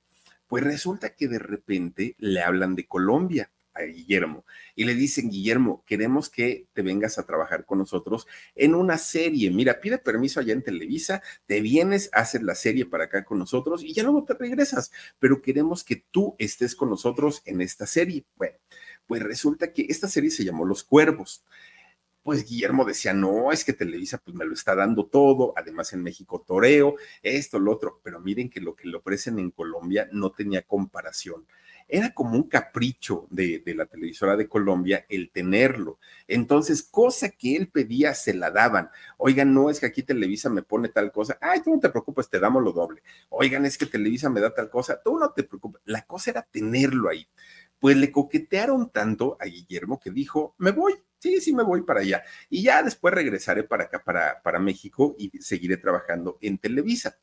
pues 0.48 0.64
resulta 0.64 1.14
que 1.16 1.28
de 1.28 1.40
repente 1.40 2.16
le 2.20 2.42
hablan 2.42 2.76
de 2.76 2.88
Colombia 2.88 3.52
a 3.78 3.84
Guillermo 3.84 4.46
y 4.76 4.86
le 4.86 4.96
dicen, 4.96 5.30
Guillermo, 5.30 5.84
queremos 5.86 6.30
que 6.30 6.68
te 6.74 6.82
vengas 6.82 7.18
a 7.18 7.26
trabajar 7.26 7.66
con 7.66 7.78
nosotros 7.80 8.28
en 8.56 8.76
una 8.76 8.98
serie. 8.98 9.52
Mira, 9.52 9.80
pide 9.80 9.98
permiso 9.98 10.40
allá 10.40 10.54
en 10.54 10.64
Televisa, 10.64 11.22
te 11.46 11.62
vienes, 11.62 12.10
haces 12.14 12.42
la 12.44 12.56
serie 12.56 12.86
para 12.86 13.06
acá 13.06 13.24
con 13.24 13.40
nosotros 13.40 13.84
y 13.84 13.94
ya 13.94 14.04
luego 14.04 14.24
te 14.24 14.34
regresas, 14.34 14.92
pero 15.20 15.42
queremos 15.42 15.84
que 15.84 16.04
tú 16.12 16.36
estés 16.38 16.76
con 16.76 16.90
nosotros 16.90 17.42
en 17.46 17.62
esta 17.62 17.86
serie. 17.86 18.26
Bueno, 18.36 18.58
pues 19.06 19.22
resulta 19.24 19.72
que 19.74 19.86
esta 19.90 20.08
serie 20.08 20.32
se 20.32 20.44
llamó 20.44 20.66
Los 20.66 20.84
Cuervos 20.84 21.44
pues 22.28 22.46
Guillermo 22.46 22.84
decía, 22.84 23.14
no, 23.14 23.54
es 23.54 23.64
que 23.64 23.72
Televisa 23.72 24.18
pues 24.18 24.36
me 24.36 24.44
lo 24.44 24.54
está 24.54 24.76
dando 24.76 25.06
todo, 25.06 25.54
además 25.56 25.94
en 25.94 26.04
México 26.04 26.44
toreo, 26.46 26.98
esto, 27.24 27.58
lo 27.58 27.72
otro, 27.72 28.02
pero 28.04 28.20
miren 28.20 28.50
que 28.50 28.60
lo 28.60 28.76
que 28.76 28.90
le 28.90 28.98
ofrecen 28.98 29.40
en 29.40 29.50
Colombia 29.50 30.10
no 30.12 30.34
tenía 30.34 30.62
comparación 30.64 31.48
era 31.88 32.14
como 32.14 32.36
un 32.36 32.44
capricho 32.44 33.28
de, 33.30 33.62
la 33.76 33.86
televisora 33.86 34.36
de 34.36 34.48
Colombia 34.48 35.06
el 35.10 35.32
tenerlo. 35.32 36.00
Entonces, 36.28 36.84
cosa 36.84 37.30
que 37.30 37.56
él 37.56 37.70
pedía, 37.70 38.14
se 38.14 38.34
la 38.34 38.52
daban. 38.52 38.90
Oigan, 39.18 39.54
no 39.54 39.70
es 39.70 39.80
que 39.80 39.86
aquí 39.86 40.04
Televisa 40.04 40.50
me 40.50 40.64
pone 40.64 40.90
tal 40.90 41.12
cosa. 41.12 41.38
Ay, 41.42 41.62
tú 41.64 41.72
no 41.72 41.80
te 41.80 41.90
preocupes, 41.90 42.30
te 42.30 42.40
damos 42.40 42.64
lo 42.64 42.74
doble. 42.74 43.02
Oigan, 43.30 43.66
es 43.66 43.78
que 43.78 43.86
Televisa 43.86 44.30
me 44.30 44.42
da 44.42 44.54
tal 44.54 44.70
cosa. 44.70 45.02
Tú 45.02 45.18
no 45.18 45.32
te 45.32 45.44
preocupes. 45.44 45.82
La 45.86 46.02
cosa 46.04 46.32
era 46.32 46.42
tenerlo 46.42 47.10
ahí. 47.10 47.28
Pues 47.80 47.96
le 47.96 48.12
coquetearon 48.12 48.90
tanto 48.90 49.38
a 49.40 49.46
Guillermo 49.46 50.00
que 50.00 50.12
dijo, 50.12 50.56
me 50.58 50.72
voy, 50.72 50.94
sí, 51.20 51.40
sí 51.40 51.54
me 51.54 51.64
voy 51.64 51.84
para 51.84 52.02
allá. 52.02 52.24
Y 52.50 52.64
ya 52.64 52.84
después 52.84 53.14
regresaré 53.14 53.64
para 53.64 53.86
acá, 53.86 54.04
para, 54.04 54.42
para 54.42 54.60
México 54.60 55.16
y 55.18 55.30
seguiré 55.40 55.78
trabajando 55.78 56.38
en 56.42 56.58
Televisa. 56.58 57.18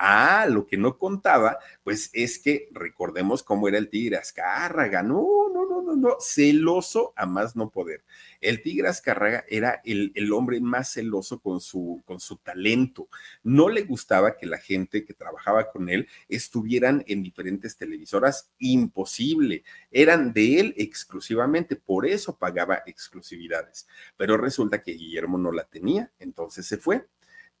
Ah, 0.00 0.46
lo 0.48 0.64
que 0.64 0.76
no 0.76 0.96
contaba, 0.96 1.58
pues 1.82 2.10
es 2.12 2.38
que 2.38 2.68
recordemos 2.70 3.42
cómo 3.42 3.66
era 3.66 3.78
el 3.78 3.90
Tigre 3.90 4.16
Azcárraga. 4.16 5.02
No, 5.02 5.26
no, 5.52 5.68
no, 5.68 5.82
no, 5.82 5.96
no, 5.96 6.16
celoso 6.20 7.12
a 7.16 7.26
más 7.26 7.56
no 7.56 7.68
poder. 7.70 8.04
El 8.40 8.62
Tigre 8.62 8.86
Azcárraga 8.86 9.44
era 9.48 9.80
el, 9.84 10.12
el 10.14 10.32
hombre 10.32 10.60
más 10.60 10.92
celoso 10.92 11.40
con 11.40 11.60
su, 11.60 12.00
con 12.06 12.20
su 12.20 12.36
talento. 12.36 13.08
No 13.42 13.68
le 13.68 13.82
gustaba 13.82 14.36
que 14.36 14.46
la 14.46 14.58
gente 14.58 15.04
que 15.04 15.14
trabajaba 15.14 15.68
con 15.72 15.88
él 15.88 16.08
estuvieran 16.28 17.02
en 17.08 17.24
diferentes 17.24 17.76
televisoras. 17.76 18.52
Imposible. 18.58 19.64
Eran 19.90 20.32
de 20.32 20.60
él 20.60 20.74
exclusivamente. 20.76 21.74
Por 21.74 22.06
eso 22.06 22.36
pagaba 22.38 22.84
exclusividades. 22.86 23.88
Pero 24.16 24.36
resulta 24.36 24.80
que 24.80 24.92
Guillermo 24.92 25.38
no 25.38 25.50
la 25.50 25.64
tenía, 25.64 26.12
entonces 26.20 26.66
se 26.66 26.78
fue. 26.78 27.04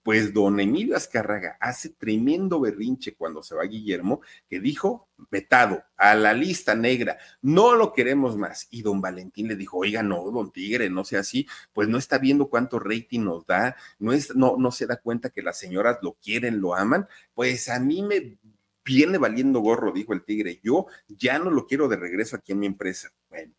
Pues 0.02 0.32
don 0.32 0.58
Emilio 0.58 0.96
Azcárraga 0.96 1.56
hace 1.60 1.90
tremendo 1.90 2.60
berrinche 2.60 3.14
cuando 3.14 3.42
se 3.42 3.54
va 3.54 3.64
Guillermo, 3.64 4.20
que 4.48 4.60
dijo, 4.60 5.08
vetado, 5.30 5.82
a 5.96 6.14
la 6.14 6.32
lista 6.32 6.74
negra, 6.74 7.18
no 7.42 7.74
lo 7.74 7.92
queremos 7.92 8.36
más. 8.36 8.68
Y 8.70 8.82
don 8.82 9.00
Valentín 9.00 9.48
le 9.48 9.56
dijo, 9.56 9.78
oiga, 9.78 10.02
no, 10.02 10.30
don 10.30 10.50
Tigre, 10.52 10.88
no 10.88 11.04
sea 11.04 11.20
así, 11.20 11.46
pues 11.72 11.88
no 11.88 11.98
está 11.98 12.18
viendo 12.18 12.48
cuánto 12.48 12.78
rating 12.78 13.20
nos 13.20 13.46
da, 13.46 13.76
no, 13.98 14.12
es, 14.12 14.34
no, 14.34 14.56
no 14.56 14.70
se 14.70 14.86
da 14.86 14.96
cuenta 14.96 15.30
que 15.30 15.42
las 15.42 15.58
señoras 15.58 15.98
lo 16.02 16.14
quieren, 16.14 16.60
lo 16.60 16.74
aman, 16.74 17.06
pues 17.34 17.68
a 17.68 17.78
mí 17.78 18.02
me 18.02 18.38
viene 18.84 19.18
valiendo 19.18 19.60
gorro, 19.60 19.92
dijo 19.92 20.14
el 20.14 20.24
Tigre, 20.24 20.60
yo 20.62 20.86
ya 21.08 21.38
no 21.38 21.50
lo 21.50 21.66
quiero 21.66 21.88
de 21.88 21.96
regreso 21.96 22.36
aquí 22.36 22.52
en 22.52 22.60
mi 22.60 22.66
empresa. 22.66 23.12
Bueno, 23.28 23.52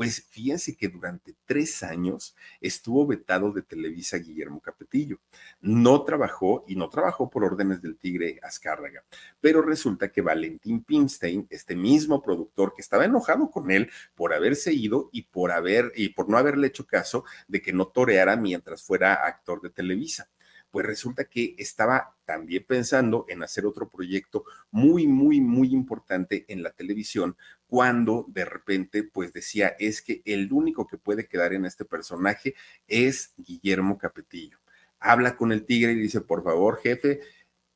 pues 0.00 0.26
fíjense 0.30 0.78
que 0.78 0.88
durante 0.88 1.36
tres 1.44 1.82
años 1.82 2.34
estuvo 2.62 3.06
vetado 3.06 3.52
de 3.52 3.60
Televisa 3.60 4.16
Guillermo 4.16 4.58
Capetillo. 4.58 5.18
No 5.60 6.04
trabajó 6.04 6.64
y 6.66 6.74
no 6.74 6.88
trabajó 6.88 7.28
por 7.28 7.44
órdenes 7.44 7.82
del 7.82 7.98
Tigre 7.98 8.40
Azcárraga, 8.42 9.04
pero 9.42 9.60
resulta 9.60 10.10
que 10.10 10.22
Valentín 10.22 10.84
Pimstein, 10.84 11.46
este 11.50 11.76
mismo 11.76 12.22
productor 12.22 12.72
que 12.74 12.80
estaba 12.80 13.04
enojado 13.04 13.50
con 13.50 13.70
él 13.70 13.90
por 14.14 14.32
haberse 14.32 14.72
ido 14.72 15.10
y 15.12 15.24
por 15.24 15.52
haber 15.52 15.92
y 15.94 16.08
por 16.08 16.30
no 16.30 16.38
haberle 16.38 16.68
hecho 16.68 16.86
caso 16.86 17.26
de 17.46 17.60
que 17.60 17.74
no 17.74 17.88
toreara 17.88 18.36
mientras 18.36 18.82
fuera 18.82 19.26
actor 19.26 19.60
de 19.60 19.68
Televisa 19.68 20.30
pues 20.70 20.86
resulta 20.86 21.24
que 21.24 21.54
estaba 21.58 22.16
también 22.24 22.64
pensando 22.66 23.26
en 23.28 23.42
hacer 23.42 23.66
otro 23.66 23.88
proyecto 23.88 24.44
muy, 24.70 25.06
muy, 25.06 25.40
muy 25.40 25.72
importante 25.72 26.44
en 26.48 26.62
la 26.62 26.70
televisión, 26.70 27.36
cuando 27.66 28.24
de 28.28 28.44
repente 28.44 29.02
pues 29.02 29.32
decía, 29.32 29.74
es 29.78 30.02
que 30.02 30.22
el 30.24 30.52
único 30.52 30.86
que 30.86 30.98
puede 30.98 31.26
quedar 31.26 31.52
en 31.52 31.64
este 31.64 31.84
personaje 31.84 32.54
es 32.86 33.34
Guillermo 33.36 33.98
Capetillo. 33.98 34.58
Habla 34.98 35.36
con 35.36 35.50
el 35.50 35.64
tigre 35.64 35.92
y 35.92 35.96
dice, 35.96 36.20
por 36.20 36.44
favor, 36.44 36.78
jefe, 36.82 37.20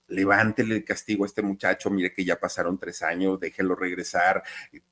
levántele 0.08 0.76
el 0.76 0.84
castigo 0.84 1.24
a 1.24 1.26
este 1.26 1.42
muchacho, 1.42 1.90
mire 1.90 2.12
que 2.12 2.24
ya 2.24 2.38
pasaron 2.38 2.78
tres 2.78 3.02
años, 3.02 3.40
déjelo 3.40 3.74
regresar, 3.74 4.42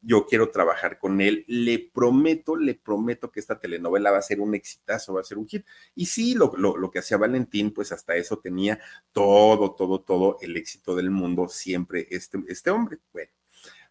yo 0.01 0.27
quiero 0.27 0.51
trabajar 0.51 0.99
con 0.99 1.21
él, 1.21 1.45
le 1.47 1.79
prometo, 1.79 2.57
le 2.57 2.75
prometo 2.75 3.31
que 3.31 3.41
esta 3.41 3.59
telenovela 3.59 4.11
va 4.11 4.19
a 4.19 4.23
ser 4.23 4.41
un 4.41 4.55
exitazo, 4.55 5.15
va 5.15 5.21
a 5.21 5.25
ser 5.25 5.39
un 5.39 5.47
hit. 5.47 5.67
Y 5.95 6.07
sí, 6.07 6.35
lo, 6.35 6.91
que 6.91 6.99
hacía 6.99 7.17
Valentín, 7.17 7.73
pues 7.73 7.93
hasta 7.93 8.17
eso 8.17 8.39
tenía 8.39 8.79
todo, 9.13 9.75
todo, 9.75 10.01
todo 10.01 10.39
el 10.41 10.57
éxito 10.57 10.97
del 10.97 11.11
mundo, 11.11 11.49
siempre 11.49 12.07
este, 12.11 12.39
este 12.49 12.71
hombre. 12.71 12.99
Bueno. 13.13 13.31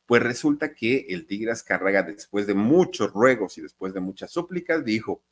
Pues 0.05 0.24
resulta 0.24 0.74
que 0.74 1.05
el 1.07 1.26
Tigre 1.26 1.51
Azcárraga, 1.51 2.03
después 2.03 2.45
de 2.45 2.53
muchos 2.53 3.13
ruegos 3.13 3.57
y 3.57 3.61
después 3.61 3.93
de 3.93 4.01
muchas 4.01 4.30
súplicas, 4.30 4.84
dijo, 4.84 5.24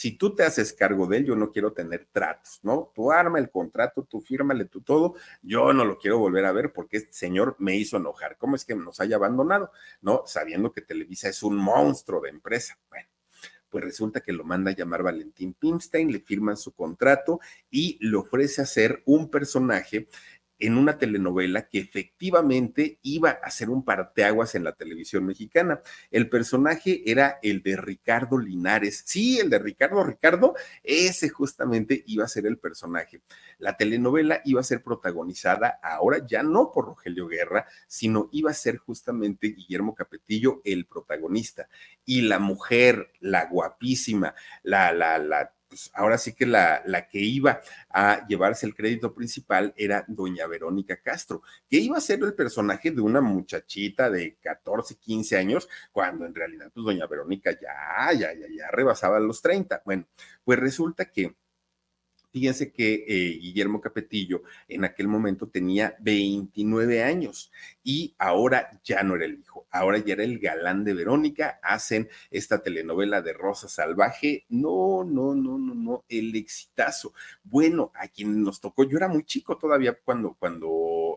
si 0.00 0.12
tú 0.12 0.34
te 0.34 0.44
haces 0.44 0.72
cargo 0.72 1.06
de 1.06 1.18
él, 1.18 1.26
yo 1.26 1.36
no 1.36 1.52
quiero 1.52 1.74
tener 1.74 2.08
tratos, 2.10 2.60
¿no? 2.62 2.90
Tú 2.94 3.12
arma 3.12 3.38
el 3.38 3.50
contrato, 3.50 4.02
tú 4.02 4.22
fírmale 4.22 4.64
tú 4.64 4.80
todo, 4.80 5.16
yo 5.42 5.74
no 5.74 5.84
lo 5.84 5.98
quiero 5.98 6.18
volver 6.18 6.46
a 6.46 6.52
ver 6.52 6.72
porque 6.72 6.96
este 6.96 7.12
señor 7.12 7.54
me 7.58 7.76
hizo 7.76 7.98
enojar. 7.98 8.38
¿Cómo 8.38 8.56
es 8.56 8.64
que 8.64 8.74
nos 8.74 8.98
haya 9.00 9.16
abandonado? 9.16 9.72
¿No? 10.00 10.22
Sabiendo 10.24 10.72
que 10.72 10.80
Televisa 10.80 11.28
es 11.28 11.42
un 11.42 11.54
monstruo 11.56 12.22
de 12.22 12.30
empresa. 12.30 12.78
Bueno, 12.88 13.10
pues 13.68 13.84
resulta 13.84 14.22
que 14.22 14.32
lo 14.32 14.42
manda 14.42 14.70
a 14.70 14.74
llamar 14.74 15.02
Valentín 15.02 15.52
Pimstein, 15.52 16.10
le 16.10 16.20
firman 16.20 16.56
su 16.56 16.72
contrato 16.72 17.38
y 17.70 17.98
le 18.00 18.16
ofrece 18.16 18.62
hacer 18.62 19.02
un 19.04 19.28
personaje 19.28 20.08
en 20.60 20.76
una 20.76 20.98
telenovela 20.98 21.68
que 21.68 21.78
efectivamente 21.78 22.98
iba 23.02 23.30
a 23.30 23.50
ser 23.50 23.70
un 23.70 23.84
parteaguas 23.84 24.54
en 24.54 24.64
la 24.64 24.72
televisión 24.72 25.24
mexicana. 25.26 25.80
El 26.10 26.28
personaje 26.28 27.02
era 27.10 27.38
el 27.42 27.62
de 27.62 27.76
Ricardo 27.76 28.38
Linares. 28.38 29.02
Sí, 29.06 29.38
el 29.40 29.50
de 29.50 29.58
Ricardo 29.58 30.04
Ricardo, 30.04 30.54
ese 30.84 31.30
justamente 31.30 32.04
iba 32.06 32.24
a 32.24 32.28
ser 32.28 32.46
el 32.46 32.58
personaje. 32.58 33.22
La 33.58 33.76
telenovela 33.76 34.42
iba 34.44 34.60
a 34.60 34.64
ser 34.64 34.82
protagonizada 34.82 35.80
ahora 35.82 36.24
ya 36.26 36.42
no 36.42 36.70
por 36.72 36.86
Rogelio 36.86 37.26
Guerra, 37.26 37.66
sino 37.86 38.28
iba 38.32 38.50
a 38.50 38.54
ser 38.54 38.76
justamente 38.76 39.48
Guillermo 39.48 39.94
Capetillo 39.94 40.60
el 40.64 40.86
protagonista. 40.86 41.68
Y 42.04 42.22
la 42.22 42.38
mujer, 42.38 43.12
la 43.20 43.46
guapísima, 43.46 44.34
la, 44.62 44.92
la, 44.92 45.18
la 45.18 45.52
pues 45.70 45.90
ahora 45.94 46.18
sí 46.18 46.34
que 46.34 46.46
la, 46.46 46.82
la, 46.84 47.06
que 47.08 47.20
iba 47.20 47.60
a 47.88 48.26
llevarse 48.26 48.66
el 48.66 48.74
crédito 48.74 49.14
principal 49.14 49.72
era 49.76 50.04
doña 50.08 50.48
Verónica 50.48 51.00
Castro, 51.00 51.42
que 51.68 51.78
iba 51.78 51.96
a 51.96 52.00
ser 52.00 52.20
el 52.22 52.34
personaje 52.34 52.90
de 52.90 53.00
una 53.00 53.20
muchachita 53.20 54.10
de 54.10 54.36
14, 54.42 54.96
15 54.96 55.36
años, 55.38 55.68
cuando 55.92 56.26
en 56.26 56.34
realidad 56.34 56.72
pues 56.74 56.84
doña 56.84 57.06
Verónica 57.06 57.52
ya, 57.52 58.12
ya, 58.12 58.34
ya, 58.34 58.46
ya 58.52 58.68
rebasaba 58.72 59.20
los 59.20 59.40
30. 59.40 59.82
Bueno, 59.84 60.08
pues 60.44 60.58
resulta 60.58 61.04
que 61.04 61.36
Fíjense 62.32 62.72
que 62.72 63.04
eh, 63.08 63.38
Guillermo 63.40 63.80
Capetillo 63.80 64.42
en 64.68 64.84
aquel 64.84 65.08
momento 65.08 65.48
tenía 65.48 65.96
29 66.00 67.02
años 67.02 67.50
y 67.82 68.14
ahora 68.18 68.70
ya 68.84 69.02
no 69.02 69.16
era 69.16 69.24
el 69.24 69.40
hijo, 69.40 69.66
ahora 69.70 69.98
ya 69.98 70.14
era 70.14 70.22
el 70.22 70.38
galán 70.38 70.84
de 70.84 70.94
Verónica, 70.94 71.58
hacen 71.62 72.08
esta 72.30 72.62
telenovela 72.62 73.20
de 73.20 73.32
Rosa 73.32 73.68
Salvaje, 73.68 74.44
no, 74.48 75.02
no, 75.02 75.34
no, 75.34 75.58
no, 75.58 75.74
no, 75.74 76.04
el 76.08 76.36
exitazo. 76.36 77.14
Bueno, 77.42 77.90
a 77.94 78.06
quien 78.06 78.42
nos 78.42 78.60
tocó, 78.60 78.84
yo 78.84 78.96
era 78.96 79.08
muy 79.08 79.24
chico 79.24 79.58
todavía 79.58 79.94
cuando, 79.94 80.36
cuando 80.38 80.68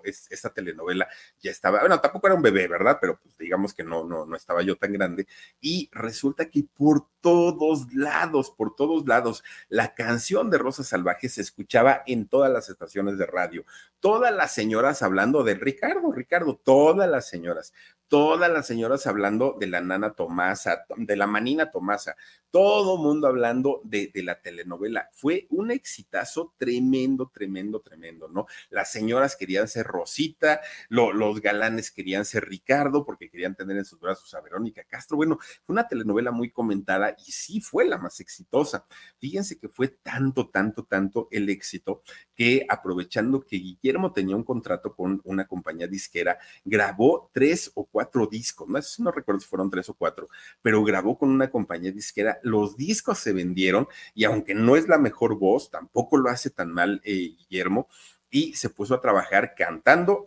esta 0.03 0.53
telenovela 0.53 1.07
ya 1.41 1.51
estaba, 1.51 1.81
bueno, 1.81 1.99
tampoco 1.99 2.27
era 2.27 2.35
un 2.35 2.41
bebé, 2.41 2.67
¿verdad? 2.67 2.97
Pero 2.99 3.19
pues 3.21 3.37
digamos 3.37 3.73
que 3.73 3.83
no, 3.83 4.03
no, 4.03 4.25
no 4.25 4.35
estaba 4.35 4.61
yo 4.61 4.77
tan 4.77 4.93
grande 4.93 5.27
y 5.59 5.89
resulta 5.91 6.49
que 6.49 6.65
por 6.73 7.07
todos 7.21 7.93
lados, 7.93 8.51
por 8.51 8.75
todos 8.75 9.07
lados, 9.07 9.43
la 9.69 9.93
canción 9.93 10.49
de 10.49 10.57
Rosa 10.57 10.83
Salvaje 10.83 11.29
se 11.29 11.41
escuchaba 11.41 12.03
en 12.05 12.27
todas 12.27 12.51
las 12.51 12.69
estaciones 12.69 13.17
de 13.17 13.25
radio. 13.25 13.65
Todas 13.99 14.33
las 14.33 14.53
señoras 14.53 15.01
hablando 15.01 15.43
de 15.43 15.55
Ricardo, 15.55 16.11
Ricardo, 16.11 16.59
todas 16.61 17.09
las 17.09 17.29
señoras 17.29 17.73
todas 18.13 18.51
las 18.51 18.67
señoras 18.67 19.07
hablando 19.07 19.55
de 19.59 19.65
la 19.65 19.81
nana 19.81 20.13
Tomasa, 20.13 20.85
de 20.95 21.15
la 21.15 21.25
manina 21.25 21.71
Tomasa, 21.71 22.15
todo 22.53 22.97
mundo 22.97 23.25
hablando 23.25 23.81
de, 23.83 24.11
la 24.13 24.39
telenovela. 24.39 25.09
Fue 25.11 25.47
un 25.49 25.71
exitazo 25.71 26.53
tremendo, 26.59 27.31
tremendo, 27.33 27.79
tremendo, 27.79 28.27
¿no? 28.27 28.45
Las 28.69 28.91
señoras 28.91 29.35
querían 29.35 29.67
ser 29.67 29.87
Rosita, 29.87 30.61
los 30.87 31.41
galanes 31.41 31.89
querían 31.89 32.25
ser 32.25 32.47
Ricardo 32.47 33.05
porque 33.05 33.31
querían 33.31 33.55
tener 33.55 33.77
en 33.77 33.85
sus 33.85 33.99
brazos 33.99 34.31
a 34.35 34.41
Verónica 34.41 34.83
Castro. 34.83 35.17
Bueno, 35.17 35.39
fue 35.65 35.73
una 35.73 35.87
telenovela 35.87 36.29
muy 36.29 36.51
comentada 36.51 37.15
y 37.25 37.31
sí 37.31 37.59
fue 37.59 37.85
la 37.85 37.97
más 37.97 38.19
exitosa. 38.19 38.85
Fíjense 39.17 39.57
que 39.57 39.67
fue 39.67 39.87
tanto, 39.87 40.47
tanto, 40.49 40.83
tanto 40.83 41.27
el 41.31 41.49
éxito 41.49 42.03
que 42.35 42.67
aprovechando 42.69 43.41
que 43.41 43.57
Guillermo 43.57 44.13
tenía 44.13 44.35
un 44.35 44.43
contrato 44.43 44.95
con 44.95 45.21
una 45.23 45.47
compañía 45.47 45.87
disquera, 45.87 46.37
grabó 46.63 47.31
tres 47.33 47.71
o 47.73 47.85
cuatro 47.85 48.27
discos, 48.27 48.69
no, 48.69 48.79
no 48.99 49.11
recuerdo 49.11 49.41
si 49.41 49.47
fueron 49.47 49.71
tres 49.71 49.89
o 49.89 49.95
cuatro, 49.95 50.27
pero 50.61 50.83
grabó 50.83 51.17
con 51.17 51.31
una 51.31 51.49
compañía 51.49 51.91
disquera, 51.91 52.39
los 52.43 52.77
discos 52.77 53.19
se 53.19 53.33
vendieron 53.33 53.87
y 54.13 54.25
aunque 54.25 54.53
no 54.53 54.75
es 54.75 54.87
la 54.87 54.97
mejor 54.97 55.37
voz, 55.37 55.71
tampoco 55.71 56.17
lo 56.17 56.29
hace 56.29 56.49
tan 56.49 56.71
mal 56.71 57.01
eh, 57.03 57.35
Guillermo, 57.37 57.87
y 58.29 58.53
se 58.55 58.69
puso 58.69 58.95
a 58.95 59.01
trabajar 59.01 59.53
cantando, 59.55 60.25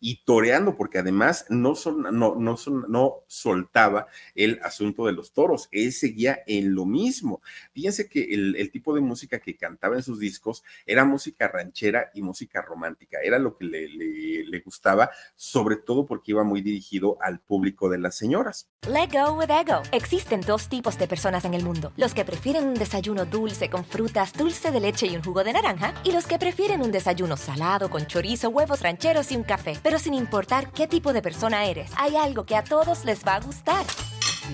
y 0.00 0.22
toreando, 0.24 0.76
porque 0.76 0.98
además 0.98 1.46
no, 1.48 1.74
son, 1.74 2.02
no, 2.02 2.34
no, 2.36 2.56
son, 2.56 2.84
no 2.88 3.22
soltaba 3.26 4.06
el 4.34 4.60
asunto 4.62 5.06
de 5.06 5.12
los 5.12 5.32
toros, 5.32 5.68
él 5.72 5.92
seguía 5.92 6.42
en 6.46 6.74
lo 6.74 6.84
mismo. 6.84 7.40
Fíjense 7.72 8.08
que 8.08 8.34
el, 8.34 8.70
tipo 8.72 8.94
de 8.94 9.00
música 9.00 9.38
que 9.38 9.56
cantaba 9.56 9.96
en 9.96 10.02
sus 10.02 10.18
discos 10.18 10.62
era 10.86 11.04
música 11.04 11.48
ranchera 11.48 12.10
y 12.14 12.22
música 12.22 12.62
romántica, 12.62 13.18
era 13.22 13.38
lo 13.38 13.56
que 13.56 13.64
le, 13.64 13.88
le 13.88 14.60
gustaba, 14.60 15.10
sobre 15.36 15.76
todo 15.76 16.06
porque 16.06 16.32
iba 16.32 16.44
muy 16.44 16.62
dirigido 16.62 17.18
al 17.20 17.40
público 17.40 17.90
de 17.90 17.98
las 17.98 18.16
señoras. 18.16 18.70
Let 18.86 19.10
go 19.12 19.34
with 19.34 19.50
ego. 19.50 19.82
Existen 19.92 20.40
dos 20.40 20.68
tipos 20.68 20.98
de 20.98 21.06
personas 21.06 21.44
en 21.44 21.54
el 21.54 21.62
mundo, 21.62 21.92
los 21.96 22.14
que 22.14 22.24
prefieren 22.24 22.66
un 22.66 22.74
desayuno 22.74 23.26
dulce 23.26 23.68
con 23.68 23.84
frutas, 23.84 24.32
dulce 24.32 24.70
de 24.70 24.80
leche 24.80 25.06
y 25.06 25.16
un 25.16 25.22
jugo 25.22 25.44
de 25.44 25.52
naranja, 25.52 25.94
y 26.04 26.12
los 26.12 26.26
que 26.26 26.38
prefieren 26.38 26.82
un 26.82 26.92
desayuno 26.92 27.36
salado 27.36 27.90
con 27.90 28.06
chorizo, 28.06 28.48
huevos 28.48 28.80
rancheros 28.80 29.21
y 29.30 29.36
un 29.36 29.44
café. 29.44 29.78
Pero 29.82 29.98
sin 29.98 30.14
importar 30.14 30.72
qué 30.72 30.88
tipo 30.88 31.12
de 31.12 31.22
persona 31.22 31.66
eres, 31.66 31.92
hay 31.96 32.16
algo 32.16 32.44
que 32.44 32.56
a 32.56 32.64
todos 32.64 33.04
les 33.04 33.24
va 33.24 33.36
a 33.36 33.40
gustar. 33.40 33.84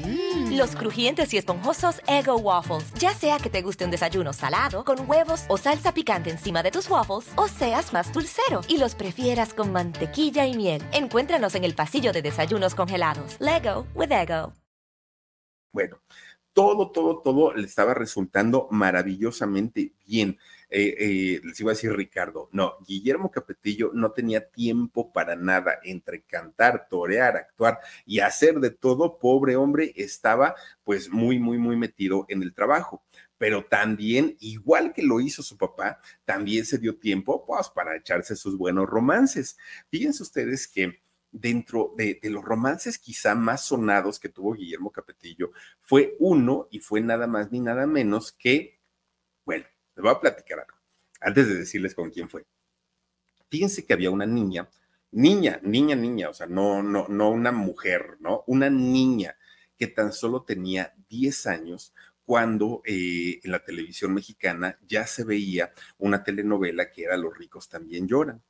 Mm. 0.04 0.56
Los 0.56 0.76
crujientes 0.76 1.32
y 1.32 1.38
esponjosos 1.38 2.02
Ego 2.06 2.36
Waffles. 2.36 2.92
Ya 2.94 3.14
sea 3.14 3.38
que 3.38 3.50
te 3.50 3.62
guste 3.62 3.84
un 3.84 3.90
desayuno 3.90 4.32
salado, 4.32 4.84
con 4.84 5.08
huevos 5.08 5.44
o 5.48 5.56
salsa 5.56 5.94
picante 5.94 6.30
encima 6.30 6.62
de 6.62 6.70
tus 6.70 6.90
waffles, 6.90 7.30
o 7.36 7.48
seas 7.48 7.92
más 7.92 8.12
dulcero 8.12 8.60
y 8.68 8.78
los 8.78 8.94
prefieras 8.94 9.54
con 9.54 9.72
mantequilla 9.72 10.46
y 10.46 10.56
miel. 10.56 10.82
Encuéntranos 10.92 11.54
en 11.54 11.64
el 11.64 11.74
pasillo 11.74 12.12
de 12.12 12.22
desayunos 12.22 12.74
congelados. 12.74 13.36
Lego 13.40 13.86
with 13.94 14.12
Ego. 14.12 14.52
Bueno, 15.72 15.98
todo, 16.52 16.90
todo, 16.90 17.18
todo 17.22 17.54
le 17.54 17.66
estaba 17.66 17.94
resultando 17.94 18.68
maravillosamente 18.70 19.92
bien 20.06 20.38
eh, 20.70 20.94
eh, 20.98 21.40
les 21.44 21.60
iba 21.60 21.70
a 21.70 21.74
decir 21.74 21.92
Ricardo, 21.92 22.48
no, 22.52 22.76
Guillermo 22.86 23.30
Capetillo 23.30 23.90
no 23.94 24.12
tenía 24.12 24.48
tiempo 24.50 25.12
para 25.12 25.36
nada 25.36 25.78
entre 25.82 26.22
cantar, 26.22 26.88
torear, 26.88 27.36
actuar 27.36 27.78
y 28.04 28.20
hacer 28.20 28.60
de 28.60 28.70
todo, 28.70 29.18
pobre 29.18 29.56
hombre, 29.56 29.92
estaba 29.96 30.54
pues 30.84 31.10
muy, 31.10 31.38
muy, 31.38 31.58
muy 31.58 31.76
metido 31.76 32.26
en 32.28 32.42
el 32.42 32.54
trabajo 32.54 33.02
pero 33.38 33.64
también, 33.64 34.36
igual 34.40 34.92
que 34.92 35.02
lo 35.02 35.20
hizo 35.20 35.44
su 35.44 35.56
papá, 35.56 36.00
también 36.24 36.66
se 36.66 36.76
dio 36.76 36.98
tiempo 36.98 37.46
pues, 37.46 37.68
para 37.68 37.96
echarse 37.96 38.34
sus 38.34 38.58
buenos 38.58 38.88
romances. 38.88 39.56
Fíjense 39.90 40.24
ustedes 40.24 40.66
que 40.66 41.00
dentro 41.30 41.94
de, 41.96 42.18
los 42.24 42.44
romances 42.44 42.98
quizá 42.98 43.34
más 43.34 43.64
sonados 43.64 44.18
que 44.18 44.28
tuvo 44.28 44.54
Guillermo 44.54 44.90
Capetillo, 44.90 45.52
fue 45.80 46.16
uno 46.18 46.68
y 46.70 46.80
fue 46.80 47.00
nada 47.00 47.26
más 47.26 47.52
ni 47.52 47.60
nada 47.60 47.86
menos 47.86 48.32
que, 48.32 48.77
les 49.98 50.02
voy 50.04 50.12
a 50.12 50.20
platicar 50.20 50.60
algo, 50.60 50.78
antes 51.20 51.48
de 51.48 51.56
decirles 51.56 51.92
con 51.92 52.10
quién 52.10 52.30
fue. 52.30 52.46
Fíjense 53.50 53.84
que 53.84 53.92
había 53.92 54.12
una 54.12 54.26
niña, 54.26 54.68
niña, 55.10 55.58
niña, 55.64 55.96
niña, 55.96 56.28
o 56.28 56.34
sea, 56.34 56.46
no, 56.46 56.84
no, 56.84 57.08
no 57.08 57.30
una 57.30 57.50
mujer, 57.50 58.16
¿no? 58.20 58.44
Una 58.46 58.70
niña 58.70 59.36
que 59.76 59.88
tan 59.88 60.12
solo 60.12 60.44
tenía 60.44 60.94
10 61.08 61.46
años 61.48 61.94
cuando 62.24 62.80
eh, 62.84 63.40
en 63.42 63.50
la 63.50 63.64
televisión 63.64 64.14
mexicana 64.14 64.78
ya 64.86 65.04
se 65.04 65.24
veía 65.24 65.72
una 65.98 66.22
telenovela 66.22 66.92
que 66.92 67.02
era 67.02 67.16
Los 67.16 67.36
ricos 67.36 67.68
también 67.68 68.06
lloran. 68.06 68.40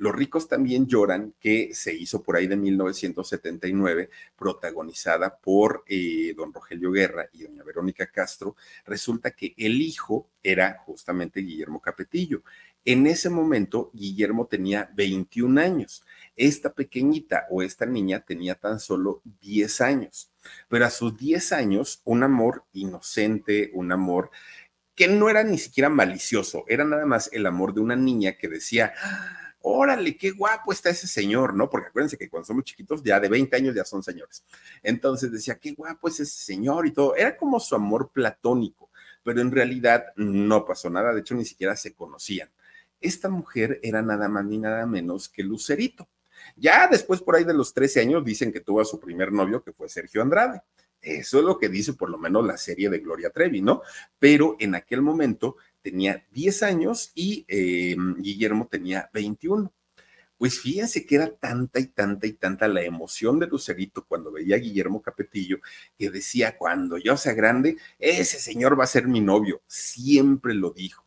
Los 0.00 0.14
ricos 0.14 0.48
también 0.48 0.86
lloran, 0.86 1.34
que 1.38 1.74
se 1.74 1.94
hizo 1.94 2.22
por 2.22 2.34
ahí 2.34 2.46
de 2.46 2.56
1979, 2.56 4.08
protagonizada 4.34 5.36
por 5.36 5.84
eh, 5.86 6.32
don 6.34 6.54
Rogelio 6.54 6.90
Guerra 6.90 7.28
y 7.34 7.42
doña 7.42 7.62
Verónica 7.64 8.06
Castro. 8.06 8.56
Resulta 8.86 9.32
que 9.32 9.52
el 9.58 9.82
hijo 9.82 10.30
era 10.42 10.78
justamente 10.86 11.40
Guillermo 11.40 11.82
Capetillo. 11.82 12.42
En 12.82 13.06
ese 13.06 13.28
momento, 13.28 13.90
Guillermo 13.92 14.46
tenía 14.46 14.90
21 14.94 15.60
años. 15.60 16.02
Esta 16.34 16.72
pequeñita 16.72 17.46
o 17.50 17.60
esta 17.60 17.84
niña 17.84 18.20
tenía 18.20 18.54
tan 18.54 18.80
solo 18.80 19.20
10 19.42 19.82
años. 19.82 20.32
Pero 20.68 20.86
a 20.86 20.90
sus 20.90 21.18
10 21.18 21.52
años, 21.52 22.00
un 22.04 22.22
amor 22.22 22.64
inocente, 22.72 23.70
un 23.74 23.92
amor 23.92 24.30
que 24.94 25.08
no 25.08 25.28
era 25.28 25.44
ni 25.44 25.58
siquiera 25.58 25.90
malicioso, 25.90 26.64
era 26.68 26.84
nada 26.84 27.04
más 27.04 27.28
el 27.34 27.44
amor 27.44 27.74
de 27.74 27.80
una 27.80 27.96
niña 27.96 28.38
que 28.38 28.48
decía, 28.48 28.94
órale, 29.62 30.16
qué 30.16 30.30
guapo 30.30 30.72
está 30.72 30.90
ese 30.90 31.06
señor, 31.06 31.54
¿no? 31.54 31.68
Porque 31.68 31.88
acuérdense 31.88 32.16
que 32.16 32.28
cuando 32.28 32.46
somos 32.46 32.64
chiquitos, 32.64 33.02
ya 33.02 33.20
de 33.20 33.28
20 33.28 33.56
años 33.56 33.74
ya 33.74 33.84
son 33.84 34.02
señores. 34.02 34.44
Entonces 34.82 35.30
decía, 35.30 35.58
qué 35.58 35.72
guapo 35.72 36.08
es 36.08 36.20
ese 36.20 36.44
señor 36.44 36.86
y 36.86 36.92
todo. 36.92 37.14
Era 37.16 37.36
como 37.36 37.60
su 37.60 37.74
amor 37.74 38.10
platónico, 38.12 38.90
pero 39.22 39.40
en 39.40 39.50
realidad 39.50 40.06
no 40.16 40.64
pasó 40.64 40.90
nada, 40.90 41.12
de 41.12 41.20
hecho 41.20 41.34
ni 41.34 41.44
siquiera 41.44 41.76
se 41.76 41.94
conocían. 41.94 42.50
Esta 43.00 43.28
mujer 43.28 43.80
era 43.82 44.02
nada 44.02 44.28
más 44.28 44.44
ni 44.44 44.58
nada 44.58 44.86
menos 44.86 45.28
que 45.28 45.42
Lucerito. 45.42 46.08
Ya 46.56 46.88
después, 46.88 47.20
por 47.20 47.36
ahí 47.36 47.44
de 47.44 47.54
los 47.54 47.72
13 47.72 48.00
años, 48.00 48.24
dicen 48.24 48.52
que 48.52 48.60
tuvo 48.60 48.80
a 48.80 48.84
su 48.84 48.98
primer 48.98 49.32
novio, 49.32 49.62
que 49.62 49.72
fue 49.72 49.88
Sergio 49.88 50.22
Andrade. 50.22 50.62
Eso 51.02 51.38
es 51.38 51.44
lo 51.44 51.58
que 51.58 51.68
dice 51.68 51.94
por 51.94 52.10
lo 52.10 52.18
menos 52.18 52.46
la 52.46 52.58
serie 52.58 52.90
de 52.90 52.98
Gloria 52.98 53.30
Trevi, 53.30 53.62
¿no? 53.62 53.82
Pero 54.18 54.56
en 54.58 54.74
aquel 54.74 55.00
momento 55.00 55.56
tenía 55.82 56.26
10 56.32 56.62
años 56.62 57.12
y 57.14 57.44
eh, 57.48 57.96
Guillermo 58.18 58.68
tenía 58.70 59.10
21. 59.12 59.72
Pues 60.38 60.58
fíjense 60.58 61.04
que 61.04 61.16
era 61.16 61.30
tanta 61.30 61.80
y 61.80 61.86
tanta 61.88 62.26
y 62.26 62.32
tanta 62.32 62.66
la 62.66 62.82
emoción 62.82 63.38
de 63.38 63.46
Lucerito 63.46 64.06
cuando 64.06 64.32
veía 64.32 64.56
a 64.56 64.58
Guillermo 64.58 65.02
Capetillo 65.02 65.58
que 65.98 66.10
decía, 66.10 66.56
cuando 66.56 66.96
yo 66.96 67.16
sea 67.18 67.34
grande, 67.34 67.76
ese 67.98 68.38
señor 68.38 68.78
va 68.80 68.84
a 68.84 68.86
ser 68.86 69.06
mi 69.06 69.20
novio. 69.20 69.60
Siempre 69.66 70.54
lo 70.54 70.70
dijo. 70.70 71.04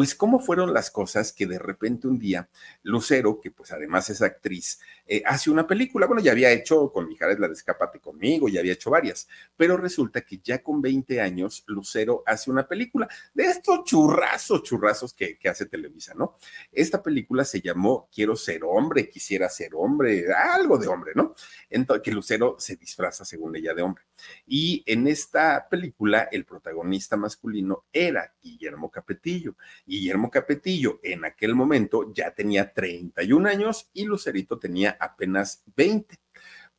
Pues 0.00 0.14
cómo 0.14 0.40
fueron 0.40 0.72
las 0.72 0.90
cosas 0.90 1.30
que 1.30 1.46
de 1.46 1.58
repente 1.58 2.08
un 2.08 2.18
día 2.18 2.48
Lucero, 2.84 3.38
que 3.38 3.50
pues 3.50 3.70
además 3.70 4.08
es 4.08 4.22
actriz, 4.22 4.80
eh, 5.06 5.22
hace 5.26 5.50
una 5.50 5.66
película. 5.66 6.06
Bueno, 6.06 6.22
ya 6.22 6.32
había 6.32 6.50
hecho 6.50 6.90
con 6.90 7.06
Mijares 7.06 7.38
la 7.38 7.48
de 7.48 7.52
Escápate 7.52 8.00
conmigo, 8.00 8.48
ya 8.48 8.60
había 8.60 8.72
hecho 8.72 8.88
varias, 8.88 9.28
pero 9.58 9.76
resulta 9.76 10.22
que 10.22 10.38
ya 10.38 10.62
con 10.62 10.80
20 10.80 11.20
años 11.20 11.64
Lucero 11.66 12.22
hace 12.24 12.50
una 12.50 12.66
película 12.66 13.10
de 13.34 13.44
estos 13.44 13.84
churrazos, 13.84 14.62
churrazos 14.62 15.12
que, 15.12 15.36
que 15.36 15.50
hace 15.50 15.66
Televisa, 15.66 16.14
¿no? 16.14 16.38
Esta 16.72 17.02
película 17.02 17.44
se 17.44 17.60
llamó 17.60 18.08
Quiero 18.10 18.36
ser 18.36 18.64
hombre, 18.64 19.10
quisiera 19.10 19.50
ser 19.50 19.72
hombre, 19.74 20.32
algo 20.32 20.78
de 20.78 20.88
hombre, 20.88 21.12
¿no? 21.14 21.34
Entonces, 21.68 22.02
que 22.02 22.12
Lucero 22.12 22.56
se 22.58 22.76
disfraza 22.76 23.26
según 23.26 23.54
ella 23.54 23.74
de 23.74 23.82
hombre. 23.82 24.04
Y 24.46 24.82
en 24.86 25.06
esta 25.08 25.68
película 25.68 26.28
el 26.32 26.46
protagonista 26.46 27.18
masculino 27.18 27.84
era 27.92 28.32
Guillermo 28.42 28.90
Capetillo. 28.90 29.56
Guillermo 29.90 30.30
Capetillo 30.30 31.00
en 31.02 31.24
aquel 31.24 31.56
momento 31.56 32.12
ya 32.14 32.32
tenía 32.32 32.72
31 32.72 33.48
años 33.48 33.90
y 33.92 34.04
Lucerito 34.04 34.60
tenía 34.60 34.96
apenas 35.00 35.64
20. 35.74 36.16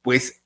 Pues 0.01 0.43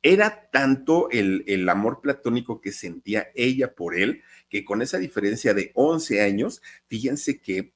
era 0.00 0.48
tanto 0.50 1.10
el, 1.10 1.44
el, 1.46 1.68
amor 1.68 2.00
platónico 2.00 2.62
que 2.62 2.72
sentía 2.72 3.28
ella 3.34 3.74
por 3.74 3.94
él, 3.94 4.22
que 4.48 4.64
con 4.64 4.80
esa 4.80 4.96
diferencia 4.96 5.52
de 5.52 5.72
11 5.74 6.22
años, 6.22 6.62
fíjense 6.86 7.38
que 7.40 7.74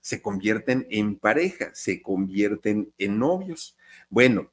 se 0.00 0.20
convierten 0.20 0.86
en 0.90 1.16
pareja, 1.16 1.70
se 1.74 2.02
convierten 2.02 2.92
en 2.98 3.18
novios. 3.18 3.78
Bueno, 4.10 4.52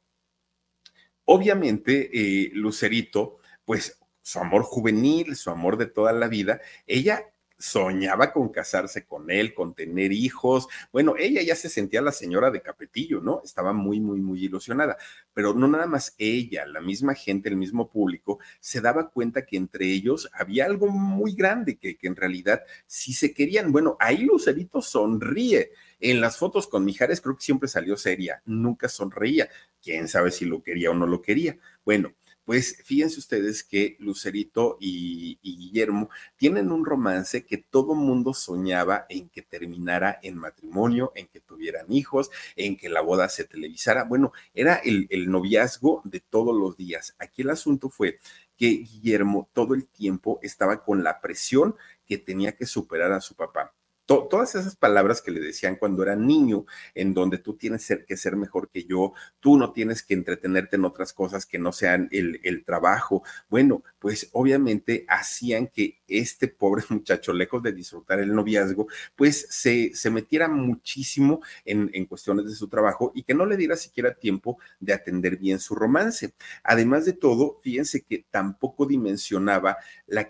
obviamente 1.25 2.09
eh, 2.13 2.51
Lucerito, 2.53 3.39
pues 3.65 3.99
su 4.21 4.39
amor 4.39 4.63
juvenil, 4.63 5.35
su 5.35 5.49
amor 5.49 5.77
de 5.77 5.87
toda 5.87 6.13
la 6.13 6.29
vida, 6.29 6.61
ella 6.87 7.34
soñaba 7.57 8.33
con 8.33 8.49
casarse 8.49 9.05
con 9.05 9.31
él, 9.31 9.53
con 9.53 9.73
tener 9.73 10.11
hijos. 10.11 10.67
Bueno, 10.91 11.15
ella 11.17 11.41
ya 11.41 11.55
se 11.55 11.69
sentía 11.69 12.01
la 12.01 12.11
señora 12.11 12.51
de 12.51 12.61
Capetillo, 12.61 13.21
¿no? 13.21 13.41
Estaba 13.43 13.73
muy, 13.73 13.99
muy, 13.99 14.19
muy 14.21 14.43
ilusionada. 14.43 14.97
Pero 15.33 15.53
no 15.53 15.67
nada 15.67 15.87
más 15.87 16.15
ella, 16.17 16.65
la 16.65 16.81
misma 16.81 17.13
gente, 17.13 17.49
el 17.49 17.57
mismo 17.57 17.89
público, 17.89 18.39
se 18.59 18.81
daba 18.81 19.09
cuenta 19.09 19.45
que 19.45 19.57
entre 19.57 19.85
ellos 19.85 20.29
había 20.33 20.65
algo 20.65 20.87
muy 20.87 21.33
grande, 21.33 21.77
que, 21.77 21.97
que 21.97 22.07
en 22.07 22.15
realidad 22.15 22.61
sí 22.85 23.13
se 23.13 23.33
querían. 23.33 23.71
Bueno, 23.71 23.97
ahí 23.99 24.17
Lucerito 24.17 24.81
sonríe. 24.81 25.71
En 25.99 26.21
las 26.21 26.37
fotos 26.37 26.67
con 26.67 26.83
Mijares 26.83 27.21
creo 27.21 27.37
que 27.37 27.43
siempre 27.43 27.69
salió 27.69 27.95
seria, 27.95 28.41
nunca 28.45 28.89
sonreía. 28.89 29.49
Quién 29.81 30.07
sabe 30.07 30.31
si 30.31 30.45
lo 30.45 30.61
quería 30.61 30.91
o 30.91 30.93
no 30.93 31.07
lo 31.07 31.21
quería. 31.21 31.57
Bueno, 31.85 32.13
pues 32.45 32.77
fíjense 32.85 33.19
ustedes 33.19 33.63
que 33.63 33.97
Lucerito 33.99 34.77
y, 34.79 35.39
Guillermo 35.41 36.09
tienen 36.37 36.71
un 36.71 36.85
romance 36.85 37.45
que 37.45 37.57
todo 37.57 37.95
mundo 37.95 38.33
soñaba 38.33 39.05
en 39.09 39.29
que 39.29 39.41
terminara 39.41 40.19
en 40.21 40.37
matrimonio, 40.37 41.11
en 41.15 41.27
que 41.27 41.41
tuvieran 41.41 41.91
hijos, 41.91 42.29
en 42.55 42.77
que 42.77 42.87
la 42.87 43.01
boda 43.01 43.27
se 43.29 43.45
televisara. 43.45 44.03
Bueno, 44.03 44.31
era 44.53 44.75
el, 44.75 45.07
el 45.09 45.29
noviazgo 45.29 46.01
de 46.05 46.19
todos 46.19 46.55
los 46.55 46.77
días. 46.77 47.15
Aquí 47.19 47.41
el 47.41 47.49
asunto 47.49 47.89
fue 47.89 48.19
que 48.55 48.67
Guillermo 48.67 49.49
todo 49.51 49.73
el 49.73 49.87
tiempo 49.87 50.39
estaba 50.41 50.83
con 50.83 51.03
la 51.03 51.19
presión 51.19 51.75
que 52.05 52.17
tenía 52.17 52.55
que 52.55 52.65
superar 52.65 53.11
a 53.11 53.21
su 53.21 53.35
papá 53.35 53.73
todas 54.05 54.55
esas 54.55 54.75
palabras 54.75 55.21
que 55.21 55.31
le 55.31 55.39
decían 55.39 55.75
cuando 55.75 56.03
era 56.03 56.15
niño, 56.15 56.65
en 56.93 57.13
donde 57.13 57.37
tú 57.39 57.55
tienes 57.57 57.87
que 58.07 58.17
ser 58.17 58.35
mejor 58.35 58.69
que 58.69 58.85
yo, 58.85 59.13
tú 59.39 59.57
no 59.57 59.71
tienes 59.73 60.03
que 60.03 60.13
entretenerte 60.13 60.75
en 60.75 60.85
otras 60.85 61.13
cosas 61.13 61.45
que 61.45 61.57
no 61.59 61.71
sean 61.71 62.07
el, 62.11 62.63
trabajo. 62.65 63.23
Bueno, 63.49 63.83
pues 63.99 64.29
obviamente 64.31 65.05
hacían 65.07 65.67
que 65.67 66.01
este 66.07 66.47
pobre 66.47 66.83
muchacho, 66.89 67.33
lejos 67.33 67.61
de 67.63 67.73
disfrutar 67.73 68.19
el 68.19 68.33
noviazgo, 68.33 68.87
pues 69.15 69.47
se, 69.49 69.93
se 69.95 70.09
metiera 70.09 70.47
muchísimo 70.47 71.41
en, 71.65 71.89
en 71.93 72.05
cuestiones 72.05 72.45
de 72.45 72.55
su 72.55 72.67
trabajo 72.67 73.11
y 73.15 73.23
que 73.23 73.33
no 73.33 73.45
le 73.45 73.57
diera 73.57 73.75
siquiera 73.75 74.13
tiempo 74.15 74.57
de 74.79 74.93
atender 74.93 75.37
bien 75.37 75.59
su 75.59 75.75
romance. 75.75 76.33
Además 76.63 77.05
de 77.05 77.13
todo, 77.13 77.59
fíjense 77.61 78.03
que 78.03 78.25
tampoco 78.29 78.85
dimensionaba 78.85 79.77
la 80.07 80.29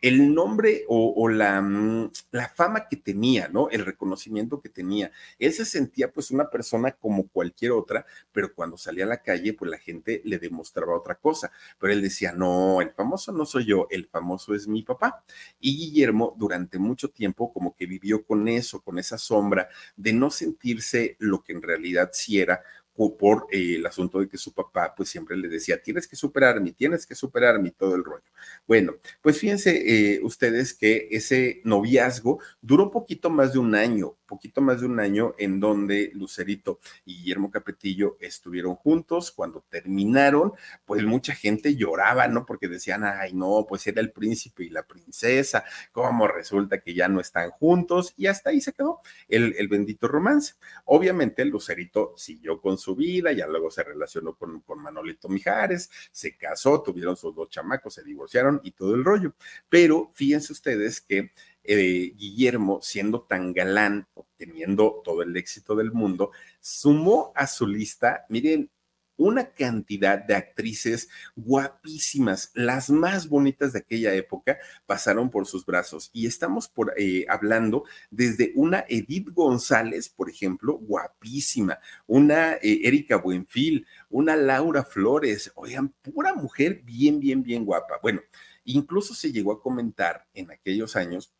el 0.00 0.34
nombre 0.34 0.84
o, 0.88 1.28
la, 1.28 1.60
mm, 1.60 2.10
la, 2.30 2.48
fama 2.48 2.88
que 2.88 2.96
tenía, 2.96 3.48
¿no? 3.48 3.68
El 3.68 3.84
reconocimiento 3.84 4.60
que 4.60 4.68
tenía. 4.68 5.12
Él 5.38 5.52
se 5.52 5.64
sentía 5.64 6.10
pues 6.12 6.30
una 6.30 6.48
persona 6.48 6.92
como 6.92 7.28
cualquier 7.28 7.72
otra, 7.72 8.06
pero 8.32 8.54
cuando 8.54 8.78
salía 8.78 9.04
a 9.04 9.08
la 9.08 9.22
calle, 9.22 9.52
pues 9.52 9.70
la 9.70 9.78
gente 9.78 10.22
le 10.24 10.38
demostraba 10.38 10.96
otra 10.96 11.16
cosa. 11.16 11.52
Pero 11.78 11.92
él 11.92 12.02
decía, 12.02 12.32
no, 12.32 12.80
el 12.80 12.90
famoso 12.92 13.32
no 13.32 13.44
soy 13.44 13.66
yo, 13.66 13.86
el 13.90 14.06
famoso 14.06 14.54
es 14.54 14.66
mi 14.66 14.82
papá. 14.82 15.22
Y 15.60 15.76
Guillermo 15.76 16.34
durante 16.38 16.78
mucho 16.78 17.10
tiempo 17.10 17.52
como 17.52 17.74
que 17.74 17.86
vivió 17.86 18.24
con 18.24 18.48
eso, 18.48 18.80
con 18.80 18.98
esa 18.98 19.18
sombra 19.18 19.68
de 19.96 20.12
no 20.12 20.30
sentirse 20.30 21.16
lo 21.18 21.42
que 21.42 21.52
en 21.52 21.62
realidad 21.62 22.10
sí 22.12 22.40
era 22.40 22.62
por 23.08 23.46
eh, 23.50 23.76
el 23.76 23.86
asunto 23.86 24.20
de 24.20 24.28
que 24.28 24.36
su 24.36 24.52
papá 24.52 24.94
pues 24.94 25.08
siempre 25.08 25.36
le 25.36 25.48
decía, 25.48 25.82
tienes 25.82 26.06
que 26.06 26.16
superarme, 26.16 26.72
tienes 26.72 27.06
que 27.06 27.14
superarme 27.14 27.70
todo 27.70 27.94
el 27.94 28.04
rollo. 28.04 28.30
Bueno, 28.66 28.94
pues 29.22 29.38
fíjense 29.38 29.70
eh, 30.14 30.20
ustedes 30.22 30.74
que 30.74 31.08
ese 31.10 31.60
noviazgo 31.64 32.40
duró 32.60 32.84
un 32.84 32.90
poquito 32.90 33.30
más 33.30 33.54
de 33.54 33.58
un 33.58 33.74
año, 33.74 34.16
poquito 34.30 34.60
más 34.60 34.80
de 34.80 34.86
un 34.86 35.00
año 35.00 35.34
en 35.38 35.58
donde 35.58 36.12
Lucerito 36.14 36.78
y 37.04 37.16
Guillermo 37.16 37.50
Capetillo 37.50 38.16
estuvieron 38.20 38.76
juntos. 38.76 39.32
Cuando 39.32 39.64
terminaron, 39.68 40.52
pues 40.84 41.04
mucha 41.04 41.34
gente 41.34 41.74
lloraba, 41.74 42.28
¿no? 42.28 42.46
Porque 42.46 42.68
decían, 42.68 43.02
ay, 43.04 43.32
no, 43.34 43.66
pues 43.68 43.84
era 43.88 44.00
el 44.00 44.12
príncipe 44.12 44.64
y 44.64 44.70
la 44.70 44.84
princesa, 44.84 45.64
¿cómo 45.90 46.28
resulta 46.28 46.80
que 46.80 46.94
ya 46.94 47.08
no 47.08 47.20
están 47.20 47.50
juntos? 47.50 48.14
Y 48.16 48.28
hasta 48.28 48.50
ahí 48.50 48.60
se 48.60 48.72
quedó 48.72 49.00
el, 49.28 49.54
el 49.58 49.66
bendito 49.66 50.06
romance. 50.06 50.54
Obviamente, 50.84 51.44
Lucerito 51.44 52.14
siguió 52.16 52.60
con 52.60 52.78
su 52.78 52.94
vida, 52.94 53.32
ya 53.32 53.48
luego 53.48 53.70
se 53.70 53.82
relacionó 53.82 54.36
con, 54.36 54.60
con 54.60 54.80
Manolito 54.80 55.28
Mijares, 55.28 55.90
se 56.12 56.36
casó, 56.36 56.82
tuvieron 56.82 57.16
sus 57.16 57.34
dos 57.34 57.50
chamacos, 57.50 57.94
se 57.94 58.04
divorciaron 58.04 58.60
y 58.62 58.70
todo 58.70 58.94
el 58.94 59.04
rollo. 59.04 59.34
Pero 59.68 60.12
fíjense 60.14 60.52
ustedes 60.52 61.00
que 61.00 61.32
eh, 61.72 62.12
Guillermo, 62.16 62.80
siendo 62.82 63.22
tan 63.22 63.52
galán, 63.52 64.08
obteniendo 64.14 65.02
todo 65.04 65.22
el 65.22 65.36
éxito 65.36 65.76
del 65.76 65.92
mundo, 65.92 66.32
sumó 66.58 67.32
a 67.36 67.46
su 67.46 67.64
lista, 67.64 68.26
miren, 68.28 68.68
una 69.16 69.52
cantidad 69.52 70.18
de 70.18 70.34
actrices 70.34 71.10
guapísimas, 71.36 72.50
las 72.54 72.88
más 72.88 73.28
bonitas 73.28 73.72
de 73.72 73.80
aquella 73.80 74.14
época, 74.14 74.58
pasaron 74.86 75.30
por 75.30 75.46
sus 75.46 75.64
brazos. 75.64 76.10
Y 76.12 76.26
estamos 76.26 76.68
por, 76.68 76.94
eh, 76.96 77.26
hablando 77.28 77.84
desde 78.10 78.52
una 78.56 78.84
Edith 78.88 79.28
González, 79.28 80.08
por 80.08 80.30
ejemplo, 80.30 80.78
guapísima, 80.78 81.78
una 82.06 82.54
eh, 82.54 82.80
Erika 82.84 83.16
Buenfil, 83.16 83.86
una 84.08 84.36
Laura 84.36 84.84
Flores, 84.84 85.52
oigan, 85.54 85.90
pura 86.02 86.34
mujer 86.34 86.80
bien, 86.82 87.20
bien, 87.20 87.42
bien 87.42 87.64
guapa. 87.64 87.98
Bueno, 88.02 88.22
incluso 88.64 89.14
se 89.14 89.30
llegó 89.30 89.52
a 89.52 89.62
comentar 89.62 90.26
en 90.32 90.50
aquellos 90.50 90.96
años 90.96 91.34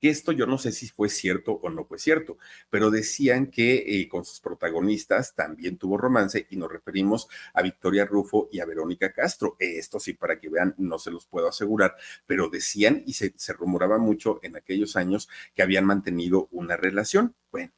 que 0.00 0.10
esto 0.10 0.32
yo 0.32 0.46
no 0.46 0.58
sé 0.58 0.72
si 0.72 0.88
fue 0.88 1.08
cierto 1.08 1.52
o 1.62 1.70
no 1.70 1.84
fue 1.84 1.98
cierto, 1.98 2.38
pero 2.70 2.90
decían 2.90 3.50
que 3.50 4.00
eh, 4.00 4.08
con 4.08 4.24
sus 4.24 4.40
protagonistas 4.40 5.34
también 5.34 5.78
tuvo 5.78 5.96
romance 5.98 6.46
y 6.50 6.56
nos 6.56 6.70
referimos 6.70 7.28
a 7.54 7.62
Victoria 7.62 8.04
Rufo 8.04 8.48
y 8.52 8.60
a 8.60 8.66
Verónica 8.66 9.12
Castro. 9.12 9.56
Esto 9.58 10.00
sí, 10.00 10.14
para 10.14 10.40
que 10.40 10.48
vean, 10.48 10.74
no 10.78 10.98
se 10.98 11.10
los 11.10 11.26
puedo 11.26 11.48
asegurar, 11.48 11.96
pero 12.26 12.48
decían 12.48 13.02
y 13.06 13.14
se, 13.14 13.34
se 13.36 13.52
rumoraba 13.52 13.98
mucho 13.98 14.40
en 14.42 14.56
aquellos 14.56 14.96
años 14.96 15.28
que 15.54 15.62
habían 15.62 15.84
mantenido 15.84 16.48
una 16.50 16.76
relación. 16.76 17.34
Bueno, 17.50 17.72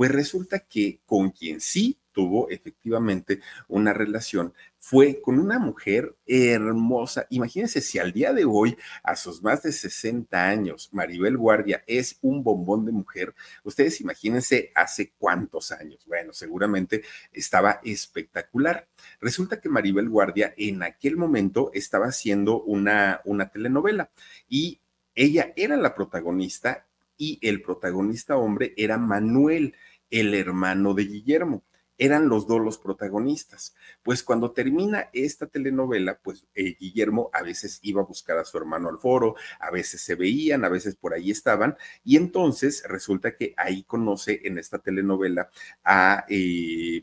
pues 0.00 0.12
resulta 0.12 0.60
que 0.60 1.02
con 1.04 1.28
quien 1.28 1.60
sí 1.60 2.00
tuvo 2.10 2.48
efectivamente 2.48 3.40
una 3.68 3.92
relación 3.92 4.54
fue 4.78 5.20
con 5.20 5.38
una 5.38 5.58
mujer 5.58 6.16
hermosa. 6.26 7.26
Imagínense 7.28 7.82
si 7.82 7.98
al 7.98 8.10
día 8.10 8.32
de 8.32 8.46
hoy, 8.46 8.78
a 9.02 9.14
sus 9.14 9.42
más 9.42 9.62
de 9.62 9.72
60 9.72 10.42
años, 10.42 10.88
Maribel 10.92 11.36
Guardia 11.36 11.84
es 11.86 12.16
un 12.22 12.42
bombón 12.42 12.86
de 12.86 12.92
mujer, 12.92 13.34
ustedes 13.62 14.00
imagínense 14.00 14.72
hace 14.74 15.12
cuántos 15.18 15.70
años. 15.70 16.06
Bueno, 16.06 16.32
seguramente 16.32 17.02
estaba 17.30 17.82
espectacular. 17.84 18.88
Resulta 19.20 19.60
que 19.60 19.68
Maribel 19.68 20.08
Guardia 20.08 20.54
en 20.56 20.82
aquel 20.82 21.18
momento 21.18 21.70
estaba 21.74 22.06
haciendo 22.06 22.62
una, 22.62 23.20
una 23.26 23.50
telenovela 23.50 24.10
y 24.48 24.80
ella 25.14 25.52
era 25.56 25.76
la 25.76 25.94
protagonista 25.94 26.86
y 27.20 27.38
el 27.42 27.60
protagonista 27.60 28.38
hombre 28.38 28.72
era 28.78 28.96
Manuel, 28.96 29.74
el 30.10 30.34
hermano 30.34 30.94
de 30.94 31.04
Guillermo 31.04 31.64
eran 32.00 32.30
los 32.30 32.46
dos 32.46 32.60
los 32.62 32.78
protagonistas. 32.78 33.74
Pues 34.02 34.24
cuando 34.24 34.52
termina 34.52 35.10
esta 35.12 35.46
telenovela, 35.46 36.18
pues 36.18 36.46
eh, 36.54 36.74
Guillermo 36.80 37.30
a 37.32 37.42
veces 37.42 37.78
iba 37.82 38.00
a 38.00 38.06
buscar 38.06 38.38
a 38.38 38.44
su 38.44 38.56
hermano 38.56 38.88
al 38.88 38.98
foro, 38.98 39.36
a 39.60 39.70
veces 39.70 40.00
se 40.00 40.14
veían, 40.14 40.64
a 40.64 40.70
veces 40.70 40.96
por 40.96 41.12
ahí 41.12 41.30
estaban, 41.30 41.76
y 42.02 42.16
entonces 42.16 42.82
resulta 42.88 43.36
que 43.36 43.52
ahí 43.56 43.84
conoce 43.84 44.40
en 44.44 44.58
esta 44.58 44.78
telenovela 44.78 45.50
a 45.84 46.24
eh, 46.28 47.02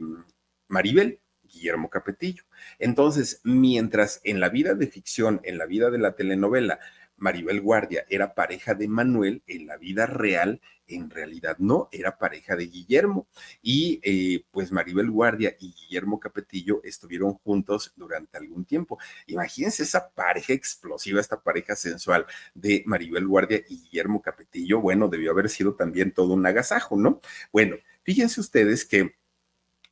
Maribel. 0.68 1.22
Guillermo 1.50 1.90
Capetillo. 1.90 2.44
Entonces, 2.78 3.40
mientras 3.46 4.20
en 4.26 4.42
la 4.42 4.50
vida 4.50 4.76
de 4.76 4.88
ficción, 4.88 5.40
en 5.44 5.58
la 5.58 5.66
vida 5.66 5.90
de 5.90 5.98
la 5.98 6.14
telenovela, 6.14 6.78
Maribel 7.18 7.62
Guardia 7.62 8.06
era 8.10 8.34
pareja 8.34 8.74
de 8.74 8.88
Manuel, 8.88 9.44
en 9.48 9.68
la 9.68 9.78
vida 9.78 10.06
real, 10.06 10.62
en 10.88 11.10
realidad 11.10 11.58
no, 11.60 11.90
era 11.92 12.18
pareja 12.18 12.56
de 12.56 12.68
Guillermo. 12.68 13.28
Y 13.62 14.00
eh, 14.04 14.46
pues 14.52 14.72
Maribel 14.72 15.12
Guardia 15.12 15.56
y 15.60 15.74
Guillermo 15.74 16.20
Capetillo 16.20 16.82
estuvieron 16.84 17.34
juntos 17.34 17.94
durante 17.96 18.38
algún 18.38 18.66
tiempo. 18.66 18.98
Imagínense 19.28 19.84
esa 19.84 20.10
pareja 20.10 20.54
explosiva, 20.54 21.20
esta 21.20 21.42
pareja 21.42 21.76
sensual 21.76 22.26
de 22.54 22.84
Maribel 22.86 23.28
Guardia 23.28 23.62
y 23.68 23.82
Guillermo 23.84 24.22
Capetillo. 24.22 24.80
Bueno, 24.80 25.08
debió 25.08 25.32
haber 25.32 25.50
sido 25.50 25.76
también 25.76 26.12
todo 26.12 26.34
un 26.34 26.46
agasajo, 26.46 26.96
¿no? 26.96 27.22
Bueno, 27.52 27.76
fíjense 28.04 28.40
ustedes 28.40 28.86
que 28.86 29.16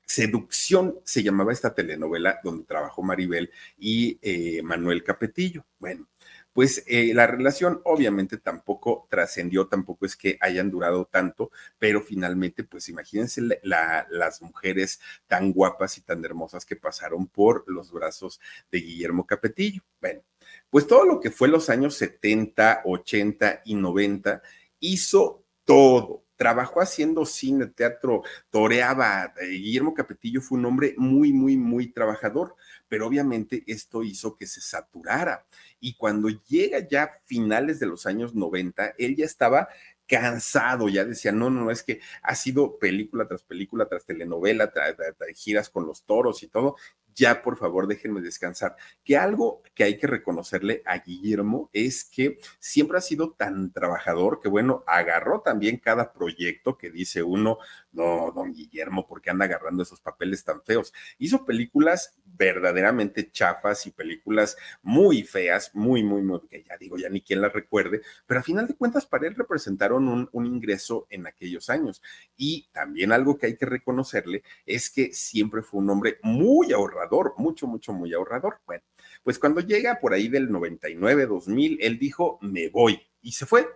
Seducción 0.07 0.99
se 1.03 1.23
llamaba 1.23 1.51
esta 1.51 1.73
telenovela 1.73 2.39
donde 2.43 2.65
trabajó 2.65 3.01
Maribel 3.01 3.51
y 3.77 4.19
eh, 4.21 4.61
Manuel 4.61 5.03
Capetillo. 5.03 5.65
Bueno, 5.79 6.07
pues 6.55 6.85
eh, 6.87 7.13
la 7.13 7.27
relación 7.27 7.81
obviamente 7.83 8.37
tampoco 8.37 9.07
trascendió, 9.09 9.67
tampoco 9.67 10.05
es 10.05 10.15
que 10.15 10.37
hayan 10.39 10.71
durado 10.71 11.03
tanto, 11.03 11.51
pero 11.77 12.01
finalmente, 12.01 12.63
pues 12.63 12.87
imagínense 12.87 13.41
las 13.61 14.41
mujeres 14.41 15.01
tan 15.27 15.51
guapas 15.51 15.97
y 15.97 16.01
tan 16.03 16.23
hermosas 16.23 16.65
que 16.65 16.77
pasaron 16.77 17.27
por 17.27 17.65
los 17.67 17.91
brazos 17.91 18.39
de 18.71 18.79
Guillermo 18.79 19.27
Capetillo. 19.27 19.81
Bueno, 19.99 20.21
pues 20.69 20.87
todo 20.87 21.03
lo 21.03 21.19
que 21.19 21.29
fue 21.29 21.49
los 21.49 21.69
años 21.69 21.95
70, 21.97 22.83
80 22.85 23.63
y 23.65 23.75
90 23.75 24.41
hizo 24.79 25.43
todo, 25.65 26.23
trabajó 26.37 26.79
haciendo 26.79 27.25
cine, 27.25 27.67
teatro, 27.67 28.23
toreaba. 28.49 29.33
Eh, 29.41 29.47
Guillermo 29.47 29.93
Capetillo 29.93 30.39
fue 30.39 30.57
un 30.57 30.67
hombre 30.67 30.93
muy, 30.95 31.33
muy, 31.33 31.57
muy 31.57 31.91
trabajador, 31.91 32.55
pero 32.87 33.07
obviamente 33.07 33.63
esto 33.67 34.03
hizo 34.03 34.35
que 34.35 34.47
se 34.47 34.61
saturara. 34.61 35.45
Y 35.79 35.95
cuando 35.95 36.29
llega 36.29 36.87
ya 36.87 37.21
finales 37.25 37.79
de 37.79 37.87
los 37.87 38.05
años 38.05 38.35
90, 38.35 38.95
él 38.97 39.15
ya 39.15 39.25
estaba 39.25 39.67
cansado, 40.07 40.87
ya 40.87 41.03
decía, 41.03 41.31
no, 41.31 41.49
no, 41.49 41.65
no, 41.65 41.71
es 41.71 41.83
que 41.83 41.99
ha 42.21 42.35
sido 42.35 42.77
película 42.77 43.27
tras 43.27 43.43
película, 43.43 43.87
tras 43.87 44.05
telenovela, 44.05 44.71
tras, 44.71 44.95
giras 45.35 45.69
con 45.69 45.85
los 45.85 46.03
toros 46.03 46.43
y 46.43 46.47
todo, 46.47 46.75
ya 47.15 47.41
por 47.41 47.57
favor 47.57 47.87
déjenme 47.87 48.21
descansar. 48.21 48.75
Que 49.03 49.17
algo 49.17 49.63
que 49.73 49.83
hay 49.83 49.97
que 49.97 50.07
reconocerle 50.07 50.83
a 50.85 50.99
Guillermo 50.99 51.69
es 51.73 52.03
que 52.03 52.37
siempre 52.59 52.97
ha 52.97 53.01
sido 53.01 53.31
tan 53.31 53.71
trabajador 53.71 54.39
que 54.41 54.49
bueno, 54.49 54.83
agarró 54.85 55.41
también 55.41 55.77
cada 55.77 56.13
proyecto 56.13 56.77
que 56.77 56.91
dice 56.91 57.23
uno, 57.23 57.57
no, 57.91 58.31
don 58.35 58.53
Guillermo, 58.53 59.07
¿por 59.07 59.21
qué 59.21 59.29
anda 59.29 59.45
agarrando 59.45 59.83
esos 59.83 60.01
papeles 60.01 60.43
tan 60.43 60.61
feos? 60.61 60.93
Hizo 61.17 61.45
películas 61.45 62.17
verdaderamente 62.25 63.31
chafas 63.31 63.87
y 63.87 63.91
películas 63.91 64.57
muy 64.83 65.23
feas, 65.23 65.73
muy, 65.73 66.03
muy, 66.03 66.21
muy, 66.21 66.41
que 66.49 66.63
ya 66.63 66.77
digo, 66.77 66.97
ya 66.97 67.09
ni 67.09 67.21
quien 67.21 67.41
las 67.41 67.53
recuerde, 67.53 68.01
pero 68.27 68.41
a 68.41 68.43
final 68.43 68.67
de 68.67 68.75
cuentas 68.75 69.05
para 69.05 69.27
él 69.27 69.35
representaron 69.35 70.09
un, 70.09 70.29
un 70.33 70.45
ingreso 70.45 71.07
en 71.09 71.27
aquellos 71.27 71.69
años. 71.69 72.01
Y 72.35 72.67
también 72.73 73.13
algo 73.13 73.37
que 73.37 73.45
hay 73.45 73.55
que 73.55 73.65
reconocerle 73.65 74.43
es 74.65 74.89
que 74.89 75.13
siempre 75.13 75.61
fue 75.61 75.79
un 75.79 75.89
hombre 75.89 76.19
muy 76.21 76.73
ahorrado 76.73 77.04
mucho, 77.37 77.67
mucho, 77.67 77.93
muy 77.93 78.13
ahorrador. 78.13 78.59
Bueno, 78.65 78.83
pues 79.23 79.39
cuando 79.39 79.61
llega 79.61 79.99
por 79.99 80.13
ahí 80.13 80.27
del 80.27 80.51
99, 80.51 81.25
2000, 81.25 81.77
él 81.81 81.99
dijo, 81.99 82.39
me 82.41 82.69
voy 82.69 82.99
y 83.21 83.31
se 83.31 83.45
fue. 83.45 83.67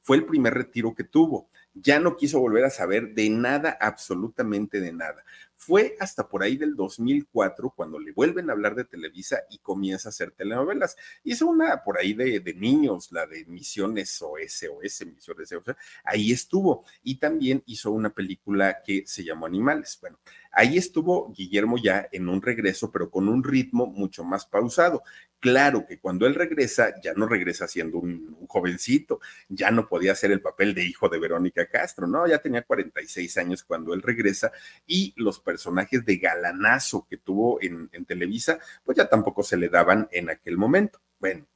Fue 0.00 0.16
el 0.16 0.26
primer 0.26 0.54
retiro 0.54 0.94
que 0.94 1.04
tuvo. 1.04 1.48
Ya 1.74 1.98
no 1.98 2.16
quiso 2.16 2.38
volver 2.38 2.64
a 2.64 2.70
saber 2.70 3.14
de 3.14 3.28
nada, 3.30 3.76
absolutamente 3.80 4.80
de 4.80 4.92
nada. 4.92 5.24
Fue 5.56 5.96
hasta 5.98 6.28
por 6.28 6.42
ahí 6.42 6.56
del 6.56 6.76
2004 6.76 7.70
cuando 7.74 7.98
le 7.98 8.12
vuelven 8.12 8.50
a 8.50 8.52
hablar 8.52 8.74
de 8.74 8.84
Televisa 8.84 9.44
y 9.50 9.58
comienza 9.58 10.08
a 10.08 10.10
hacer 10.10 10.30
telenovelas. 10.30 10.94
Hizo 11.24 11.46
una 11.46 11.82
por 11.82 11.98
ahí 11.98 12.12
de, 12.12 12.54
niños, 12.54 13.10
la 13.10 13.26
de 13.26 13.44
Misiones 13.46 14.20
OS, 14.20 14.66
Misiones 15.06 15.52
OS, 15.52 15.76
ahí 16.04 16.32
estuvo. 16.32 16.84
Y 17.02 17.16
también 17.16 17.62
hizo 17.66 17.90
una 17.92 18.10
película 18.10 18.82
que 18.84 19.04
se 19.06 19.24
llamó 19.24 19.46
Animales. 19.46 19.98
Bueno, 20.00 20.18
ahí 20.52 20.76
estuvo 20.76 21.32
Guillermo 21.32 21.76
ya 21.82 22.08
en 22.12 22.28
un 22.28 22.42
regreso, 22.42 22.90
pero 22.92 23.10
con 23.10 23.28
un 23.28 23.42
ritmo 23.42 23.86
mucho 23.86 24.22
más 24.22 24.44
pausado. 24.46 25.02
Claro 25.44 25.84
que 25.86 25.98
cuando 25.98 26.26
él 26.26 26.34
regresa, 26.34 26.94
ya 27.02 27.12
no 27.12 27.28
regresa 27.28 27.68
siendo 27.68 27.98
un, 27.98 28.34
jovencito, 28.48 29.20
ya 29.50 29.70
no 29.70 29.86
podía 29.86 30.12
hacer 30.12 30.32
el 30.32 30.40
papel 30.40 30.72
de 30.72 30.86
hijo 30.86 31.10
de 31.10 31.18
Verónica 31.18 31.66
Castro, 31.66 32.06
¿no? 32.06 32.26
Ya 32.26 32.38
tenía 32.38 32.62
46 32.62 33.36
años 33.36 33.62
cuando 33.62 33.92
él 33.92 34.00
regresa 34.00 34.52
y 34.86 35.12
los 35.18 35.40
personajes 35.40 36.02
de 36.06 36.16
galanazo 36.16 37.06
que 37.10 37.18
tuvo 37.18 37.60
en, 37.60 37.90
en 37.92 38.06
Televisa, 38.06 38.58
pues 38.84 38.96
ya 38.96 39.06
tampoco 39.06 39.42
se 39.42 39.58
le 39.58 39.68
daban 39.68 40.08
en 40.12 40.30
aquel 40.30 40.56
momento. 40.56 40.98
Bueno, 41.20 41.46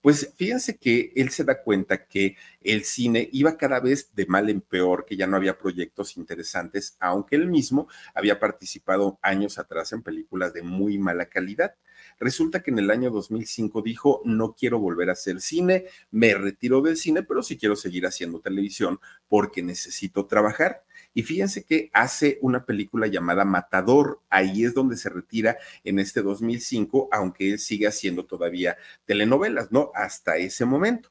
pues 0.00 0.32
fíjense 0.34 0.76
que 0.76 1.12
él 1.14 1.30
se 1.30 1.44
da 1.44 1.62
cuenta 1.62 2.06
que 2.06 2.36
el 2.60 2.82
cine 2.84 3.28
iba 3.30 3.56
cada 3.56 3.78
vez 3.78 4.12
de 4.16 4.26
mal 4.26 4.50
en 4.50 4.62
peor, 4.62 5.04
que 5.04 5.16
ya 5.16 5.28
no 5.28 5.36
había 5.36 5.56
proyectos 5.56 6.16
interesantes, 6.16 6.96
aunque 6.98 7.36
él 7.36 7.46
mismo 7.46 7.86
había 8.16 8.40
participado 8.40 9.20
años 9.22 9.60
atrás 9.60 9.92
en 9.92 10.02
películas 10.02 10.52
de 10.52 10.62
muy 10.62 10.98
mala 10.98 11.26
calidad. 11.26 11.76
Resulta 12.20 12.62
que 12.62 12.70
en 12.70 12.78
el 12.78 12.90
año 12.90 13.10
2005 13.10 13.82
dijo, 13.82 14.22
no 14.24 14.54
quiero 14.54 14.78
volver 14.78 15.10
a 15.10 15.12
hacer 15.12 15.40
cine, 15.40 15.86
me 16.10 16.34
retiro 16.34 16.80
del 16.80 16.96
cine, 16.96 17.22
pero 17.22 17.42
sí 17.42 17.56
quiero 17.56 17.76
seguir 17.76 18.06
haciendo 18.06 18.40
televisión 18.40 18.98
porque 19.28 19.62
necesito 19.62 20.26
trabajar. 20.26 20.82
Y 21.14 21.22
fíjense 21.22 21.64
que 21.64 21.90
hace 21.92 22.38
una 22.42 22.64
película 22.64 23.06
llamada 23.06 23.44
Matador, 23.44 24.20
ahí 24.30 24.64
es 24.64 24.74
donde 24.74 24.96
se 24.96 25.08
retira 25.08 25.58
en 25.84 25.98
este 25.98 26.22
2005, 26.22 27.08
aunque 27.12 27.50
él 27.50 27.58
sigue 27.58 27.86
haciendo 27.86 28.24
todavía 28.24 28.76
telenovelas, 29.04 29.72
¿no? 29.72 29.90
Hasta 29.94 30.36
ese 30.36 30.64
momento. 30.64 31.10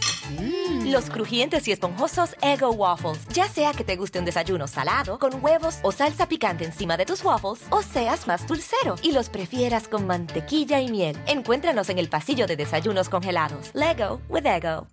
Los 0.85 1.09
crujientes 1.09 1.67
y 1.67 1.71
esponjosos 1.71 2.35
Ego 2.41 2.71
Waffles. 2.71 3.27
Ya 3.33 3.47
sea 3.47 3.73
que 3.73 3.83
te 3.83 3.95
guste 3.95 4.19
un 4.19 4.25
desayuno 4.25 4.67
salado, 4.67 5.19
con 5.19 5.43
huevos 5.43 5.79
o 5.83 5.91
salsa 5.91 6.27
picante 6.27 6.65
encima 6.65 6.97
de 6.97 7.05
tus 7.05 7.23
waffles, 7.23 7.65
o 7.69 7.81
seas 7.81 8.27
más 8.27 8.47
dulcero 8.47 8.95
y 9.01 9.11
los 9.11 9.29
prefieras 9.29 9.87
con 9.87 10.05
mantequilla 10.05 10.79
y 10.79 10.89
miel. 10.89 11.17
Encuéntranos 11.27 11.89
en 11.89 11.97
el 11.97 12.09
pasillo 12.09 12.47
de 12.47 12.55
desayunos 12.55 13.09
congelados. 13.09 13.71
Lego 13.73 14.21
with 14.29 14.45
Ego. 14.45 14.87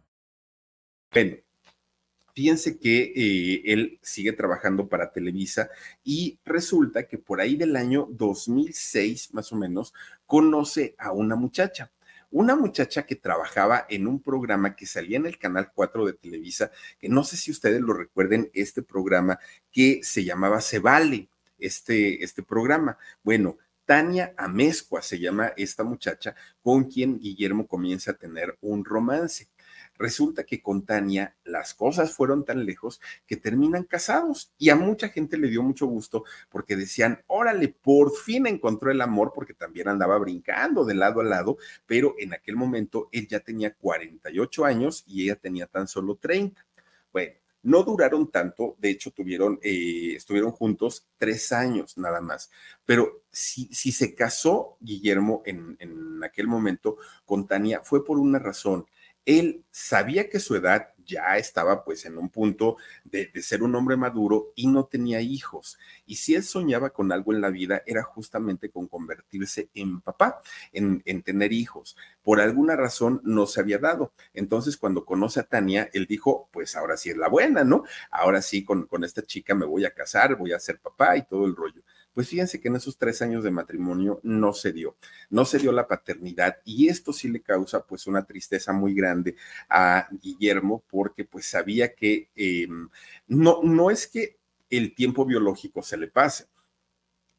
Bueno, 1.13 1.37
fíjense 2.35 2.79
que 2.79 3.13
eh, 3.15 3.63
él 3.73 3.99
sigue 4.03 4.33
trabajando 4.33 4.89
para 4.89 5.11
Televisa 5.11 5.71
y 6.05 6.39
resulta 6.45 7.07
que 7.07 7.19
por 7.19 7.41
ahí 7.41 7.57
del 7.57 7.77
año 7.77 8.07
2006, 8.11 9.35
más 9.35 9.53
o 9.53 9.57
menos, 9.57 9.95
conoce 10.27 10.95
a 10.99 11.13
una 11.13 11.35
muchacha 11.35 11.91
una 12.31 12.57
muchacha 12.57 13.07
que 13.07 13.17
trabajaba 13.17 13.87
en 13.89 14.07
un 14.07 14.23
programa 14.23 14.77
que 14.77 14.87
salía 14.87 15.17
en 15.17 15.27
el 15.27 15.39
canal 15.39 15.71
4 15.75 16.07
de 16.07 16.13
Televisa, 16.13 16.71
que 16.99 17.09
no 17.09 17.25
sé 17.25 17.37
si 17.37 17.51
ustedes 17.51 17.81
lo 17.81 17.93
recuerden, 17.95 18.51
este 18.55 18.83
programa 18.83 19.39
que 19.71 20.01
se 20.03 20.25
llamaba 20.25 20.61
Se 20.61 20.79
Vale, 20.79 21.29
este, 21.59 22.23
este 22.23 22.43
programa. 22.43 22.99
Bueno, 23.23 23.57
Tania 23.85 24.35
Amezcua 24.37 25.01
se 25.01 25.19
llama 25.19 25.55
esta 25.57 25.83
muchacha 25.83 26.35
con 26.61 26.85
quien 26.85 27.19
Guillermo 27.19 27.67
comienza 27.67 28.11
a 28.11 28.19
tener 28.19 28.59
un 28.61 28.85
romance. 28.85 29.49
Resulta 29.99 30.45
que 30.45 30.63
con 30.63 30.87
Tania 30.87 31.37
las 31.45 31.75
cosas 31.75 32.13
fueron 32.15 32.45
tan 32.45 32.65
lejos 32.65 33.01
que 33.27 33.37
terminan 33.37 33.85
casados 33.85 34.53
y 34.57 34.71
a 34.71 34.77
mucha 34.77 35.09
gente 35.09 35.37
le 35.37 35.49
dio 35.49 35.63
mucho 35.63 35.87
gusto 35.87 36.25
porque 36.49 36.77
decían, 36.77 37.23
órale, 37.27 37.69
por 37.69 38.15
fin 38.15 38.47
encontró 38.47 38.91
el 38.91 39.01
amor 39.01 39.33
porque 39.35 39.55
también 39.55 39.89
andaba 39.89 40.17
brincando 40.19 40.85
de 40.85 40.95
lado 40.95 41.21
a 41.21 41.25
lado, 41.25 41.59
pero 41.87 42.15
en 42.19 42.33
aquel 42.33 42.57
momento 42.57 43.09
él 43.11 43.27
ya 43.27 43.41
tenía 43.41 43.75
48 43.75 44.65
años 44.65 45.05
y 45.07 45.25
ella 45.25 45.37
tenía 45.37 45.67
tan 45.67 45.89
solo 45.89 46.17
30. 46.17 46.65
Bueno, 47.13 47.33
no 47.63 47.83
duraron 47.83 48.31
tanto, 48.31 48.77
de 48.79 48.91
hecho 48.91 49.11
tuvieron, 49.11 49.59
eh, 49.63 50.15
estuvieron 50.17 50.53
juntos 50.53 51.09
tres 51.19 51.51
años 51.51 51.99
nada 51.99 52.21
más, 52.21 52.51
pero 52.87 53.23
si, 53.33 53.67
si 53.75 53.91
se 53.91 54.15
casó 54.15 54.77
Guillermo 54.81 55.43
en, 55.45 55.77
en 55.81 56.23
aquel 56.23 56.47
momento 56.47 56.99
con 57.25 57.49
Tania 57.49 57.81
fue 57.83 58.05
por 58.05 58.19
una 58.19 58.39
razón 58.39 58.87
él 59.29 59.63
sabía 59.71 60.31
que 60.31 60.41
su 60.41 60.57
edad 60.57 60.89
ya 61.05 61.37
estaba 61.37 61.85
pues 61.85 62.07
en 62.07 62.17
un 62.17 62.31
punto 62.31 62.79
de, 63.05 63.31
ser 63.43 63.63
un 63.63 63.75
hombre 63.75 63.95
maduro 63.95 64.53
y 64.55 64.69
no 64.69 64.87
tenía 64.87 65.21
hijos. 65.21 65.79
Y 66.07 66.17
si 66.17 66.35
él 66.35 66.43
soñaba 66.43 66.91
con 66.91 67.13
algo 67.13 67.35
en 67.35 67.43
la 67.43 67.51
vida 67.51 67.83
era 67.85 68.03
justamente 68.03 68.71
con 68.71 68.89
convertirse 68.89 69.69
en 69.75 70.01
papá, 70.01 70.41
en, 70.73 71.03
tener 71.23 71.53
hijos. 71.53 71.95
Por 72.23 72.41
alguna 72.41 72.75
razón 72.75 73.21
no 73.23 73.45
se 73.45 73.61
había 73.61 73.77
dado. 73.77 74.15
Entonces 74.33 74.79
cuando 74.79 75.05
conoce 75.05 75.41
a 75.41 75.43
Tania, 75.43 75.91
él 75.93 76.07
dijo, 76.07 76.49
pues 76.51 76.75
ahora 76.75 76.97
sí 76.97 77.11
es 77.11 77.19
la 77.19 77.29
buena, 77.29 77.65
¿no? 77.65 77.85
Ahora 78.11 78.41
sí 78.41 78.65
con, 78.65 78.87
con 78.87 79.05
esta 79.05 79.21
chica 79.21 79.55
me 79.55 79.67
voy 79.67 79.85
a 79.85 79.93
casar, 79.93 80.37
voy 80.37 80.55
a 80.55 80.59
ser 80.59 80.81
papá 80.81 81.19
y 81.19 81.27
todo 81.27 81.45
el 81.45 81.55
rollo. 81.55 81.83
Pues 82.15 82.29
fíjense 82.29 82.61
que 82.61 82.69
en 82.69 82.77
esos 82.77 82.99
tres 82.99 83.23
años 83.23 83.45
de 83.45 83.51
matrimonio 83.51 84.21
no 84.23 84.53
se 84.53 84.73
dio, 84.73 84.97
no 85.31 85.45
se 85.45 85.59
dio 85.59 85.71
la 85.73 85.87
paternidad 85.87 86.59
y 86.65 86.89
esto 86.89 87.13
sí 87.13 87.29
le 87.29 87.41
causa 87.41 87.85
pues 87.87 88.07
una 88.07 88.25
tristeza 88.25 88.73
muy 88.73 88.95
grande 88.95 89.37
a 89.69 90.09
Guillermo 90.11 90.83
porque 90.91 91.25
pues 91.25 91.47
sabía 91.47 91.95
que 91.95 92.31
em, 92.35 92.89
no, 93.29 93.61
no 93.63 93.91
es 93.91 94.07
que 94.07 94.39
el 94.71 94.95
tiempo 94.95 95.25
biológico 95.25 95.83
se 95.83 95.97
le 95.97 96.09
pase, 96.09 96.47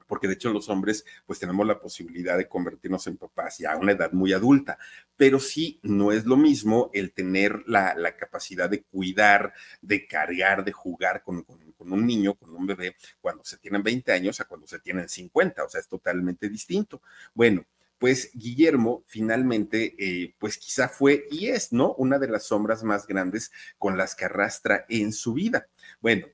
porque 0.10 0.28
de 0.28 0.34
hecho 0.34 0.52
los 0.52 0.68
hombres 0.70 1.06
pues 1.26 1.40
tenemos 1.40 1.66
la 1.68 1.80
posibilidad 1.80 2.38
de 2.38 2.50
convertirnos 2.50 3.06
en 3.08 3.18
papás 3.18 3.60
ya 3.60 3.74
a 3.74 3.78
una 3.78 3.92
edad 3.92 4.12
muy 4.12 4.34
adulta, 4.34 4.78
pero 5.16 5.40
sí 5.40 5.80
no 5.84 6.12
es 6.12 6.26
lo 6.26 6.36
mismo 6.36 6.90
el 6.94 7.14
tener 7.14 7.64
la, 7.68 8.16
capacidad 8.18 8.70
de 8.70 8.82
cuidar, 8.84 9.54
de 9.82 10.08
cargar, 10.08 10.66
de 10.66 10.72
jugar 10.72 11.24
con, 11.24 11.46
un 11.80 12.06
niño, 12.06 12.36
con 12.36 12.56
un 12.56 12.66
bebé, 12.66 12.96
cuando 13.22 13.44
se 13.44 13.58
tienen 13.58 13.84
20 13.84 14.12
años 14.12 14.40
a 14.40 14.46
cuando 14.46 14.68
se 14.68 14.80
tienen 14.80 15.08
50, 15.08 15.64
o 15.64 15.70
sea, 15.70 15.82
es 15.82 15.88
totalmente 15.88 16.50
distinto. 16.50 17.02
Bueno, 17.34 17.66
pues 17.98 18.32
Guillermo 18.34 19.04
finalmente, 19.08 19.96
eh, 19.98 20.36
pues 20.40 20.58
quizá 20.58 20.88
fue 20.90 21.26
y 21.30 21.48
es, 21.48 21.74
¿no? 21.74 21.94
Una 21.96 22.18
de 22.18 22.30
las 22.30 22.44
sombras 22.44 22.84
más 22.84 23.06
grandes 23.06 23.52
con 23.78 23.98
las 23.98 24.16
que 24.16 24.26
arrastra 24.26 24.86
en 24.90 25.12
su 25.12 25.34
vida. 25.34 25.68
Bueno, 26.00 26.28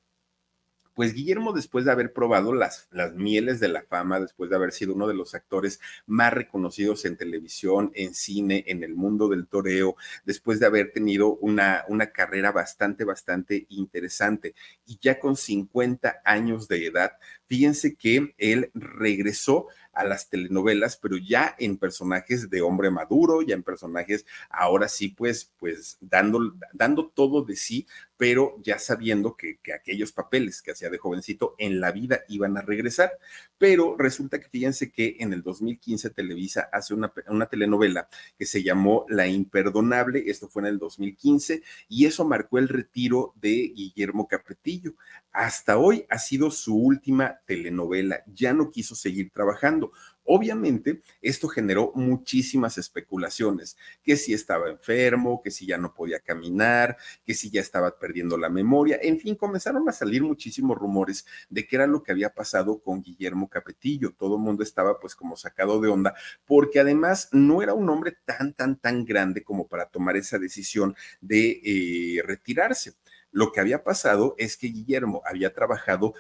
pues 0.96 1.14
Guillermo, 1.14 1.54
después 1.54 1.86
de 1.86 1.92
haber 1.92 2.14
probado 2.14 2.54
las, 2.54 2.88
las 2.92 3.14
mieles 3.14 3.60
de 3.60 3.68
la 3.68 3.84
fama, 3.84 4.20
después 4.20 4.50
de 4.50 4.56
haber 4.56 4.72
sido 4.72 4.94
uno 4.94 5.08
de 5.08 5.14
los 5.14 5.36
actores 5.36 5.80
más 6.08 6.34
reconocidos 6.34 7.06
en 7.06 7.18
televisión, 7.18 7.92
en 7.94 8.14
cine, 8.14 8.64
en 8.68 8.84
el 8.84 8.96
mundo 8.96 9.28
del 9.28 9.46
toreo, 9.48 9.98
después 10.24 10.60
de 10.60 10.66
haber 10.66 10.92
tenido 10.94 11.36
una, 11.36 11.84
una 11.90 12.08
carrera 12.08 12.52
bastante, 12.52 13.04
bastante 13.04 13.66
interesante 13.70 14.56
y 14.86 14.98
ya 15.02 15.20
con 15.20 15.36
50 15.36 16.22
años 16.24 16.68
de 16.70 16.88
edad, 16.88 17.12
fíjense 17.48 17.96
que 17.96 18.34
él 18.38 18.72
regresó 18.74 19.68
a 19.96 20.04
las 20.04 20.30
telenovelas, 20.30 20.98
pero 20.98 21.18
ya 21.18 21.56
en 21.58 21.78
personajes 21.78 22.50
de 22.50 22.62
hombre 22.62 22.92
maduro, 22.92 23.42
ya 23.42 23.56
en 23.56 23.64
personajes 23.64 24.26
ahora 24.50 24.88
sí, 24.88 25.10
pues, 25.10 25.54
pues 25.58 25.98
dando, 26.02 26.54
dando 26.74 27.08
todo 27.10 27.44
de 27.44 27.56
sí, 27.56 27.88
pero 28.18 28.58
ya 28.62 28.80
sabiendo 28.80 29.36
que, 29.36 29.60
que 29.62 29.74
aquellos 29.74 30.12
papeles 30.12 30.62
que 30.62 30.72
hacía 30.72 30.90
de 30.90 30.98
jovencito 30.98 31.56
en 31.58 31.80
la 31.80 31.92
vida 31.92 32.22
iban 32.28 32.58
a 32.58 32.62
regresar. 32.62 33.12
Pero 33.58 33.96
resulta 33.98 34.40
que 34.40 34.50
fíjense 34.50 34.92
que 34.92 35.18
en 35.20 35.34
el 35.34 35.42
2015 35.42 36.10
Televisa 36.12 36.70
hace 36.72 36.94
una, 36.94 37.14
una 37.28 37.48
telenovela 37.48 38.08
que 38.38 38.46
se 38.46 38.64
llamó 38.64 39.06
La 39.10 39.28
Imperdonable, 39.28 40.24
esto 40.28 40.48
fue 40.48 40.64
en 40.64 40.68
el 40.68 40.80
2015, 40.80 41.64
y 41.88 42.06
eso 42.06 42.26
marcó 42.26 42.58
el 42.58 42.68
retiro 42.68 43.34
de 43.36 43.74
Guillermo 43.76 44.28
Capetillo. 44.28 44.94
Hasta 45.32 45.78
hoy 45.78 46.06
ha 46.10 46.18
sido 46.18 46.52
su 46.52 46.76
última 46.76 47.40
telenovela, 47.46 48.24
ya 48.28 48.54
no 48.54 48.72
quiso 48.72 48.96
seguir 48.96 49.32
trabajando. 49.32 49.85
Obviamente, 50.28 51.02
esto 51.22 51.48
generó 51.48 51.92
muchísimas 51.94 52.80
especulaciones, 52.80 53.78
que 54.04 54.18
si 54.18 54.34
estaba 54.34 54.70
enfermo, 54.70 55.40
que 55.44 55.52
si 55.52 55.68
ya 55.68 55.78
no 55.78 55.94
podía 55.94 56.20
caminar, 56.20 56.98
que 57.24 57.36
si 57.36 57.52
ya 57.52 57.62
estaba 57.62 58.00
perdiendo 58.00 58.36
la 58.36 58.50
memoria, 58.50 58.98
en 59.02 59.20
fin, 59.20 59.36
comenzaron 59.36 59.88
a 59.88 59.92
salir 59.92 60.24
muchísimos 60.24 60.80
rumores 60.80 61.28
de 61.50 61.68
qué 61.68 61.76
era 61.76 61.86
lo 61.86 62.02
que 62.02 62.12
había 62.12 62.34
pasado 62.34 62.82
con 62.82 63.04
Guillermo 63.04 63.50
Capetillo. 63.50 64.16
Todo 64.18 64.38
el 64.38 64.42
mundo 64.42 64.64
estaba 64.64 65.00
pues 65.00 65.16
como 65.16 65.36
sacado 65.36 65.80
de 65.80 65.90
onda, 65.90 66.16
porque 66.46 66.80
además 66.80 67.30
no 67.32 67.62
era 67.62 67.76
un 67.76 67.88
hombre 67.90 68.18
tan, 68.26 68.54
tan, 68.54 68.78
tan 68.78 69.06
grande 69.06 69.44
como 69.44 69.68
para 69.68 69.86
tomar 69.86 70.18
esa 70.18 70.40
decisión 70.40 70.96
de 71.22 71.62
eh, 71.64 72.24
retirarse. 72.24 72.96
Lo 73.32 73.52
que 73.52 73.60
había 73.60 73.84
pasado 73.84 74.34
es 74.40 74.58
que 74.58 74.68
Guillermo 74.68 75.22
había 75.24 75.54
trabajado 75.54 76.16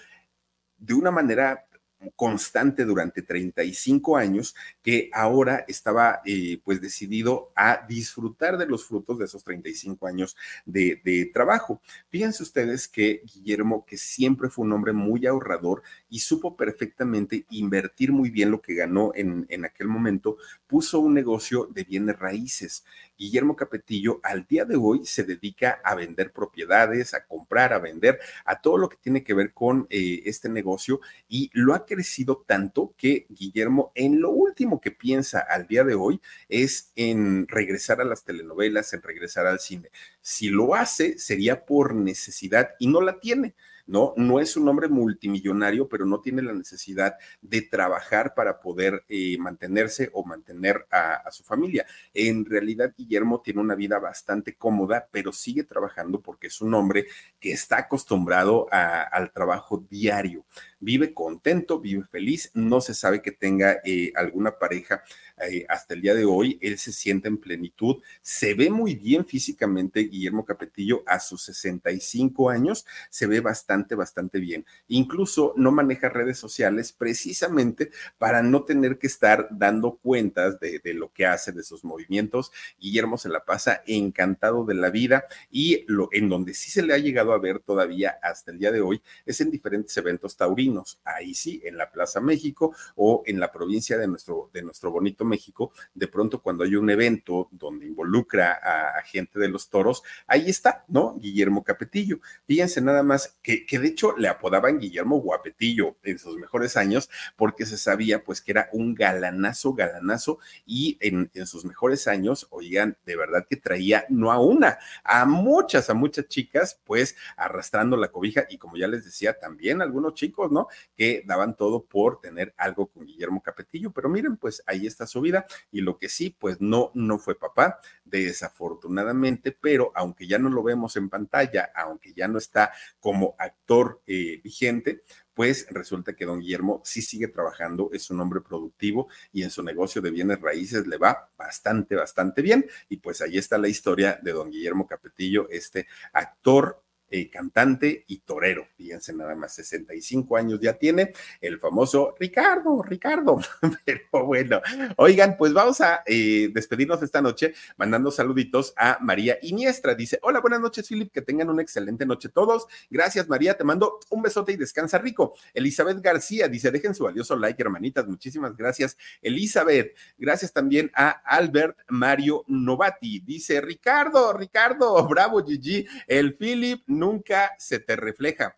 de 0.78 0.94
una 0.94 1.10
manera 1.10 1.66
constante 2.16 2.86
durante 2.86 3.22
35 3.22 4.18
años 4.18 4.56
que 4.82 5.10
ahora 5.14 5.66
estaba 5.68 6.22
eh, 6.26 6.60
pues 6.64 6.82
decidido 6.82 7.52
a 7.56 7.86
disfrutar 7.88 8.58
de 8.58 8.66
los 8.66 8.86
frutos 8.86 9.20
de 9.20 9.26
esos 9.26 9.44
35 9.44 10.08
años 10.08 10.36
de, 10.66 11.32
trabajo. 11.34 11.82
Fíjense 12.10 12.44
ustedes 12.44 12.88
que 12.88 13.22
Guillermo, 13.34 13.86
que 13.86 13.98
siempre 13.98 14.50
fue 14.50 14.66
un 14.66 14.74
hombre 14.74 14.94
muy 14.94 15.26
ahorrador 15.26 15.84
y 16.10 16.20
supo 16.20 16.56
perfectamente 16.56 17.46
invertir 17.50 18.12
muy 18.12 18.30
bien 18.30 18.52
lo 18.52 18.62
que 18.62 18.76
ganó 18.76 19.12
en, 19.16 19.46
en 19.50 19.66
aquel 19.66 19.88
momento, 19.88 20.38
puso 20.68 21.00
un 21.00 21.14
negocio 21.14 21.68
de 21.72 21.84
bienes 21.84 22.18
raíces. 22.20 22.84
Guillermo 23.18 23.56
Capetillo 23.56 24.20
al 24.24 24.46
día 24.46 24.66
de 24.66 24.76
hoy 24.76 25.06
se 25.06 25.24
dedica 25.24 25.80
a 25.84 25.96
vender 25.96 26.32
propiedades, 26.32 27.14
a 27.14 27.26
comprar, 27.26 27.74
a 27.74 27.80
vender, 27.80 28.20
a 28.46 28.60
todo 28.62 28.78
lo 28.78 28.90
que 28.90 28.98
tiene 28.98 29.24
que 29.24 29.34
ver 29.34 29.54
con 29.54 29.88
eh, 29.90 30.22
este 30.26 30.50
negocio 30.50 31.00
y 31.28 31.50
lo 31.54 31.74
ha 31.74 31.86
crecido 31.96 32.44
tanto 32.46 32.94
que 32.98 33.26
Guillermo 33.30 33.94
en 33.96 34.20
lo 34.20 34.32
último 34.32 34.82
que 34.82 34.92
piensa 34.92 35.40
al 35.40 35.66
día 35.66 35.86
de 35.86 35.96
hoy 35.96 36.20
es 36.50 36.92
en 36.98 37.48
regresar 37.48 38.02
a 38.02 38.04
las 38.04 38.26
telenovelas, 38.26 38.92
en 38.94 39.02
regresar 39.02 39.48
al 39.48 39.60
cine. 39.60 39.90
Si 40.22 40.50
lo 40.50 40.76
hace 40.76 41.18
sería 41.18 41.66
por 41.66 41.96
necesidad 41.96 42.72
y 42.80 42.88
no 42.88 43.00
la 43.00 43.20
tiene. 43.22 43.56
¿No? 43.88 44.14
No 44.18 44.40
es 44.40 44.58
un 44.58 44.68
hombre 44.68 44.88
multimillonario, 44.88 45.88
pero 45.88 46.06
no 46.06 46.20
tiene 46.22 46.42
la 46.42 46.54
necesidad 46.54 47.16
de 47.42 47.62
trabajar 47.62 48.34
para 48.34 48.60
poder 48.60 49.04
eh, 49.08 49.38
mantenerse 49.38 50.10
o 50.14 50.24
mantener 50.24 50.86
a, 50.92 51.30
su 51.32 51.44
familia. 51.44 51.86
En 52.14 52.46
realidad, 52.46 52.94
Guillermo 52.98 53.42
tiene 53.42 53.62
una 53.62 53.76
vida 53.76 54.00
bastante 54.00 54.56
cómoda, 54.56 55.08
pero 55.12 55.32
sigue 55.32 55.64
trabajando 55.64 56.22
porque 56.22 56.48
es 56.48 56.62
un 56.62 56.74
hombre 56.74 57.08
que 57.40 57.52
está 57.52 57.80
acostumbrado 57.80 58.68
al 58.72 59.32
trabajo 59.32 59.86
diario. 59.90 60.46
Vive 60.80 61.14
contento, 61.14 61.80
vive 61.80 62.04
feliz, 62.04 62.52
no 62.54 62.82
se 62.82 62.94
sabe 62.94 63.22
que 63.22 63.32
tenga 63.32 63.78
eh, 63.84 64.12
alguna 64.16 64.58
pareja 64.58 65.04
eh, 65.38 65.66
hasta 65.68 65.94
el 65.94 66.02
día 66.02 66.16
de 66.16 66.26
hoy, 66.26 66.58
él 66.62 66.78
se 66.78 66.94
siente 66.94 67.28
en 67.28 67.38
plenitud, 67.38 68.02
se 68.22 68.54
ve 68.54 68.70
muy 68.70 68.96
bien 68.96 69.26
físicamente 69.26 70.02
Guillermo 70.02 70.46
Capetillo 70.46 71.04
a 71.06 71.20
sus 71.20 71.44
65 71.44 72.50
años, 72.50 72.86
se 73.10 73.28
ve 73.28 73.42
bastante, 73.42 73.96
bastante 73.96 74.40
bien. 74.40 74.66
Incluso 74.88 75.54
no 75.58 75.72
maneja 75.72 76.10
redes 76.10 76.38
sociales 76.38 76.92
precisamente 76.94 77.92
para 78.18 78.42
no 78.42 78.64
tener 78.64 78.98
que 78.98 79.08
estar 79.08 79.48
dando 79.52 79.98
cuentas 79.98 80.60
de, 80.60 80.82
lo 80.94 81.12
que 81.12 81.26
hace, 81.26 81.52
de 81.52 81.64
sus 81.64 81.84
movimientos. 81.84 82.52
Guillermo 82.80 83.18
se 83.18 83.30
la 83.30 83.44
pasa 83.44 83.84
encantado 83.86 84.66
de 84.66 84.76
la 84.76 84.90
vida 84.90 85.26
y 85.52 85.84
lo, 85.88 86.10
en 86.12 86.30
donde 86.30 86.54
sí 86.54 86.72
se 86.72 86.82
le 86.82 86.94
ha 86.94 86.98
llegado 86.98 87.34
a 87.34 87.40
ver 87.40 87.60
todavía 87.60 88.18
hasta 88.22 88.52
el 88.52 88.60
día 88.60 88.72
de 88.72 88.82
hoy 88.82 89.02
es 89.26 89.42
en 89.42 89.52
diferentes 89.52 89.96
eventos 89.98 90.38
taurinos. 90.38 91.00
Ahí 91.04 91.34
sí, 91.34 91.62
en 91.66 91.78
la 91.78 91.92
Plaza 91.92 92.22
México 92.22 92.76
o 92.96 93.24
en 93.26 93.40
la 93.40 93.52
provincia 93.52 93.98
de 93.98 94.08
nuestro, 94.08 94.50
de 94.54 94.62
nuestro 94.62 94.92
bonito 94.92 95.25
México, 95.26 95.72
de 95.94 96.08
pronto 96.08 96.42
cuando 96.42 96.64
hay 96.64 96.76
un 96.76 96.90
evento 96.90 97.50
donde 97.52 97.86
involucra 97.86 98.54
a, 98.54 99.02
gente 99.06 99.40
de 99.40 99.50
los 99.50 99.70
toros, 99.70 100.02
ahí 100.26 100.50
está, 100.50 100.84
¿no? 100.88 101.18
Guillermo 101.20 101.64
Capetillo. 101.64 102.20
Fíjense 102.48 102.82
nada 102.82 103.04
más 103.04 103.38
que, 103.42 103.66
que 103.66 103.78
de 103.78 103.90
hecho 103.90 104.18
le 104.18 104.28
apodaban 104.28 104.80
Guillermo 104.80 105.20
Guapetillo 105.20 105.98
en 106.04 106.18
sus 106.18 106.38
mejores 106.38 106.76
años 106.76 107.10
porque 107.36 107.66
se 107.66 107.78
sabía 107.78 108.24
pues 108.24 108.42
que 108.42 108.52
era 108.52 108.70
un 108.72 108.96
galanazo, 108.96 109.74
galanazo 109.74 110.40
y 110.66 110.98
en, 111.02 111.30
en 111.34 111.46
sus 111.46 111.66
mejores 111.66 112.08
años, 112.08 112.48
oigan, 112.50 112.98
de 113.06 113.16
verdad 113.16 113.46
que 113.48 113.58
traía 113.58 114.06
no 114.10 114.32
a 114.32 114.40
una, 114.40 114.80
a 115.04 115.26
muchas, 115.26 115.90
a 115.90 115.94
muchas 115.94 116.28
chicas, 116.28 116.80
pues 116.84 117.16
arrastrando 117.38 117.98
la 117.98 118.10
cobija 118.10 118.46
y 118.50 118.58
como 118.58 118.78
ya 118.78 118.88
les 118.88 119.06
decía, 119.06 119.38
también 119.38 119.82
algunos 119.82 120.14
chicos, 120.14 120.52
¿no? 120.52 120.68
Que 120.96 121.24
daban 121.26 121.56
todo 121.56 121.84
por 121.84 122.20
tener 122.20 122.54
algo 122.58 122.88
con 122.88 123.06
Guillermo 123.06 123.42
Capetillo, 123.42 123.92
pero 123.92 124.10
miren, 124.10 124.38
pues 124.38 124.64
ahí 124.66 124.88
está 124.88 125.06
su 125.08 125.15
vida 125.22 125.46
y 125.72 125.82
lo 125.82 125.98
que 125.98 126.10
sí, 126.10 126.36
pues 126.38 126.62
no, 126.62 126.92
no 126.94 127.20
fue 127.20 127.38
papá, 127.38 127.80
desafortunadamente, 128.04 129.52
pero 129.52 129.92
aunque 129.96 130.28
ya 130.28 130.40
no 130.40 130.50
lo 130.50 130.64
vemos 130.64 130.96
en 130.96 131.10
pantalla, 131.10 131.72
aunque 131.76 132.14
ya 132.14 132.28
no 132.28 132.38
está 132.38 132.72
como 133.00 133.36
actor 133.38 134.02
eh, 134.08 134.40
vigente, 134.44 135.04
pues 135.34 135.68
resulta 135.70 136.16
que 136.16 136.26
don 136.26 136.40
Guillermo 136.40 136.82
sí 136.86 137.02
sigue 137.02 137.28
trabajando, 137.28 137.90
es 137.92 138.10
un 138.10 138.22
hombre 138.22 138.40
productivo 138.42 139.10
y 139.34 139.44
en 139.44 139.52
su 139.52 139.62
negocio 139.64 140.02
de 140.02 140.12
bienes 140.12 140.40
raíces 140.40 140.88
le 140.88 140.98
va 140.98 141.30
bastante, 141.38 141.96
bastante 141.96 142.42
bien. 142.42 142.66
Y 142.88 142.98
pues 142.98 143.22
ahí 143.22 143.38
está 143.38 143.58
la 143.58 143.68
historia 143.68 144.18
de 144.24 144.32
don 144.32 144.50
Guillermo 144.50 144.88
Capetillo, 144.88 145.50
este 145.50 145.88
actor 146.14 146.85
eh, 147.10 147.30
cantante 147.30 148.04
y 148.08 148.20
torero. 148.20 148.68
Fíjense, 148.76 149.14
nada 149.14 149.36
más 149.36 149.54
65 149.56 150.38
años 150.38 150.60
ya 150.60 150.74
tiene 150.74 151.14
el 151.40 151.60
famoso 151.60 152.16
Ricardo, 152.20 152.82
Ricardo. 152.82 153.40
Pero 153.86 154.26
bueno, 154.26 154.62
oigan, 154.98 155.38
pues 155.38 155.54
vamos 155.54 155.82
a 155.82 156.02
eh, 156.06 156.50
despedirnos 156.54 157.02
esta 157.04 157.22
noche 157.22 157.54
mandando 157.78 158.10
saluditos 158.12 158.74
a 158.76 158.98
María 159.02 159.38
Iniestra. 159.42 159.94
Dice, 159.94 160.20
hola, 160.24 160.40
buenas 160.42 160.62
noches, 160.62 160.88
Philip, 160.88 161.12
que 161.12 161.22
tengan 161.22 161.50
una 161.50 161.62
excelente 161.62 162.06
noche 162.06 162.30
todos. 162.30 162.66
Gracias, 162.90 163.30
María, 163.30 163.56
te 163.56 163.64
mando 163.64 164.00
un 164.10 164.22
besote 164.22 164.54
y 164.54 164.58
descansa 164.58 164.98
rico. 164.98 165.36
Elizabeth 165.54 166.02
García 166.02 166.48
dice, 166.48 166.72
dejen 166.72 166.96
su 166.96 167.04
valioso 167.04 167.36
like, 167.36 167.62
hermanitas. 167.62 168.08
Muchísimas 168.08 168.56
gracias, 168.56 168.98
Elizabeth. 169.22 169.96
Gracias 170.18 170.52
también 170.52 170.92
a 170.96 171.10
Albert 171.10 171.78
Mario 171.88 172.44
Novati. 172.48 173.20
Dice, 173.20 173.62
Ricardo, 173.62 174.34
Ricardo, 174.34 175.08
bravo, 175.08 175.46
Gigi, 175.46 175.86
el 176.08 176.36
Philip 176.36 176.82
nunca 176.96 177.56
se 177.60 177.80
te 177.80 177.96
refleja. 177.96 178.58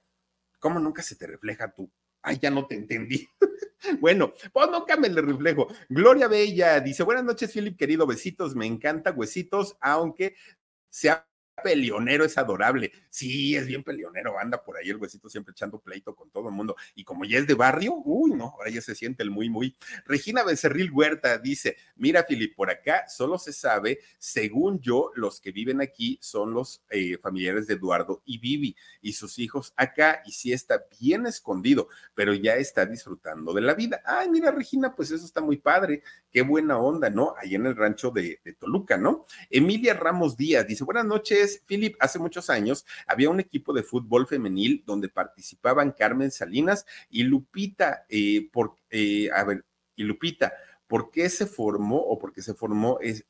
¿Cómo 0.59 0.79
nunca 0.79 1.01
se 1.03 1.15
te 1.15 1.27
refleja 1.27 1.73
tú? 1.73 1.91
Ay, 2.21 2.39
ya 2.41 2.49
no 2.49 2.67
te 2.67 2.75
entendí. 2.75 3.27
bueno, 3.99 4.33
pues 4.51 4.69
nunca 4.69 4.97
me 4.97 5.09
le 5.09 5.21
reflejo. 5.21 5.67
Gloria 5.89 6.27
Bella 6.27 6.79
dice: 6.79 7.03
Buenas 7.03 7.23
noches, 7.23 7.51
Philip, 7.51 7.77
querido. 7.77 8.07
Besitos, 8.07 8.55
me 8.55 8.65
encanta, 8.65 9.11
huesitos, 9.11 9.77
aunque 9.81 10.35
sea 10.89 11.27
peleonero, 11.63 12.25
es 12.25 12.37
adorable. 12.37 12.91
Sí, 13.09 13.55
es 13.55 13.67
bien 13.67 13.83
peleonero, 13.83 14.37
anda 14.39 14.63
por 14.63 14.77
ahí 14.77 14.89
el 14.89 14.97
huesito 14.97 15.29
siempre 15.29 15.51
echando 15.51 15.79
pleito 15.79 16.15
con 16.15 16.29
todo 16.29 16.49
el 16.49 16.55
mundo. 16.55 16.75
Y 16.95 17.03
como 17.03 17.25
ya 17.25 17.39
es 17.39 17.47
de 17.47 17.53
barrio, 17.55 17.93
uy, 18.05 18.31
no, 18.31 18.45
ahora 18.45 18.69
ya 18.69 18.81
se 18.81 18.95
siente 18.95 19.23
el 19.23 19.31
muy, 19.31 19.49
muy. 19.49 19.75
Regina 20.05 20.43
Becerril 20.43 20.91
Huerta 20.91 21.37
dice: 21.37 21.77
Mira, 21.95 22.23
Filip, 22.23 22.55
por 22.55 22.69
acá 22.69 23.07
solo 23.07 23.37
se 23.37 23.53
sabe, 23.53 23.99
según 24.17 24.79
yo, 24.79 25.11
los 25.15 25.41
que 25.41 25.51
viven 25.51 25.81
aquí 25.81 26.19
son 26.21 26.53
los 26.53 26.83
eh, 26.89 27.17
familiares 27.17 27.67
de 27.67 27.75
Eduardo 27.75 28.21
y 28.25 28.37
Vivi 28.37 28.75
y 29.01 29.13
sus 29.13 29.39
hijos 29.39 29.73
acá, 29.77 30.21
y 30.25 30.31
sí 30.31 30.53
está 30.53 30.85
bien 30.99 31.25
escondido, 31.25 31.89
pero 32.13 32.33
ya 32.33 32.55
está 32.55 32.85
disfrutando 32.85 33.53
de 33.53 33.61
la 33.61 33.73
vida. 33.73 34.01
Ay, 34.05 34.29
mira, 34.29 34.51
Regina, 34.51 34.95
pues 34.95 35.11
eso 35.11 35.25
está 35.25 35.41
muy 35.41 35.57
padre, 35.57 36.03
qué 36.31 36.41
buena 36.41 36.77
onda, 36.77 37.09
¿no? 37.09 37.35
Ahí 37.37 37.55
en 37.55 37.65
el 37.65 37.75
rancho 37.75 38.11
de, 38.11 38.39
de 38.43 38.53
Toluca, 38.53 38.97
¿no? 38.97 39.25
Emilia 39.49 39.93
Ramos 39.93 40.37
Díaz 40.37 40.67
dice: 40.67 40.83
Buenas 40.83 41.05
noches. 41.05 41.46
Philip, 41.65 41.95
hace 41.99 42.19
muchos 42.19 42.49
años 42.49 42.85
había 43.05 43.29
un 43.29 43.39
equipo 43.39 43.73
de 43.73 43.83
fútbol 43.83 44.27
femenil 44.27 44.83
donde 44.85 45.09
participaban 45.09 45.91
Carmen 45.91 46.31
Salinas 46.31 46.85
y 47.09 47.23
Lupita, 47.23 48.05
eh, 48.09 48.49
por, 48.51 48.75
eh, 48.89 49.29
a 49.33 49.43
ver, 49.43 49.65
y 49.95 50.03
Lupita. 50.03 50.53
¿Por 50.87 51.11
qué 51.11 51.29
se 51.29 51.45
formó 51.45 51.97
o 51.97 52.17
por 52.17 52.31
qué 52.31 52.41
se 52.41 52.53
formó 52.53 52.97
eh, 53.01 53.21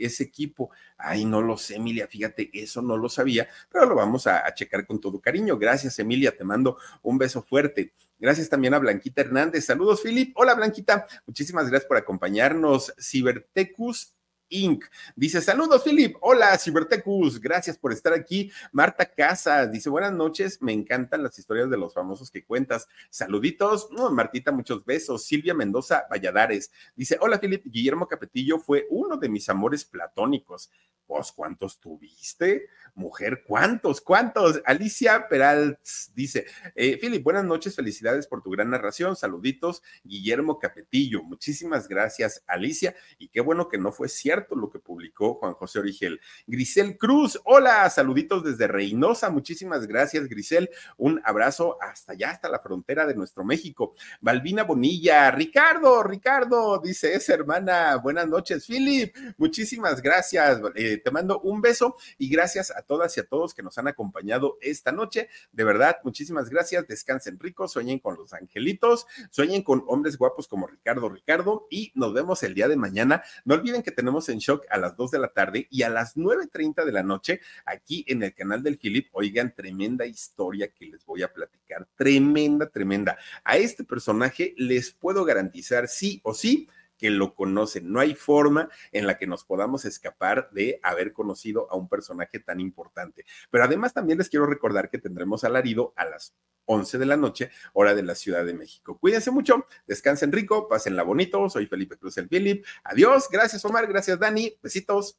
ese 0.00 0.24
equipo? 0.24 0.70
Ay, 0.98 1.24
no 1.24 1.40
lo 1.40 1.56
sé, 1.56 1.76
Emilia, 1.76 2.06
fíjate, 2.06 2.50
eso 2.52 2.82
no 2.82 2.98
lo 2.98 3.08
sabía, 3.08 3.48
pero 3.70 3.86
lo 3.86 3.94
vamos 3.94 4.26
a, 4.26 4.46
a, 4.46 4.52
checar 4.52 4.86
con 4.86 5.00
todo 5.00 5.18
cariño. 5.18 5.56
Gracias, 5.56 5.98
Emilia, 5.98 6.36
te 6.36 6.44
mando 6.44 6.76
un 7.02 7.16
beso 7.16 7.42
fuerte. 7.42 7.94
Gracias 8.18 8.50
también 8.50 8.74
a 8.74 8.78
Blanquita 8.78 9.22
Hernández. 9.22 9.64
Saludos, 9.64 10.02
Philip. 10.02 10.32
Hola, 10.36 10.54
Blanquita. 10.54 11.06
Muchísimas 11.26 11.70
gracias 11.70 11.88
por 11.88 11.96
acompañarnos. 11.96 12.92
Cibertecus 12.98 14.15
Inc. 14.48 14.84
Dice, 15.14 15.40
saludos, 15.40 15.82
Philip. 15.82 16.16
Hola, 16.20 16.56
Cibertecus. 16.58 17.40
Gracias 17.40 17.76
por 17.76 17.92
estar 17.92 18.12
aquí. 18.12 18.50
Marta 18.72 19.04
Casas 19.04 19.70
dice, 19.70 19.90
buenas 19.90 20.12
noches. 20.12 20.62
Me 20.62 20.72
encantan 20.72 21.22
las 21.22 21.38
historias 21.38 21.68
de 21.70 21.76
los 21.76 21.94
famosos 21.94 22.30
que 22.30 22.44
cuentas. 22.44 22.88
Saluditos. 23.10 23.88
Martita, 24.12 24.52
muchos 24.52 24.84
besos. 24.84 25.24
Silvia 25.24 25.54
Mendoza 25.54 26.06
Valladares 26.10 26.70
dice, 26.94 27.18
hola, 27.20 27.38
Philip. 27.38 27.64
Guillermo 27.66 28.06
Capetillo 28.06 28.58
fue 28.58 28.86
uno 28.90 29.16
de 29.16 29.28
mis 29.28 29.48
amores 29.48 29.84
platónicos. 29.84 30.70
Pues, 31.06 31.30
¿cuántos 31.32 31.78
tuviste? 31.78 32.66
Mujer, 32.96 33.44
¿cuántos? 33.46 34.00
¿Cuántos? 34.00 34.62
Alicia 34.64 35.28
Peralt 35.28 35.78
dice, 36.14 36.46
eh, 36.74 36.96
Philip, 36.98 37.22
buenas 37.22 37.44
noches. 37.44 37.76
Felicidades 37.76 38.26
por 38.26 38.42
tu 38.42 38.50
gran 38.50 38.70
narración. 38.70 39.16
Saluditos, 39.16 39.82
Guillermo 40.02 40.58
Capetillo. 40.58 41.22
Muchísimas 41.22 41.88
gracias, 41.88 42.42
Alicia. 42.46 42.94
Y 43.18 43.28
qué 43.28 43.42
bueno 43.42 43.68
que 43.68 43.76
no 43.76 43.92
fue 43.92 44.08
cierto 44.08 44.56
lo 44.56 44.70
que 44.70 44.78
publicó 44.78 45.34
Juan 45.34 45.52
José 45.52 45.78
Origel. 45.80 46.22
Grisel 46.46 46.96
Cruz, 46.96 47.38
hola, 47.44 47.88
saluditos 47.90 48.42
desde 48.42 48.66
Reynosa, 48.66 49.28
muchísimas 49.28 49.86
gracias, 49.86 50.26
Grisel. 50.26 50.70
Un 50.96 51.20
abrazo 51.22 51.76
hasta 51.82 52.12
allá, 52.12 52.30
hasta 52.30 52.48
la 52.48 52.60
frontera 52.60 53.06
de 53.06 53.14
nuestro 53.14 53.44
México. 53.44 53.94
Balbina 54.22 54.64
Bonilla, 54.64 55.30
Ricardo, 55.32 56.02
Ricardo, 56.02 56.80
dice 56.82 57.14
esa 57.14 57.34
hermana, 57.34 57.96
buenas 57.96 58.26
noches, 58.26 58.66
Philip, 58.66 59.14
muchísimas 59.36 60.00
gracias. 60.00 60.60
Eh, 60.74 60.98
te 61.04 61.10
mando 61.10 61.40
un 61.40 61.60
beso 61.60 61.96
y 62.16 62.30
gracias 62.30 62.70
a 62.70 62.85
todas 62.86 63.16
y 63.16 63.20
a 63.20 63.26
todos 63.26 63.54
que 63.54 63.62
nos 63.62 63.78
han 63.78 63.88
acompañado 63.88 64.58
esta 64.60 64.92
noche. 64.92 65.28
De 65.52 65.64
verdad, 65.64 65.96
muchísimas 66.04 66.48
gracias. 66.48 66.86
Descansen 66.86 67.38
ricos, 67.38 67.72
sueñen 67.72 67.98
con 67.98 68.16
los 68.16 68.32
angelitos, 68.32 69.06
sueñen 69.30 69.62
con 69.62 69.84
hombres 69.86 70.16
guapos 70.16 70.48
como 70.48 70.66
Ricardo, 70.66 71.08
Ricardo 71.08 71.66
y 71.70 71.92
nos 71.94 72.12
vemos 72.12 72.42
el 72.42 72.54
día 72.54 72.68
de 72.68 72.76
mañana. 72.76 73.22
No 73.44 73.54
olviden 73.54 73.82
que 73.82 73.90
tenemos 73.90 74.28
en 74.28 74.38
shock 74.38 74.64
a 74.70 74.78
las 74.78 74.96
2 74.96 75.10
de 75.10 75.18
la 75.18 75.32
tarde 75.32 75.66
y 75.70 75.82
a 75.82 75.90
las 75.90 76.16
9.30 76.16 76.84
de 76.84 76.92
la 76.92 77.02
noche 77.02 77.40
aquí 77.64 78.04
en 78.08 78.22
el 78.22 78.34
canal 78.34 78.62
del 78.62 78.78
Philip. 78.78 79.08
Oigan, 79.12 79.54
tremenda 79.54 80.06
historia 80.06 80.68
que 80.68 80.86
les 80.86 81.04
voy 81.04 81.22
a 81.22 81.32
platicar. 81.32 81.86
Tremenda, 81.96 82.68
tremenda. 82.68 83.18
A 83.44 83.56
este 83.56 83.84
personaje 83.84 84.54
les 84.56 84.92
puedo 84.92 85.24
garantizar 85.24 85.88
sí 85.88 86.20
o 86.22 86.34
sí 86.34 86.68
que 86.96 87.10
lo 87.10 87.34
conocen. 87.34 87.90
No 87.92 88.00
hay 88.00 88.14
forma 88.14 88.68
en 88.92 89.06
la 89.06 89.18
que 89.18 89.26
nos 89.26 89.44
podamos 89.44 89.84
escapar 89.84 90.50
de 90.52 90.80
haber 90.82 91.12
conocido 91.12 91.70
a 91.70 91.76
un 91.76 91.88
personaje 91.88 92.40
tan 92.40 92.60
importante. 92.60 93.24
Pero 93.50 93.64
además 93.64 93.92
también 93.94 94.18
les 94.18 94.28
quiero 94.28 94.46
recordar 94.46 94.90
que 94.90 94.98
tendremos 94.98 95.44
alarido 95.44 95.92
a 95.96 96.04
las 96.04 96.34
11 96.66 96.98
de 96.98 97.06
la 97.06 97.16
noche, 97.16 97.50
hora 97.72 97.94
de 97.94 98.02
la 98.02 98.14
Ciudad 98.14 98.44
de 98.44 98.54
México. 98.54 98.98
Cuídense 98.98 99.30
mucho, 99.30 99.66
descansen 99.86 100.32
rico, 100.32 100.68
pásenla 100.68 101.02
bonito. 101.02 101.48
Soy 101.48 101.66
Felipe 101.66 101.96
Cruz 101.96 102.18
el 102.18 102.28
Philip. 102.28 102.64
Adiós, 102.84 103.28
gracias 103.30 103.64
Omar, 103.64 103.86
gracias 103.86 104.18
Dani, 104.18 104.58
besitos. 104.62 105.18